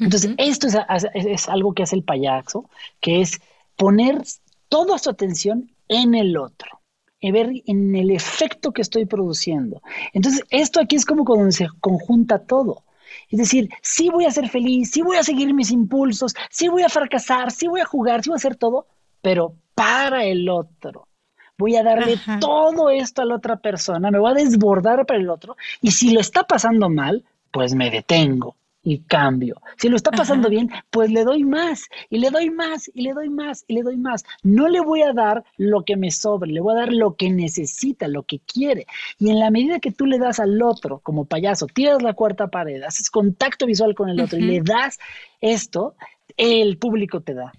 Entonces, 0.00 0.30
esto 0.38 0.68
es, 0.68 0.78
es 1.12 1.48
algo 1.50 1.74
que 1.74 1.82
hace 1.82 1.96
el 1.96 2.02
payaso, 2.02 2.64
que 2.98 3.20
es 3.20 3.42
poner 3.76 4.22
toda 4.70 4.96
su 4.96 5.10
atención 5.10 5.70
en 5.88 6.14
el 6.14 6.38
otro 6.38 6.77
en 7.20 7.32
ver 7.32 7.50
en 7.66 7.94
el 7.94 8.10
efecto 8.10 8.72
que 8.72 8.82
estoy 8.82 9.06
produciendo. 9.06 9.82
Entonces, 10.12 10.42
esto 10.50 10.80
aquí 10.80 10.96
es 10.96 11.04
como 11.04 11.24
cuando 11.24 11.50
se 11.50 11.68
conjunta 11.80 12.38
todo. 12.38 12.84
Es 13.30 13.38
decir, 13.38 13.68
sí 13.82 14.10
voy 14.10 14.26
a 14.26 14.30
ser 14.30 14.48
feliz, 14.48 14.90
sí 14.90 15.02
voy 15.02 15.16
a 15.16 15.22
seguir 15.22 15.52
mis 15.54 15.70
impulsos, 15.70 16.34
sí 16.50 16.68
voy 16.68 16.82
a 16.82 16.88
fracasar, 16.88 17.50
sí 17.50 17.66
voy 17.66 17.80
a 17.80 17.86
jugar, 17.86 18.22
sí 18.22 18.30
voy 18.30 18.36
a 18.36 18.38
hacer 18.38 18.56
todo, 18.56 18.86
pero 19.22 19.54
para 19.74 20.24
el 20.24 20.48
otro, 20.48 21.08
voy 21.56 21.76
a 21.76 21.82
darle 21.82 22.16
todo 22.40 22.90
esto 22.90 23.22
a 23.22 23.24
la 23.24 23.36
otra 23.36 23.56
persona, 23.56 24.10
me 24.10 24.18
voy 24.18 24.30
a 24.30 24.34
desbordar 24.34 25.06
para 25.06 25.20
el 25.20 25.30
otro 25.30 25.56
y 25.80 25.90
si 25.90 26.12
lo 26.12 26.20
está 26.20 26.44
pasando 26.44 26.88
mal, 26.88 27.24
pues 27.50 27.74
me 27.74 27.90
detengo 27.90 28.56
y 28.90 29.00
cambio. 29.00 29.60
Si 29.76 29.88
lo 29.88 29.96
está 29.96 30.10
pasando 30.10 30.48
bien, 30.48 30.70
pues 30.90 31.10
le 31.10 31.24
doy 31.24 31.44
más 31.44 31.88
y 32.10 32.18
le 32.18 32.30
doy 32.30 32.50
más 32.50 32.90
y 32.94 33.02
le 33.02 33.12
doy 33.12 33.28
más 33.28 33.64
y 33.66 33.74
le 33.74 33.82
doy 33.82 33.96
más. 33.96 34.24
No 34.42 34.68
le 34.68 34.80
voy 34.80 35.02
a 35.02 35.12
dar 35.12 35.44
lo 35.56 35.84
que 35.84 35.96
me 35.96 36.10
sobre, 36.10 36.50
le 36.50 36.60
voy 36.60 36.74
a 36.74 36.80
dar 36.80 36.92
lo 36.92 37.16
que 37.16 37.30
necesita, 37.30 38.08
lo 38.08 38.22
que 38.22 38.40
quiere. 38.40 38.86
Y 39.18 39.30
en 39.30 39.38
la 39.38 39.50
medida 39.50 39.80
que 39.80 39.92
tú 39.92 40.06
le 40.06 40.18
das 40.18 40.40
al 40.40 40.60
otro 40.62 41.00
como 41.00 41.24
payaso, 41.24 41.66
tiras 41.66 42.02
la 42.02 42.14
cuarta 42.14 42.48
pared, 42.48 42.82
haces 42.82 43.10
contacto 43.10 43.66
visual 43.66 43.94
con 43.94 44.08
el 44.08 44.20
otro 44.20 44.38
y 44.38 44.42
le 44.42 44.60
das 44.60 44.98
esto, 45.40 45.94
el 46.36 46.78
público 46.78 47.20
te 47.20 47.34
da, 47.34 47.52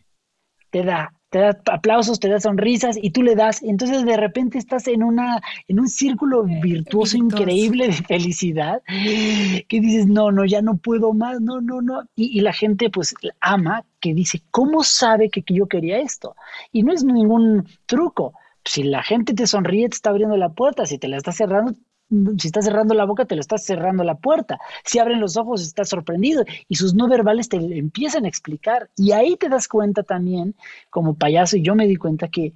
te 0.70 0.84
da, 0.84 1.14
te 1.30 1.40
da 1.40 1.60
aplausos, 1.72 2.20
te 2.20 2.30
da 2.30 2.40
sonrisas 2.40 2.98
y 3.02 3.12
tú 3.12 3.22
le 3.22 3.36
das, 3.36 3.62
entonces 3.62 4.04
de 4.06 4.18
repente 4.18 4.58
estás 4.58 4.88
en 4.88 5.04
una 5.04 5.42
en 5.68 5.80
un 5.80 5.88
círculo 5.88 6.44
virtuoso 6.44 7.18
increíble 7.18 7.88
de 7.88 7.94
felicidad 7.94 8.82
que 8.88 9.80
dices, 9.80 10.08
"No, 10.08 10.32
no, 10.32 10.46
ya 10.46 10.62
no 10.62 10.78
puedo 10.78 11.14
más, 11.14 11.40
no, 11.42 11.62
no, 11.62 11.82
no." 11.82 12.04
Y, 12.16 12.42
la 12.42 12.54
gente 12.54 12.90
pues 12.90 13.14
ama 13.42 13.86
que 14.00 14.14
dice, 14.14 14.42
"¿Cómo 14.50 14.84
sabe 14.84 15.30
que, 15.30 15.44
que 15.44 15.54
yo 15.54 15.68
quería 15.68 16.00
esto?" 16.00 16.36
Y 16.72 16.84
no 16.84 16.94
es 16.94 17.04
ningún 17.04 17.68
truco. 17.86 18.34
Si 18.66 18.84
la 18.84 19.04
gente 19.04 19.34
te 19.34 19.48
sonríe, 19.48 19.90
te 19.90 19.96
está 19.96 20.10
abriendo 20.10 20.38
la 20.38 20.50
puerta, 20.50 20.86
si 20.86 20.98
te 20.98 21.08
la 21.08 21.18
está 21.18 21.32
cerrando, 21.32 21.76
si 22.10 22.47
estás 22.47 22.66
cerrando 22.66 22.93
la 22.95 23.05
boca, 23.05 23.26
te 23.26 23.36
lo 23.36 23.41
estás 23.41 23.64
cerrando 23.64 24.03
la 24.03 24.16
puerta. 24.16 24.60
Si 24.84 24.99
abren 24.99 25.20
los 25.20 25.38
ojos, 25.38 25.62
estás 25.62 25.89
sorprendido 25.89 26.43
y 26.68 26.76
sus 26.76 26.93
no 26.95 27.07
verbales 27.07 27.49
te 27.49 27.57
empiezan 27.57 28.26
a 28.26 28.28
explicar. 28.28 28.89
Y 28.97 29.12
ahí 29.12 29.36
te 29.36 29.49
das 29.49 29.68
cuenta 29.68 30.03
también, 30.03 30.55
como 30.89 31.16
payaso, 31.16 31.57
y 31.57 31.62
yo 31.62 31.76
me 31.76 31.88
di 31.88 31.97
cuenta 31.97 32.28
que, 32.28 32.53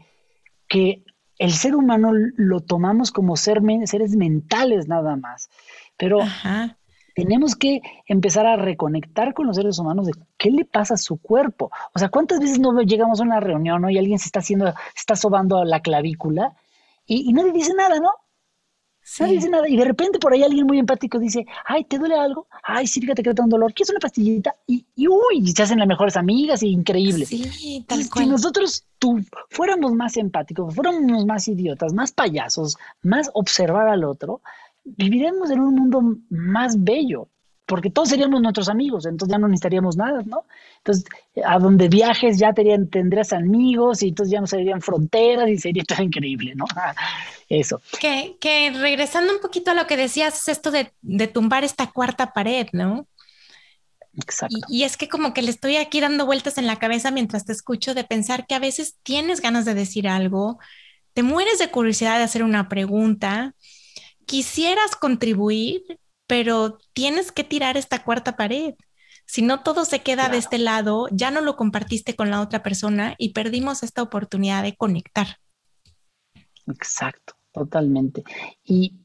que 0.67 1.03
el 1.37 1.51
ser 1.51 1.75
humano 1.75 2.11
lo 2.35 2.61
tomamos 2.61 3.11
como 3.11 3.35
ser, 3.35 3.61
seres 3.85 4.15
mentales 4.15 4.87
nada 4.87 5.15
más. 5.15 5.49
Pero 5.97 6.19
tenemos 7.15 7.55
que 7.55 7.81
empezar 8.07 8.47
a 8.47 8.55
reconectar 8.55 9.35
con 9.35 9.45
los 9.45 9.55
seres 9.55 9.77
humanos 9.77 10.07
de 10.07 10.13
qué 10.37 10.49
le 10.49 10.65
pasa 10.65 10.95
a 10.95 10.97
su 10.97 11.17
cuerpo. 11.17 11.69
O 11.93 11.99
sea, 11.99 12.09
¿cuántas 12.09 12.39
veces 12.39 12.59
no 12.59 12.81
llegamos 12.81 13.19
a 13.19 13.23
una 13.23 13.39
reunión 13.39 13.87
y 13.91 13.99
alguien 13.99 14.17
se 14.17 14.25
está 14.25 14.39
haciendo, 14.39 14.65
se 14.65 14.99
está 14.99 15.15
sobando 15.15 15.63
la 15.63 15.81
clavícula 15.81 16.55
y, 17.05 17.29
y 17.29 17.33
nadie 17.33 17.51
dice 17.51 17.73
nada, 17.75 17.99
¿no? 17.99 18.09
No 19.19 19.27
dice 19.27 19.49
nada. 19.49 19.67
Y 19.67 19.75
de 19.75 19.85
repente 19.85 20.19
por 20.19 20.33
ahí 20.33 20.43
alguien 20.43 20.65
muy 20.65 20.79
empático 20.79 21.19
dice, 21.19 21.45
ay, 21.65 21.83
¿te 21.83 21.97
duele 21.97 22.15
algo? 22.15 22.47
Ay, 22.63 22.87
sí, 22.87 23.01
fíjate 23.01 23.23
que 23.23 23.33
te 23.33 23.41
un 23.41 23.49
dolor. 23.49 23.73
¿Quieres 23.73 23.91
una 23.91 23.99
pastillita? 23.99 24.55
Y, 24.65 24.85
y 24.95 25.07
uy, 25.07 25.47
se 25.53 25.63
hacen 25.63 25.79
las 25.79 25.87
mejores 25.87 26.15
amigas 26.17 26.63
y 26.63 26.69
increíble. 26.69 27.25
Sí, 27.25 27.85
tal 27.87 28.09
cual. 28.09 28.25
Si 28.25 28.31
nosotros 28.31 28.85
tú, 28.99 29.19
fuéramos 29.49 29.93
más 29.93 30.17
empáticos, 30.17 30.73
fuéramos 30.73 31.25
más 31.25 31.47
idiotas, 31.47 31.93
más 31.93 32.11
payasos, 32.11 32.77
más 33.01 33.29
observar 33.33 33.87
al 33.87 34.03
otro, 34.03 34.41
viviremos 34.83 35.51
en 35.51 35.59
un 35.59 35.75
mundo 35.75 36.01
más 36.29 36.81
bello 36.81 37.27
porque 37.65 37.89
todos 37.89 38.09
seríamos 38.09 38.41
nuestros 38.41 38.67
amigos, 38.67 39.05
entonces 39.05 39.31
ya 39.31 39.39
no 39.39 39.47
necesitaríamos 39.47 39.95
nada, 39.95 40.21
¿no? 40.25 40.45
Entonces, 40.77 41.05
a 41.45 41.59
donde 41.59 41.87
viajes 41.87 42.37
ya 42.37 42.53
tendrías 42.53 43.31
amigos 43.31 44.03
y 44.03 44.09
entonces 44.09 44.33
ya 44.33 44.41
no 44.41 44.47
serían 44.47 44.81
fronteras 44.81 45.49
y 45.49 45.57
sería 45.57 45.83
todo 45.83 46.03
increíble, 46.03 46.53
¿no? 46.55 46.65
Eso. 47.49 47.81
Que, 47.99 48.35
que, 48.39 48.71
regresando 48.71 49.33
un 49.33 49.39
poquito 49.39 49.71
a 49.71 49.75
lo 49.75 49.87
que 49.87 49.95
decías, 49.95 50.41
es 50.41 50.47
esto 50.49 50.71
de, 50.71 50.91
de 51.01 51.27
tumbar 51.27 51.63
esta 51.63 51.91
cuarta 51.91 52.33
pared, 52.33 52.67
¿no? 52.73 53.07
Exacto. 54.15 54.57
Y, 54.67 54.81
y, 54.81 54.83
es 54.83 54.97
que 54.97 55.07
como 55.07 55.33
que 55.33 55.41
le 55.41 55.49
estoy 55.49 55.77
aquí 55.77 56.01
dando 56.01 56.25
vueltas 56.25 56.57
en 56.57 56.67
la 56.67 56.77
cabeza 56.79 57.11
mientras 57.11 57.45
te 57.45 57.53
escucho 57.53 57.93
de 57.93 58.03
pensar 58.03 58.45
que 58.45 58.55
a 58.55 58.59
veces 58.59 58.97
tienes 59.03 59.41
ganas 59.41 59.65
de 59.65 59.73
decir 59.73 60.07
algo, 60.07 60.59
te 61.13 61.23
mueres 61.23 61.59
de 61.59 61.71
curiosidad 61.71 62.17
de 62.17 62.23
hacer 62.23 62.43
una 62.43 62.67
pregunta, 62.67 63.55
quisieras 64.25 64.95
contribuir, 64.95 65.99
pero 66.33 66.79
tienes 66.93 67.31
que 67.31 67.43
tirar 67.43 67.77
esta 67.77 68.03
cuarta 68.03 68.35
pared. 68.35 68.73
Si 69.27 69.43
no 69.43 69.61
todo 69.61 69.85
se 69.85 69.99
queda 69.99 70.29
de 70.29 70.37
este 70.39 70.57
lado, 70.57 71.05
ya 71.11 71.29
no 71.29 71.41
lo 71.41 71.55
compartiste 71.55 72.15
con 72.15 72.31
la 72.31 72.41
otra 72.41 72.63
persona 72.63 73.13
y 73.19 73.33
perdimos 73.33 73.83
esta 73.83 74.01
oportunidad 74.01 74.63
de 74.63 74.75
conectar. 74.75 75.37
Exacto, 76.65 77.35
totalmente. 77.51 78.23
Y, 78.63 78.95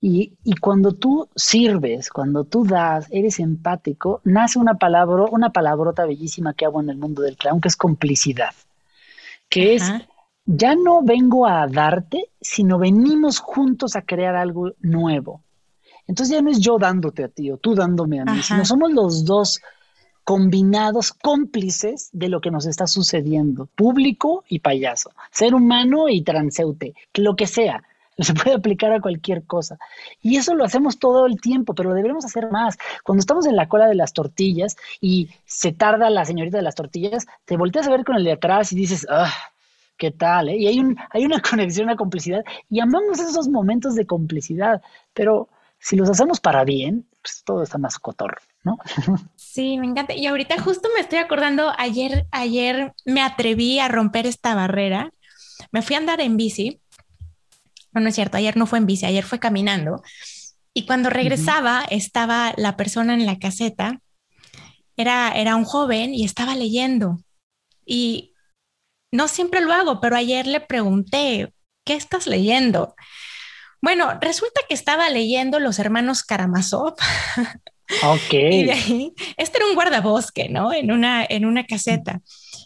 y, 0.00 0.38
y, 0.42 0.56
cuando 0.56 0.94
tú 0.94 1.28
sirves, 1.36 2.08
cuando 2.08 2.44
tú 2.44 2.64
das, 2.64 3.08
eres 3.10 3.40
empático, 3.40 4.22
nace 4.24 4.58
una 4.58 4.78
palabra, 4.78 5.26
una 5.30 5.50
palabrota 5.52 6.06
bellísima 6.06 6.54
que 6.54 6.64
hago 6.64 6.80
en 6.80 6.88
el 6.88 6.96
mundo 6.96 7.20
del 7.20 7.36
clown, 7.36 7.60
que 7.60 7.68
es 7.68 7.76
complicidad, 7.76 8.54
que 9.50 9.74
es, 9.74 9.84
ya 10.46 10.74
no 10.76 11.02
vengo 11.02 11.46
a 11.46 11.66
darte, 11.66 12.30
sino 12.40 12.78
venimos 12.78 13.38
juntos 13.38 13.96
a 13.96 14.00
crear 14.00 14.34
algo 14.34 14.72
nuevo. 14.80 15.42
Entonces 16.10 16.34
ya 16.34 16.42
no 16.42 16.50
es 16.50 16.58
yo 16.58 16.76
dándote 16.76 17.22
a 17.22 17.28
ti 17.28 17.52
o 17.52 17.56
tú 17.56 17.76
dándome 17.76 18.18
a 18.18 18.24
mí, 18.24 18.42
sino 18.42 18.64
somos 18.64 18.90
los 18.90 19.24
dos 19.24 19.60
combinados 20.24 21.12
cómplices 21.12 22.10
de 22.12 22.28
lo 22.28 22.40
que 22.40 22.50
nos 22.50 22.66
está 22.66 22.88
sucediendo, 22.88 23.66
público 23.76 24.42
y 24.48 24.58
payaso, 24.58 25.12
ser 25.30 25.54
humano 25.54 26.08
y 26.08 26.22
transeute, 26.22 26.94
lo 27.14 27.36
que 27.36 27.46
sea, 27.46 27.84
se 28.18 28.34
puede 28.34 28.56
aplicar 28.56 28.92
a 28.92 29.00
cualquier 29.00 29.44
cosa. 29.44 29.78
Y 30.20 30.36
eso 30.36 30.56
lo 30.56 30.64
hacemos 30.64 30.98
todo 30.98 31.26
el 31.26 31.40
tiempo, 31.40 31.76
pero 31.76 31.90
lo 31.90 31.94
debemos 31.94 32.24
hacer 32.24 32.50
más. 32.50 32.76
Cuando 33.04 33.20
estamos 33.20 33.46
en 33.46 33.54
la 33.54 33.68
cola 33.68 33.86
de 33.86 33.94
las 33.94 34.12
tortillas 34.12 34.76
y 35.00 35.30
se 35.44 35.70
tarda 35.70 36.10
la 36.10 36.24
señorita 36.24 36.56
de 36.56 36.64
las 36.64 36.74
tortillas, 36.74 37.28
te 37.44 37.56
volteas 37.56 37.86
a 37.86 37.92
ver 37.92 38.04
con 38.04 38.16
el 38.16 38.24
de 38.24 38.32
atrás 38.32 38.72
y 38.72 38.74
dices, 38.74 39.06
ah, 39.08 39.32
¿qué 39.96 40.10
tal? 40.10 40.48
Eh? 40.48 40.56
Y 40.56 40.66
hay, 40.66 40.80
un, 40.80 40.96
hay 41.10 41.24
una 41.24 41.40
conexión, 41.50 41.84
una 41.84 41.96
complicidad, 41.96 42.44
y 42.68 42.80
amamos 42.80 43.20
esos 43.20 43.46
momentos 43.46 43.94
de 43.94 44.06
complicidad, 44.06 44.82
pero 45.14 45.48
si 45.80 45.96
los 45.96 46.10
hacemos 46.10 46.40
para 46.40 46.64
bien, 46.64 47.08
pues 47.22 47.42
todo 47.44 47.62
está 47.62 47.78
más 47.78 47.98
cotorro, 47.98 48.40
¿no? 48.62 48.78
Sí, 49.36 49.78
me 49.78 49.86
encanta. 49.86 50.14
Y 50.14 50.26
ahorita 50.26 50.60
justo 50.62 50.88
me 50.94 51.00
estoy 51.00 51.18
acordando, 51.18 51.72
ayer, 51.76 52.26
ayer 52.30 52.92
me 53.04 53.22
atreví 53.22 53.80
a 53.80 53.88
romper 53.88 54.26
esta 54.26 54.54
barrera. 54.54 55.12
Me 55.72 55.82
fui 55.82 55.96
a 55.96 55.98
andar 55.98 56.20
en 56.20 56.36
bici. 56.36 56.80
No, 57.92 58.00
no 58.00 58.08
es 58.08 58.14
cierto, 58.14 58.36
ayer 58.36 58.56
no 58.56 58.66
fue 58.66 58.78
en 58.78 58.86
bici, 58.86 59.06
ayer 59.06 59.24
fue 59.24 59.40
caminando. 59.40 60.02
Y 60.72 60.86
cuando 60.86 61.10
regresaba, 61.10 61.82
estaba 61.90 62.52
la 62.56 62.76
persona 62.76 63.14
en 63.14 63.26
la 63.26 63.38
caseta. 63.38 64.00
Era, 64.96 65.32
era 65.32 65.56
un 65.56 65.64
joven 65.64 66.14
y 66.14 66.24
estaba 66.24 66.54
leyendo. 66.54 67.18
Y 67.84 68.34
no 69.10 69.26
siempre 69.28 69.62
lo 69.62 69.72
hago, 69.72 70.00
pero 70.00 70.14
ayer 70.14 70.46
le 70.46 70.60
pregunté, 70.60 71.52
¿qué 71.84 71.94
estás 71.94 72.26
leyendo? 72.26 72.94
Bueno, 73.82 74.18
resulta 74.20 74.60
que 74.68 74.74
estaba 74.74 75.08
leyendo 75.10 75.58
Los 75.58 75.78
Hermanos 75.78 76.22
Karamazov. 76.22 76.94
Ok. 78.04 78.32
y 78.32 78.62
de 78.62 78.70
ahí, 78.72 79.12
este 79.36 79.58
era 79.58 79.66
un 79.66 79.74
guardabosque, 79.74 80.48
¿no? 80.48 80.72
En 80.72 80.92
una, 80.92 81.26
en 81.28 81.44
una 81.44 81.66
caseta. 81.66 82.20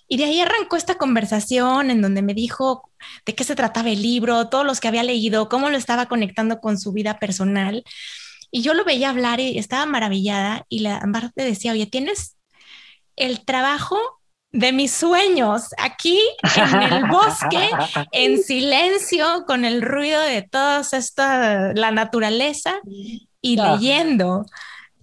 Y 0.06 0.18
de 0.18 0.24
ahí 0.24 0.40
arrancó 0.40 0.76
esta 0.76 0.96
conversación 0.96 1.90
en 1.90 2.02
donde 2.02 2.20
me 2.20 2.34
dijo 2.34 2.90
de 3.24 3.34
qué 3.34 3.42
se 3.42 3.56
trataba 3.56 3.88
el 3.88 4.02
libro, 4.02 4.48
todos 4.48 4.66
los 4.66 4.80
que 4.80 4.88
había 4.88 5.02
leído, 5.02 5.48
cómo 5.48 5.70
lo 5.70 5.78
estaba 5.78 6.06
conectando 6.06 6.60
con 6.60 6.78
su 6.78 6.92
vida 6.92 7.18
personal. 7.18 7.84
Y 8.50 8.60
yo 8.62 8.74
lo 8.74 8.84
veía 8.84 9.10
hablar 9.10 9.40
y 9.40 9.58
estaba 9.58 9.86
maravillada 9.86 10.66
y 10.68 10.80
la 10.80 11.00
parte 11.10 11.42
decía, 11.42 11.72
oye, 11.72 11.86
tienes 11.86 12.36
el 13.16 13.44
trabajo 13.44 13.98
de 14.54 14.72
mis 14.72 14.92
sueños, 14.92 15.74
aquí 15.78 16.20
en 16.56 16.82
el 16.82 17.06
bosque, 17.10 17.68
en 18.12 18.40
silencio, 18.40 19.44
con 19.48 19.64
el 19.64 19.82
ruido 19.82 20.20
de 20.20 20.42
toda 20.42 20.82
esta, 20.92 21.72
la 21.74 21.90
naturaleza 21.90 22.74
y 23.40 23.56
leyendo. 23.56 24.46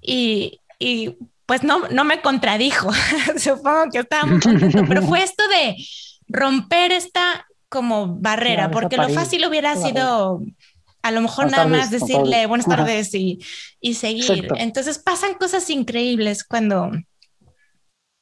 Y, 0.02 0.62
y, 0.80 1.18
pues 1.46 1.64
no, 1.64 1.82
no 1.90 2.06
me 2.06 2.22
contradijo, 2.22 2.92
supongo 3.38 3.90
que 3.92 4.00
estaba 4.00 4.26
muy 4.26 4.40
contento, 4.40 4.86
pero 4.88 5.02
fue 5.02 5.22
esto 5.22 5.44
de 5.50 5.76
romper 6.30 6.94
esta 6.94 7.46
como 7.68 8.16
barrera, 8.20 8.72
porque 8.72 8.96
lo 8.96 9.10
fácil 9.10 9.46
hubiera 9.46 9.76
sido 9.76 10.42
a 11.02 11.12
lo 11.12 11.20
mejor 11.20 11.52
nada 11.52 11.68
más 11.68 11.92
decirle 11.92 12.46
buenas 12.46 12.68
tardes 12.68 13.14
y, 13.16 13.40
y 13.82 13.96
seguir. 13.96 14.48
Entonces 14.56 14.98
pasan 14.98 15.34
cosas 15.34 15.70
increíbles 15.70 16.46
cuando 16.46 16.92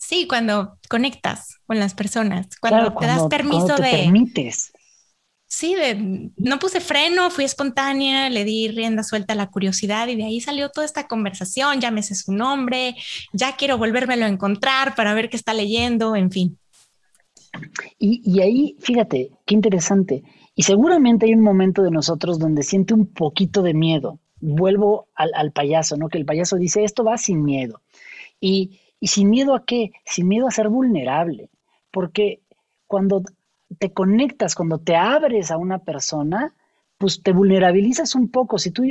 Sí, 0.10 0.26
cuando 0.28 0.80
conectas 0.90 1.60
con 1.68 1.78
las 1.78 1.94
personas, 1.94 2.48
cuando 2.60 2.96
te 2.96 3.06
das 3.06 3.28
permiso 3.28 3.76
te 3.76 3.84
de... 3.84 3.92
Permites. 3.92 4.74
Sí, 5.46 5.76
de, 5.76 6.32
no 6.36 6.58
puse 6.58 6.80
freno, 6.80 7.30
fui 7.30 7.44
espontánea, 7.44 8.28
le 8.32 8.44
di 8.44 8.70
rienda 8.70 9.04
suelta 9.04 9.34
a 9.34 9.36
la 9.36 9.52
curiosidad 9.52 10.08
y 10.08 10.16
de 10.16 10.24
ahí 10.24 10.42
salió 10.42 10.72
toda 10.72 10.86
esta 10.88 11.08
conversación, 11.08 11.80
ya 11.80 11.92
me 11.92 12.02
sé 12.02 12.16
su 12.16 12.32
nombre, 12.32 12.96
ya 13.34 13.56
quiero 13.56 13.78
volvérmelo 13.78 14.26
a 14.26 14.30
encontrar 14.30 14.96
para 14.96 15.14
ver 15.14 15.30
qué 15.30 15.38
está 15.38 15.54
leyendo, 15.54 16.16
en 16.16 16.32
fin. 16.32 16.58
Y, 18.00 18.24
y 18.26 18.42
ahí, 18.42 18.78
fíjate, 18.80 19.30
qué 19.46 19.54
interesante. 19.54 20.24
Y 20.56 20.64
seguramente 20.64 21.28
hay 21.28 21.36
un 21.36 21.44
momento 21.44 21.84
de 21.84 21.92
nosotros 21.92 22.40
donde 22.40 22.64
siente 22.64 22.96
un 22.96 23.06
poquito 23.06 23.62
de 23.62 23.76
miedo. 23.76 24.18
Vuelvo 24.40 25.08
al, 25.14 25.30
al 25.36 25.52
payaso, 25.52 25.98
¿no? 25.98 26.10
Que 26.10 26.18
el 26.18 26.26
payaso 26.26 26.56
dice, 26.56 26.84
esto 26.84 27.04
va 27.04 27.20
sin 27.20 27.44
miedo. 27.44 27.84
Y 28.42 28.80
¿Y 29.00 29.08
sin 29.08 29.30
miedo 29.30 29.56
a 29.56 29.66
qué? 29.66 29.92
Sin 30.06 30.28
miedo 30.28 30.48
a 30.48 30.52
ser 30.52 30.70
vulnerable. 30.70 31.50
Porque 31.92 32.42
cuando 32.88 33.24
te 33.78 33.94
conectas, 33.94 34.56
cuando 34.56 34.80
te 34.80 34.96
abres 34.96 35.52
a 35.52 35.58
una 35.58 35.80
persona, 35.80 36.54
pues 36.98 37.24
te 37.24 37.32
vulnerabilizas 37.32 38.16
un 38.16 38.30
poco. 38.30 38.58
Si 38.60 38.72
tú, 38.72 38.84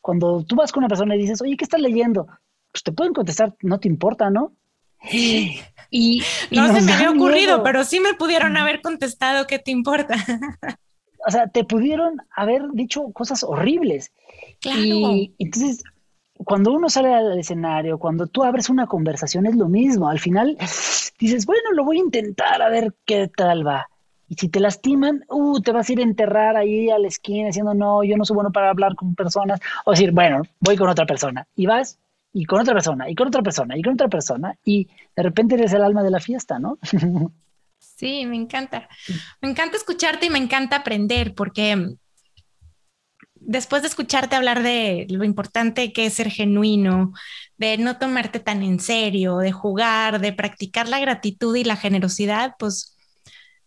cuando 0.00 0.44
tú 0.44 0.56
vas 0.56 0.72
con 0.72 0.82
una 0.82 0.88
persona 0.88 1.16
y 1.16 1.20
dices, 1.20 1.42
oye, 1.42 1.56
¿qué 1.56 1.64
estás 1.64 1.80
leyendo? 1.80 2.26
Pues 2.70 2.82
te 2.82 2.92
pueden 2.92 3.12
contestar, 3.12 3.54
no 3.62 3.80
te 3.80 3.88
importa, 3.88 4.30
¿no? 4.30 4.52
Y, 5.88 6.20
no 6.50 6.66
se 6.74 6.82
me 6.82 6.92
había 6.92 7.12
ocurrido, 7.12 7.62
pero 7.62 7.84
sí 7.84 8.00
me 8.00 8.14
pudieron 8.14 8.56
haber 8.56 8.82
contestado, 8.82 9.46
¿qué 9.46 9.60
te 9.60 9.70
importa? 9.70 10.16
o 11.26 11.30
sea, 11.30 11.46
te 11.46 11.62
pudieron 11.62 12.16
haber 12.34 12.62
dicho 12.72 13.12
cosas 13.12 13.44
horribles. 13.44 14.12
Claro. 14.60 14.80
Y 14.80 15.32
entonces, 15.38 15.84
cuando 16.46 16.72
uno 16.72 16.88
sale 16.88 17.12
al 17.12 17.38
escenario, 17.38 17.98
cuando 17.98 18.28
tú 18.28 18.44
abres 18.44 18.70
una 18.70 18.86
conversación, 18.86 19.46
es 19.46 19.56
lo 19.56 19.68
mismo. 19.68 20.08
Al 20.08 20.20
final 20.20 20.56
dices, 21.18 21.44
bueno, 21.44 21.72
lo 21.72 21.84
voy 21.84 21.98
a 21.98 22.04
intentar 22.04 22.62
a 22.62 22.68
ver 22.68 22.94
qué 23.04 23.28
tal 23.28 23.66
va. 23.66 23.88
Y 24.28 24.36
si 24.36 24.48
te 24.48 24.60
lastiman, 24.60 25.24
uh, 25.28 25.60
te 25.60 25.72
vas 25.72 25.88
a 25.88 25.92
ir 25.92 25.98
a 25.98 26.04
enterrar 26.04 26.56
ahí 26.56 26.88
a 26.88 27.00
la 27.00 27.08
esquina 27.08 27.48
diciendo, 27.48 27.74
no, 27.74 28.04
yo 28.04 28.16
no 28.16 28.24
soy 28.24 28.34
bueno 28.34 28.52
para 28.52 28.70
hablar 28.70 28.94
con 28.94 29.16
personas. 29.16 29.58
O 29.84 29.90
decir, 29.90 30.12
bueno, 30.12 30.42
voy 30.60 30.76
con 30.76 30.88
otra 30.88 31.04
persona. 31.04 31.48
Y 31.56 31.66
vas 31.66 31.98
y 32.32 32.44
con 32.44 32.60
otra 32.60 32.74
persona, 32.74 33.10
y 33.10 33.16
con 33.16 33.26
otra 33.26 33.42
persona, 33.42 33.76
y 33.76 33.82
con 33.82 33.94
otra 33.94 34.08
persona. 34.08 34.56
Y 34.64 34.88
de 35.16 35.22
repente 35.24 35.56
eres 35.56 35.72
el 35.72 35.82
alma 35.82 36.04
de 36.04 36.10
la 36.12 36.20
fiesta, 36.20 36.58
¿no? 36.58 36.78
Sí, 37.78 38.26
me 38.26 38.36
encanta. 38.36 38.88
Me 39.40 39.48
encanta 39.48 39.76
escucharte 39.76 40.26
y 40.26 40.30
me 40.30 40.38
encanta 40.38 40.76
aprender 40.76 41.34
porque 41.34 41.96
después 43.46 43.82
de 43.82 43.88
escucharte 43.88 44.36
hablar 44.36 44.62
de 44.62 45.06
lo 45.08 45.24
importante 45.24 45.92
que 45.92 46.06
es 46.06 46.14
ser 46.14 46.30
genuino, 46.30 47.12
de 47.56 47.78
no 47.78 47.98
tomarte 47.98 48.40
tan 48.40 48.62
en 48.62 48.80
serio, 48.80 49.38
de 49.38 49.52
jugar, 49.52 50.20
de 50.20 50.32
practicar 50.32 50.88
la 50.88 51.00
gratitud 51.00 51.54
y 51.56 51.64
la 51.64 51.76
generosidad, 51.76 52.54
pues 52.58 52.96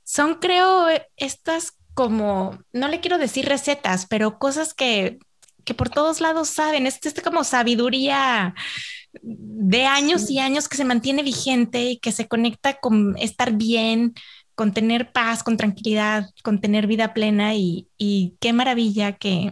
son, 0.03 0.35
creo, 0.35 0.87
estas 1.17 1.73
como, 1.93 2.57
no 2.71 2.87
le 2.87 2.99
quiero 2.99 3.17
decir 3.17 3.45
recetas, 3.45 4.05
pero 4.07 4.39
cosas 4.39 4.73
que, 4.73 5.19
que 5.65 5.73
por 5.73 5.89
todos 5.89 6.21
lados 6.21 6.49
saben. 6.49 6.87
Es, 6.87 6.99
es 7.05 7.13
como 7.21 7.43
sabiduría 7.43 8.53
de 9.21 9.85
años 9.85 10.29
y 10.29 10.39
años 10.39 10.67
que 10.69 10.77
se 10.77 10.85
mantiene 10.85 11.23
vigente 11.23 11.91
y 11.91 11.99
que 11.99 12.11
se 12.11 12.27
conecta 12.27 12.79
con 12.79 13.17
estar 13.17 13.53
bien, 13.53 14.13
con 14.55 14.73
tener 14.73 15.11
paz, 15.11 15.43
con 15.43 15.57
tranquilidad, 15.57 16.29
con 16.43 16.59
tener 16.59 16.87
vida 16.87 17.13
plena 17.13 17.55
y, 17.55 17.87
qué 18.39 18.53
maravilla 18.53 19.13
que, 19.13 19.51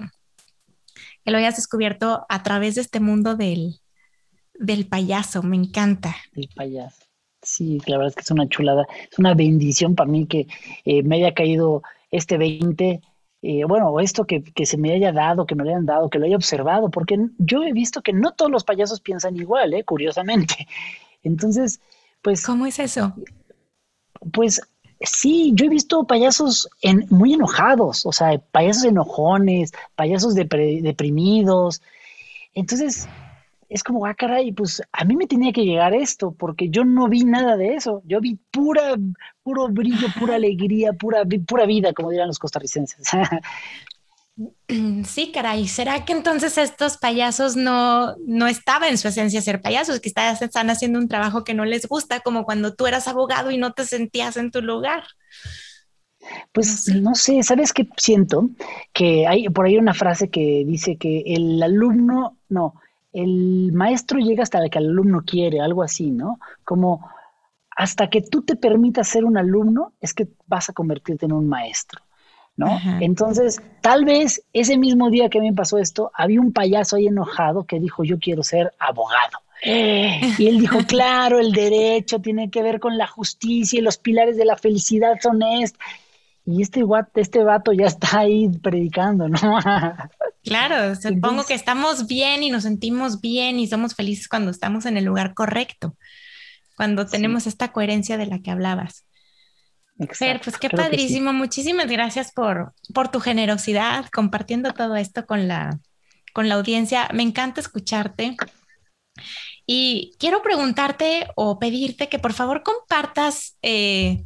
que, 1.28 1.32
lo 1.32 1.38
hayas 1.38 1.58
descubierto 1.58 2.26
a 2.30 2.44
través 2.44 2.76
de 2.76 2.82
este 2.82 3.00
mundo 3.00 3.36
del, 3.36 3.80
del 4.54 4.88
payaso, 4.88 5.44
me 5.44 5.58
encanta. 5.58 6.16
El 6.34 6.50
payaso. 6.56 7.04
Sí, 7.42 7.80
la 7.86 7.98
verdad 7.98 8.10
es 8.10 8.16
que 8.16 8.22
es 8.22 8.32
una 8.32 8.48
chulada, 8.48 8.86
es 9.12 9.20
una 9.20 9.34
bendición 9.34 9.96
para 9.96 10.10
mí 10.10 10.26
que 10.26 10.48
eh, 10.86 11.04
me 11.04 11.18
haya 11.18 11.34
caído 11.34 11.84
este 12.12 12.38
20 12.38 13.02
eh, 13.44 13.64
bueno, 13.66 14.00
esto 14.00 14.26
que, 14.26 14.44
se 14.66 14.78
me 14.78 14.92
haya 14.92 15.12
dado, 15.12 15.46
que 15.46 15.56
me 15.56 15.64
lo 15.64 15.70
hayan 15.70 15.86
dado, 15.86 16.10
que 16.10 16.18
lo 16.18 16.26
haya 16.26 16.36
observado, 16.36 16.90
porque 16.90 17.18
yo 17.38 17.64
he 17.64 17.72
visto 17.72 18.02
que 18.02 18.12
no 18.12 18.34
todos 18.34 18.52
los 18.52 18.64
payasos 18.64 19.00
piensan 19.00 19.36
igual, 19.36 19.74
¿eh? 19.74 19.84
curiosamente. 19.84 20.68
Entonces, 21.24 21.80
pues... 22.22 22.46
¿Cómo 22.46 22.66
es 22.66 22.80
eso? 22.80 23.14
Pues 24.34 24.62
sí, 25.02 25.52
yo 25.54 25.66
he 25.66 25.70
visto 25.70 26.06
payasos 26.06 26.70
en, 26.82 27.06
muy 27.10 27.34
enojados, 27.34 28.06
o 28.06 28.12
sea, 28.12 28.38
payasos 28.52 28.86
enojones, 28.86 29.72
payasos 29.96 30.36
deprimidos. 30.36 31.82
Entonces, 32.54 33.08
es 33.70 33.84
como, 33.84 34.06
ah, 34.06 34.14
caray, 34.14 34.52
pues 34.54 34.82
a 34.94 35.04
mí 35.04 35.16
me 35.16 35.28
tenía 35.28 35.52
que 35.52 35.66
llegar 35.66 35.94
esto, 35.94 36.32
porque 36.32 36.70
yo 36.70 36.86
no 36.86 37.10
vi 37.10 37.26
nada 37.26 37.58
de 37.58 37.76
eso. 37.76 38.02
Yo 38.06 38.22
vi 38.22 38.40
pura, 38.52 38.96
puro 39.44 39.68
brillo, 39.68 40.08
pura 40.18 40.36
alegría, 40.36 40.94
pura, 40.94 41.24
pura 41.46 41.66
vida, 41.66 41.94
como 41.94 42.12
dirán 42.12 42.28
los 42.28 42.40
costarricenses. 42.40 43.08
Sí, 45.06 45.32
caray, 45.32 45.68
¿será 45.68 46.06
que 46.06 46.14
entonces 46.14 46.58
estos 46.58 46.98
payasos 46.98 47.56
no, 47.56 48.16
no 48.26 48.48
estaba 48.48 48.88
en 48.88 48.98
su 48.98 49.08
esencia 49.08 49.42
ser 49.42 49.62
payasos, 49.62 50.00
que 50.00 50.10
están 50.10 50.70
haciendo 50.70 51.00
un 51.00 51.08
trabajo 51.08 51.44
que 51.44 51.56
no 51.56 51.66
les 51.66 51.88
gusta, 51.88 52.20
como 52.20 52.46
cuando 52.46 52.76
tú 52.76 52.86
eras 52.86 53.08
abogado 53.08 53.50
y 53.50 53.58
no 53.58 53.74
te 53.74 53.86
sentías 53.86 54.38
en 54.38 54.52
tu 54.52 54.62
lugar? 54.62 55.04
Pues 56.52 56.88
no 56.94 57.16
sé, 57.16 57.42
¿sabes 57.42 57.74
qué 57.74 57.88
siento? 57.98 58.50
Que 58.94 59.26
hay 59.28 59.50
por 59.50 59.66
ahí 59.66 59.78
una 59.78 59.94
frase 59.94 60.30
que 60.30 60.64
dice 60.66 60.98
que 60.98 61.24
el 61.26 61.62
alumno, 61.64 62.38
no, 62.50 62.76
el 63.14 63.72
maestro 63.74 64.20
llega 64.20 64.44
hasta 64.44 64.68
que 64.70 64.78
el 64.78 64.90
alumno 64.90 65.24
quiere, 65.26 65.62
algo 65.62 65.84
así, 65.84 66.12
¿no? 66.12 66.40
Como 66.64 67.10
hasta 67.76 68.10
que 68.10 68.22
tú 68.22 68.42
te 68.42 68.56
permitas 68.56 69.08
ser 69.08 69.24
un 69.24 69.38
alumno, 69.38 69.94
es 70.02 70.14
que 70.14 70.28
vas 70.48 70.70
a 70.70 70.74
convertirte 70.74 71.26
en 71.26 71.34
un 71.34 71.48
maestro, 71.48 72.02
¿no? 72.58 72.80
Entonces, 73.00 73.62
tal 73.82 74.04
vez 74.04 74.44
ese 74.52 74.78
mismo 74.78 75.10
día 75.10 75.30
que 75.30 75.38
a 75.38 75.42
mí 75.42 75.52
me 75.52 75.56
pasó 75.56 75.78
esto, 75.78 76.12
había 76.14 76.42
un 76.42 76.52
payaso 76.52 76.98
ahí 76.98 77.08
enojado 77.08 77.66
que 77.66 77.80
dijo, 77.80 78.04
yo 78.04 78.20
quiero 78.20 78.44
ser 78.44 78.74
abogado. 78.80 79.40
Y 79.64 80.48
él 80.48 80.60
dijo, 80.60 80.80
claro, 80.88 81.40
el 81.40 81.52
derecho 81.52 82.20
tiene 82.20 82.50
que 82.50 82.62
ver 82.62 82.80
con 82.80 82.98
la 82.98 83.08
justicia 83.08 83.80
y 83.80 83.82
los 83.82 83.98
pilares 83.98 84.38
de 84.38 84.46
la 84.46 84.58
felicidad 84.58 85.14
son 85.22 85.42
estos 85.42 85.80
y 86.48 86.62
este, 86.62 86.82
este 87.16 87.44
vato 87.44 87.74
ya 87.74 87.88
está 87.88 88.20
ahí 88.20 88.50
predicando, 88.50 89.28
¿no? 89.28 89.38
Claro, 90.44 90.96
supongo 90.96 91.44
que 91.44 91.54
estamos 91.54 92.08
bien 92.08 92.42
y 92.42 92.50
nos 92.50 92.64
sentimos 92.64 93.20
bien 93.20 93.60
y 93.60 93.68
somos 93.68 93.96
felices 93.96 94.30
cuando 94.30 94.50
estamos 94.50 94.86
en 94.86 94.96
el 94.96 95.04
lugar 95.04 95.34
correcto, 95.34 95.98
cuando 96.78 97.06
tenemos 97.06 97.48
esta 97.48 97.74
coherencia 97.74 98.16
de 98.16 98.28
la 98.28 98.40
que 98.40 98.52
hablabas. 98.52 99.04
Fer, 100.12 100.40
pues 100.42 100.58
qué 100.58 100.70
padrísimo. 100.70 101.34
Muchísimas 101.34 101.88
gracias 101.88 102.32
por, 102.32 102.74
por 102.94 103.10
tu 103.10 103.20
generosidad 103.20 104.06
compartiendo 104.14 104.74
todo 104.74 104.96
esto 104.96 105.26
con 105.26 105.48
la, 105.48 105.80
con 106.34 106.50
la 106.50 106.56
audiencia. 106.56 107.10
Me 107.14 107.24
encanta 107.24 107.62
escucharte. 107.62 108.36
Y 109.66 110.16
quiero 110.20 110.42
preguntarte 110.44 111.28
o 111.36 111.60
pedirte 111.60 112.10
que 112.10 112.20
por 112.20 112.34
favor 112.34 112.64
compartas 112.64 113.58
eh, 113.64 114.24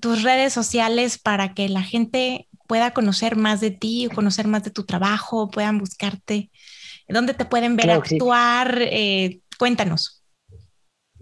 tus 0.00 0.22
redes 0.22 0.52
sociales 0.52 1.18
para 1.18 1.54
que 1.54 1.68
la 1.68 1.82
gente 1.82 2.46
pueda 2.66 2.92
conocer 2.92 3.36
más 3.36 3.60
de 3.60 3.70
ti 3.70 4.06
o 4.06 4.10
conocer 4.10 4.46
más 4.46 4.62
de 4.62 4.70
tu 4.70 4.84
trabajo, 4.84 5.50
puedan 5.50 5.78
buscarte, 5.78 6.50
dónde 7.08 7.34
te 7.34 7.44
pueden 7.44 7.74
ver 7.74 7.90
actuar. 7.90 8.78
Eh, 8.80 9.40
cuéntanos. 9.58 10.19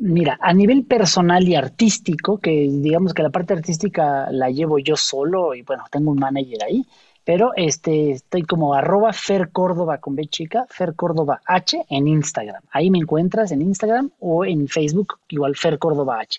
Mira, 0.01 0.39
a 0.41 0.53
nivel 0.55 0.85
personal 0.85 1.47
y 1.49 1.57
artístico, 1.57 2.39
que 2.39 2.69
digamos 2.71 3.13
que 3.15 3.25
la 3.25 3.31
parte 3.31 3.55
artística 3.55 4.31
la 4.31 4.49
llevo 4.49 4.79
yo 4.79 4.97
solo 4.97 5.55
y 5.57 5.63
bueno, 5.63 5.85
tengo 5.91 6.13
un 6.13 6.21
manager 6.21 6.63
ahí, 6.63 6.87
pero 7.25 7.51
este, 7.57 8.13
estoy 8.13 8.43
como 8.45 8.75
arroba 8.75 9.13
Fer 9.13 9.51
Córdoba 9.51 9.99
con 9.99 10.15
B 10.15 10.27
chica, 10.29 10.67
Fer 10.71 10.95
Córdoba 10.95 11.41
H 11.45 11.85
en 11.91 12.07
Instagram. 12.07 12.63
Ahí 12.71 12.91
me 12.91 12.99
encuentras 12.99 13.51
en 13.51 13.61
Instagram 13.61 14.11
o 14.21 14.45
en 14.45 14.69
Facebook, 14.69 15.19
igual 15.29 15.57
Fer 15.57 15.81
Córdoba 15.81 16.21
H. 16.21 16.39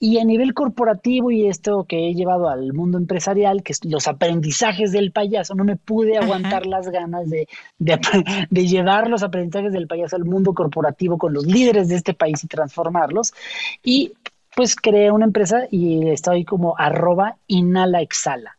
Y 0.00 0.18
a 0.18 0.24
nivel 0.24 0.54
corporativo 0.54 1.32
y 1.32 1.48
esto 1.48 1.84
que 1.84 2.08
he 2.08 2.14
llevado 2.14 2.48
al 2.48 2.72
mundo 2.72 2.98
empresarial, 2.98 3.64
que 3.64 3.72
es 3.72 3.84
los 3.84 4.06
aprendizajes 4.06 4.92
del 4.92 5.10
payaso, 5.10 5.56
no 5.56 5.64
me 5.64 5.74
pude 5.74 6.18
aguantar 6.18 6.66
las 6.66 6.88
ganas 6.88 7.28
de, 7.28 7.48
de, 7.78 8.66
llevar 8.68 9.10
los 9.10 9.24
aprendizajes 9.24 9.72
del 9.72 9.88
payaso 9.88 10.14
al 10.14 10.24
mundo 10.24 10.54
corporativo 10.54 11.18
con 11.18 11.32
los 11.32 11.46
líderes 11.46 11.88
de 11.88 11.96
este 11.96 12.14
país 12.14 12.44
y 12.44 12.46
transformarlos. 12.46 13.34
Y 13.82 14.12
pues 14.54 14.76
creé 14.76 15.10
una 15.10 15.24
empresa 15.24 15.66
y 15.68 16.08
estoy 16.08 16.44
como 16.44 16.76
arroba 16.78 17.36
inhala 17.48 18.00
exhala. 18.00 18.56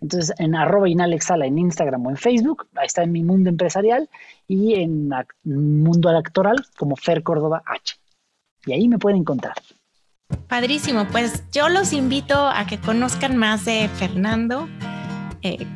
Entonces, 0.00 0.34
en 0.38 0.54
arroba 0.54 0.88
en 0.88 1.58
Instagram 1.58 2.06
o 2.06 2.10
en 2.10 2.16
Facebook, 2.16 2.66
ahí 2.76 2.86
está 2.86 3.02
en 3.02 3.12
mi 3.12 3.22
mundo 3.22 3.50
empresarial 3.50 4.08
y 4.48 4.74
en 4.74 5.10
mundo 5.44 6.10
electoral 6.10 6.56
como 6.76 6.96
Fer 6.96 7.22
Córdoba 7.22 7.62
H. 7.64 7.96
Y 8.66 8.72
ahí 8.72 8.88
me 8.88 8.98
pueden 8.98 9.20
encontrar. 9.20 9.54
Padrísimo, 10.48 11.06
pues 11.08 11.44
yo 11.52 11.68
los 11.68 11.92
invito 11.92 12.48
a 12.48 12.66
que 12.66 12.78
conozcan 12.78 13.36
más 13.36 13.64
de 13.64 13.88
Fernando. 13.96 14.68
Eh, 15.42 15.66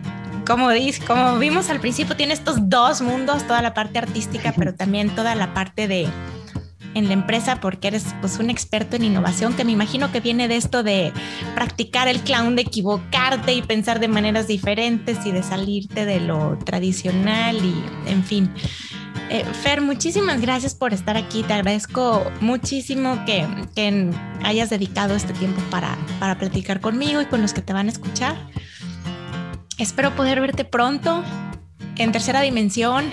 como, 0.46 0.70
dice, 0.70 1.04
como 1.04 1.38
vimos 1.38 1.68
al 1.68 1.80
principio, 1.80 2.16
tiene 2.16 2.32
estos 2.32 2.68
dos 2.70 3.02
mundos, 3.02 3.46
toda 3.46 3.60
la 3.60 3.74
parte 3.74 3.98
artística, 3.98 4.54
pero 4.56 4.74
también 4.74 5.10
toda 5.14 5.34
la 5.34 5.52
parte 5.52 5.88
de 5.88 6.08
en 6.94 7.06
la 7.06 7.12
empresa, 7.12 7.60
porque 7.60 7.88
eres 7.88 8.06
pues 8.20 8.38
un 8.38 8.50
experto 8.50 8.96
en 8.96 9.04
innovación, 9.04 9.54
que 9.54 9.64
me 9.64 9.72
imagino 9.72 10.10
que 10.10 10.20
viene 10.20 10.48
de 10.48 10.56
esto 10.56 10.82
de 10.82 11.12
practicar 11.54 12.08
el 12.08 12.20
clown, 12.20 12.56
de 12.56 12.62
equivocarte 12.62 13.52
y 13.52 13.62
pensar 13.62 14.00
de 14.00 14.08
maneras 14.08 14.48
diferentes 14.48 15.24
y 15.26 15.30
de 15.30 15.42
salirte 15.42 16.06
de 16.06 16.20
lo 16.20 16.58
tradicional 16.64 17.56
y 17.56 18.10
en 18.10 18.24
fin. 18.24 18.50
Eh, 19.30 19.44
Fer, 19.44 19.82
muchísimas 19.82 20.40
gracias 20.40 20.74
por 20.74 20.94
estar 20.94 21.16
aquí. 21.16 21.42
Te 21.42 21.52
agradezco 21.52 22.30
muchísimo 22.40 23.24
que, 23.26 23.46
hayas 24.42 24.70
dedicado 24.70 25.14
este 25.14 25.32
tiempo 25.34 25.60
para, 25.70 25.96
para 26.18 26.38
platicar 26.38 26.80
conmigo 26.80 27.20
y 27.20 27.26
con 27.26 27.42
los 27.42 27.52
que 27.52 27.60
te 27.60 27.72
van 27.72 27.86
a 27.86 27.90
escuchar. 27.90 28.36
Espero 29.76 30.14
poder 30.14 30.40
verte 30.40 30.64
pronto 30.64 31.22
en 31.96 32.12
tercera 32.12 32.40
dimensión. 32.40 33.10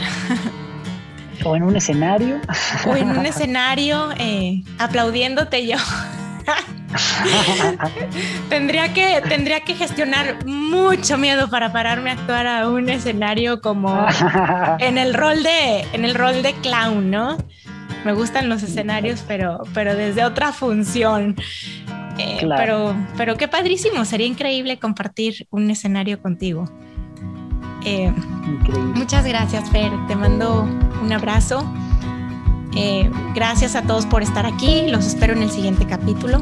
O 1.43 1.55
en 1.55 1.63
un 1.63 1.76
escenario. 1.76 2.39
O 2.88 2.95
en 2.95 3.09
un 3.09 3.26
escenario, 3.26 4.09
eh, 4.18 4.63
aplaudiéndote 4.80 5.68
yo. 5.68 5.78
tendría, 8.50 8.93
que, 8.93 9.22
tendría 9.28 9.62
que 9.62 9.76
gestionar 9.76 10.46
mucho 10.46 11.18
miedo 11.18 11.50
para 11.50 11.72
pararme 11.72 12.12
a 12.12 12.14
actuar 12.14 12.48
a 12.48 12.70
un 12.70 12.89
escenario 12.89 13.62
como 13.62 14.06
en 14.80 14.98
el 14.98 15.14
rol 15.14 15.43
de, 15.43 15.82
en 15.93 16.06
el 16.06 16.16
rol 16.16 16.41
de 16.41 16.54
clown, 16.54 17.12
¿no? 17.12 17.38
Me 18.04 18.14
gustan 18.14 18.50
los 18.50 18.62
escenarios, 18.62 19.24
pero, 19.28 19.62
pero 19.74 19.96
desde 19.96 20.24
otra 20.26 20.52
función. 20.52 21.36
Eh, 22.18 22.48
pero, 22.56 22.96
pero 23.18 23.36
qué 23.36 23.48
padrísimo, 23.48 24.06
sería 24.06 24.28
increíble 24.28 24.78
compartir 24.78 25.48
un 25.50 25.70
escenario 25.72 26.22
contigo. 26.22 26.70
Eh, 27.84 28.12
muchas 28.96 29.26
gracias, 29.26 29.70
Fer. 29.70 29.91
Te 30.08 30.16
mando 30.16 30.68
un 31.02 31.14
abrazo. 31.14 31.66
Eh, 32.76 33.10
gracias 33.34 33.76
a 33.76 33.84
todos 33.84 34.06
por 34.06 34.22
estar 34.22 34.46
aquí. 34.46 34.88
Los 34.88 35.06
espero 35.06 35.34
en 35.34 35.43
el 35.43 35.52
siguiente 35.52 35.86
capítulo. 35.86 36.41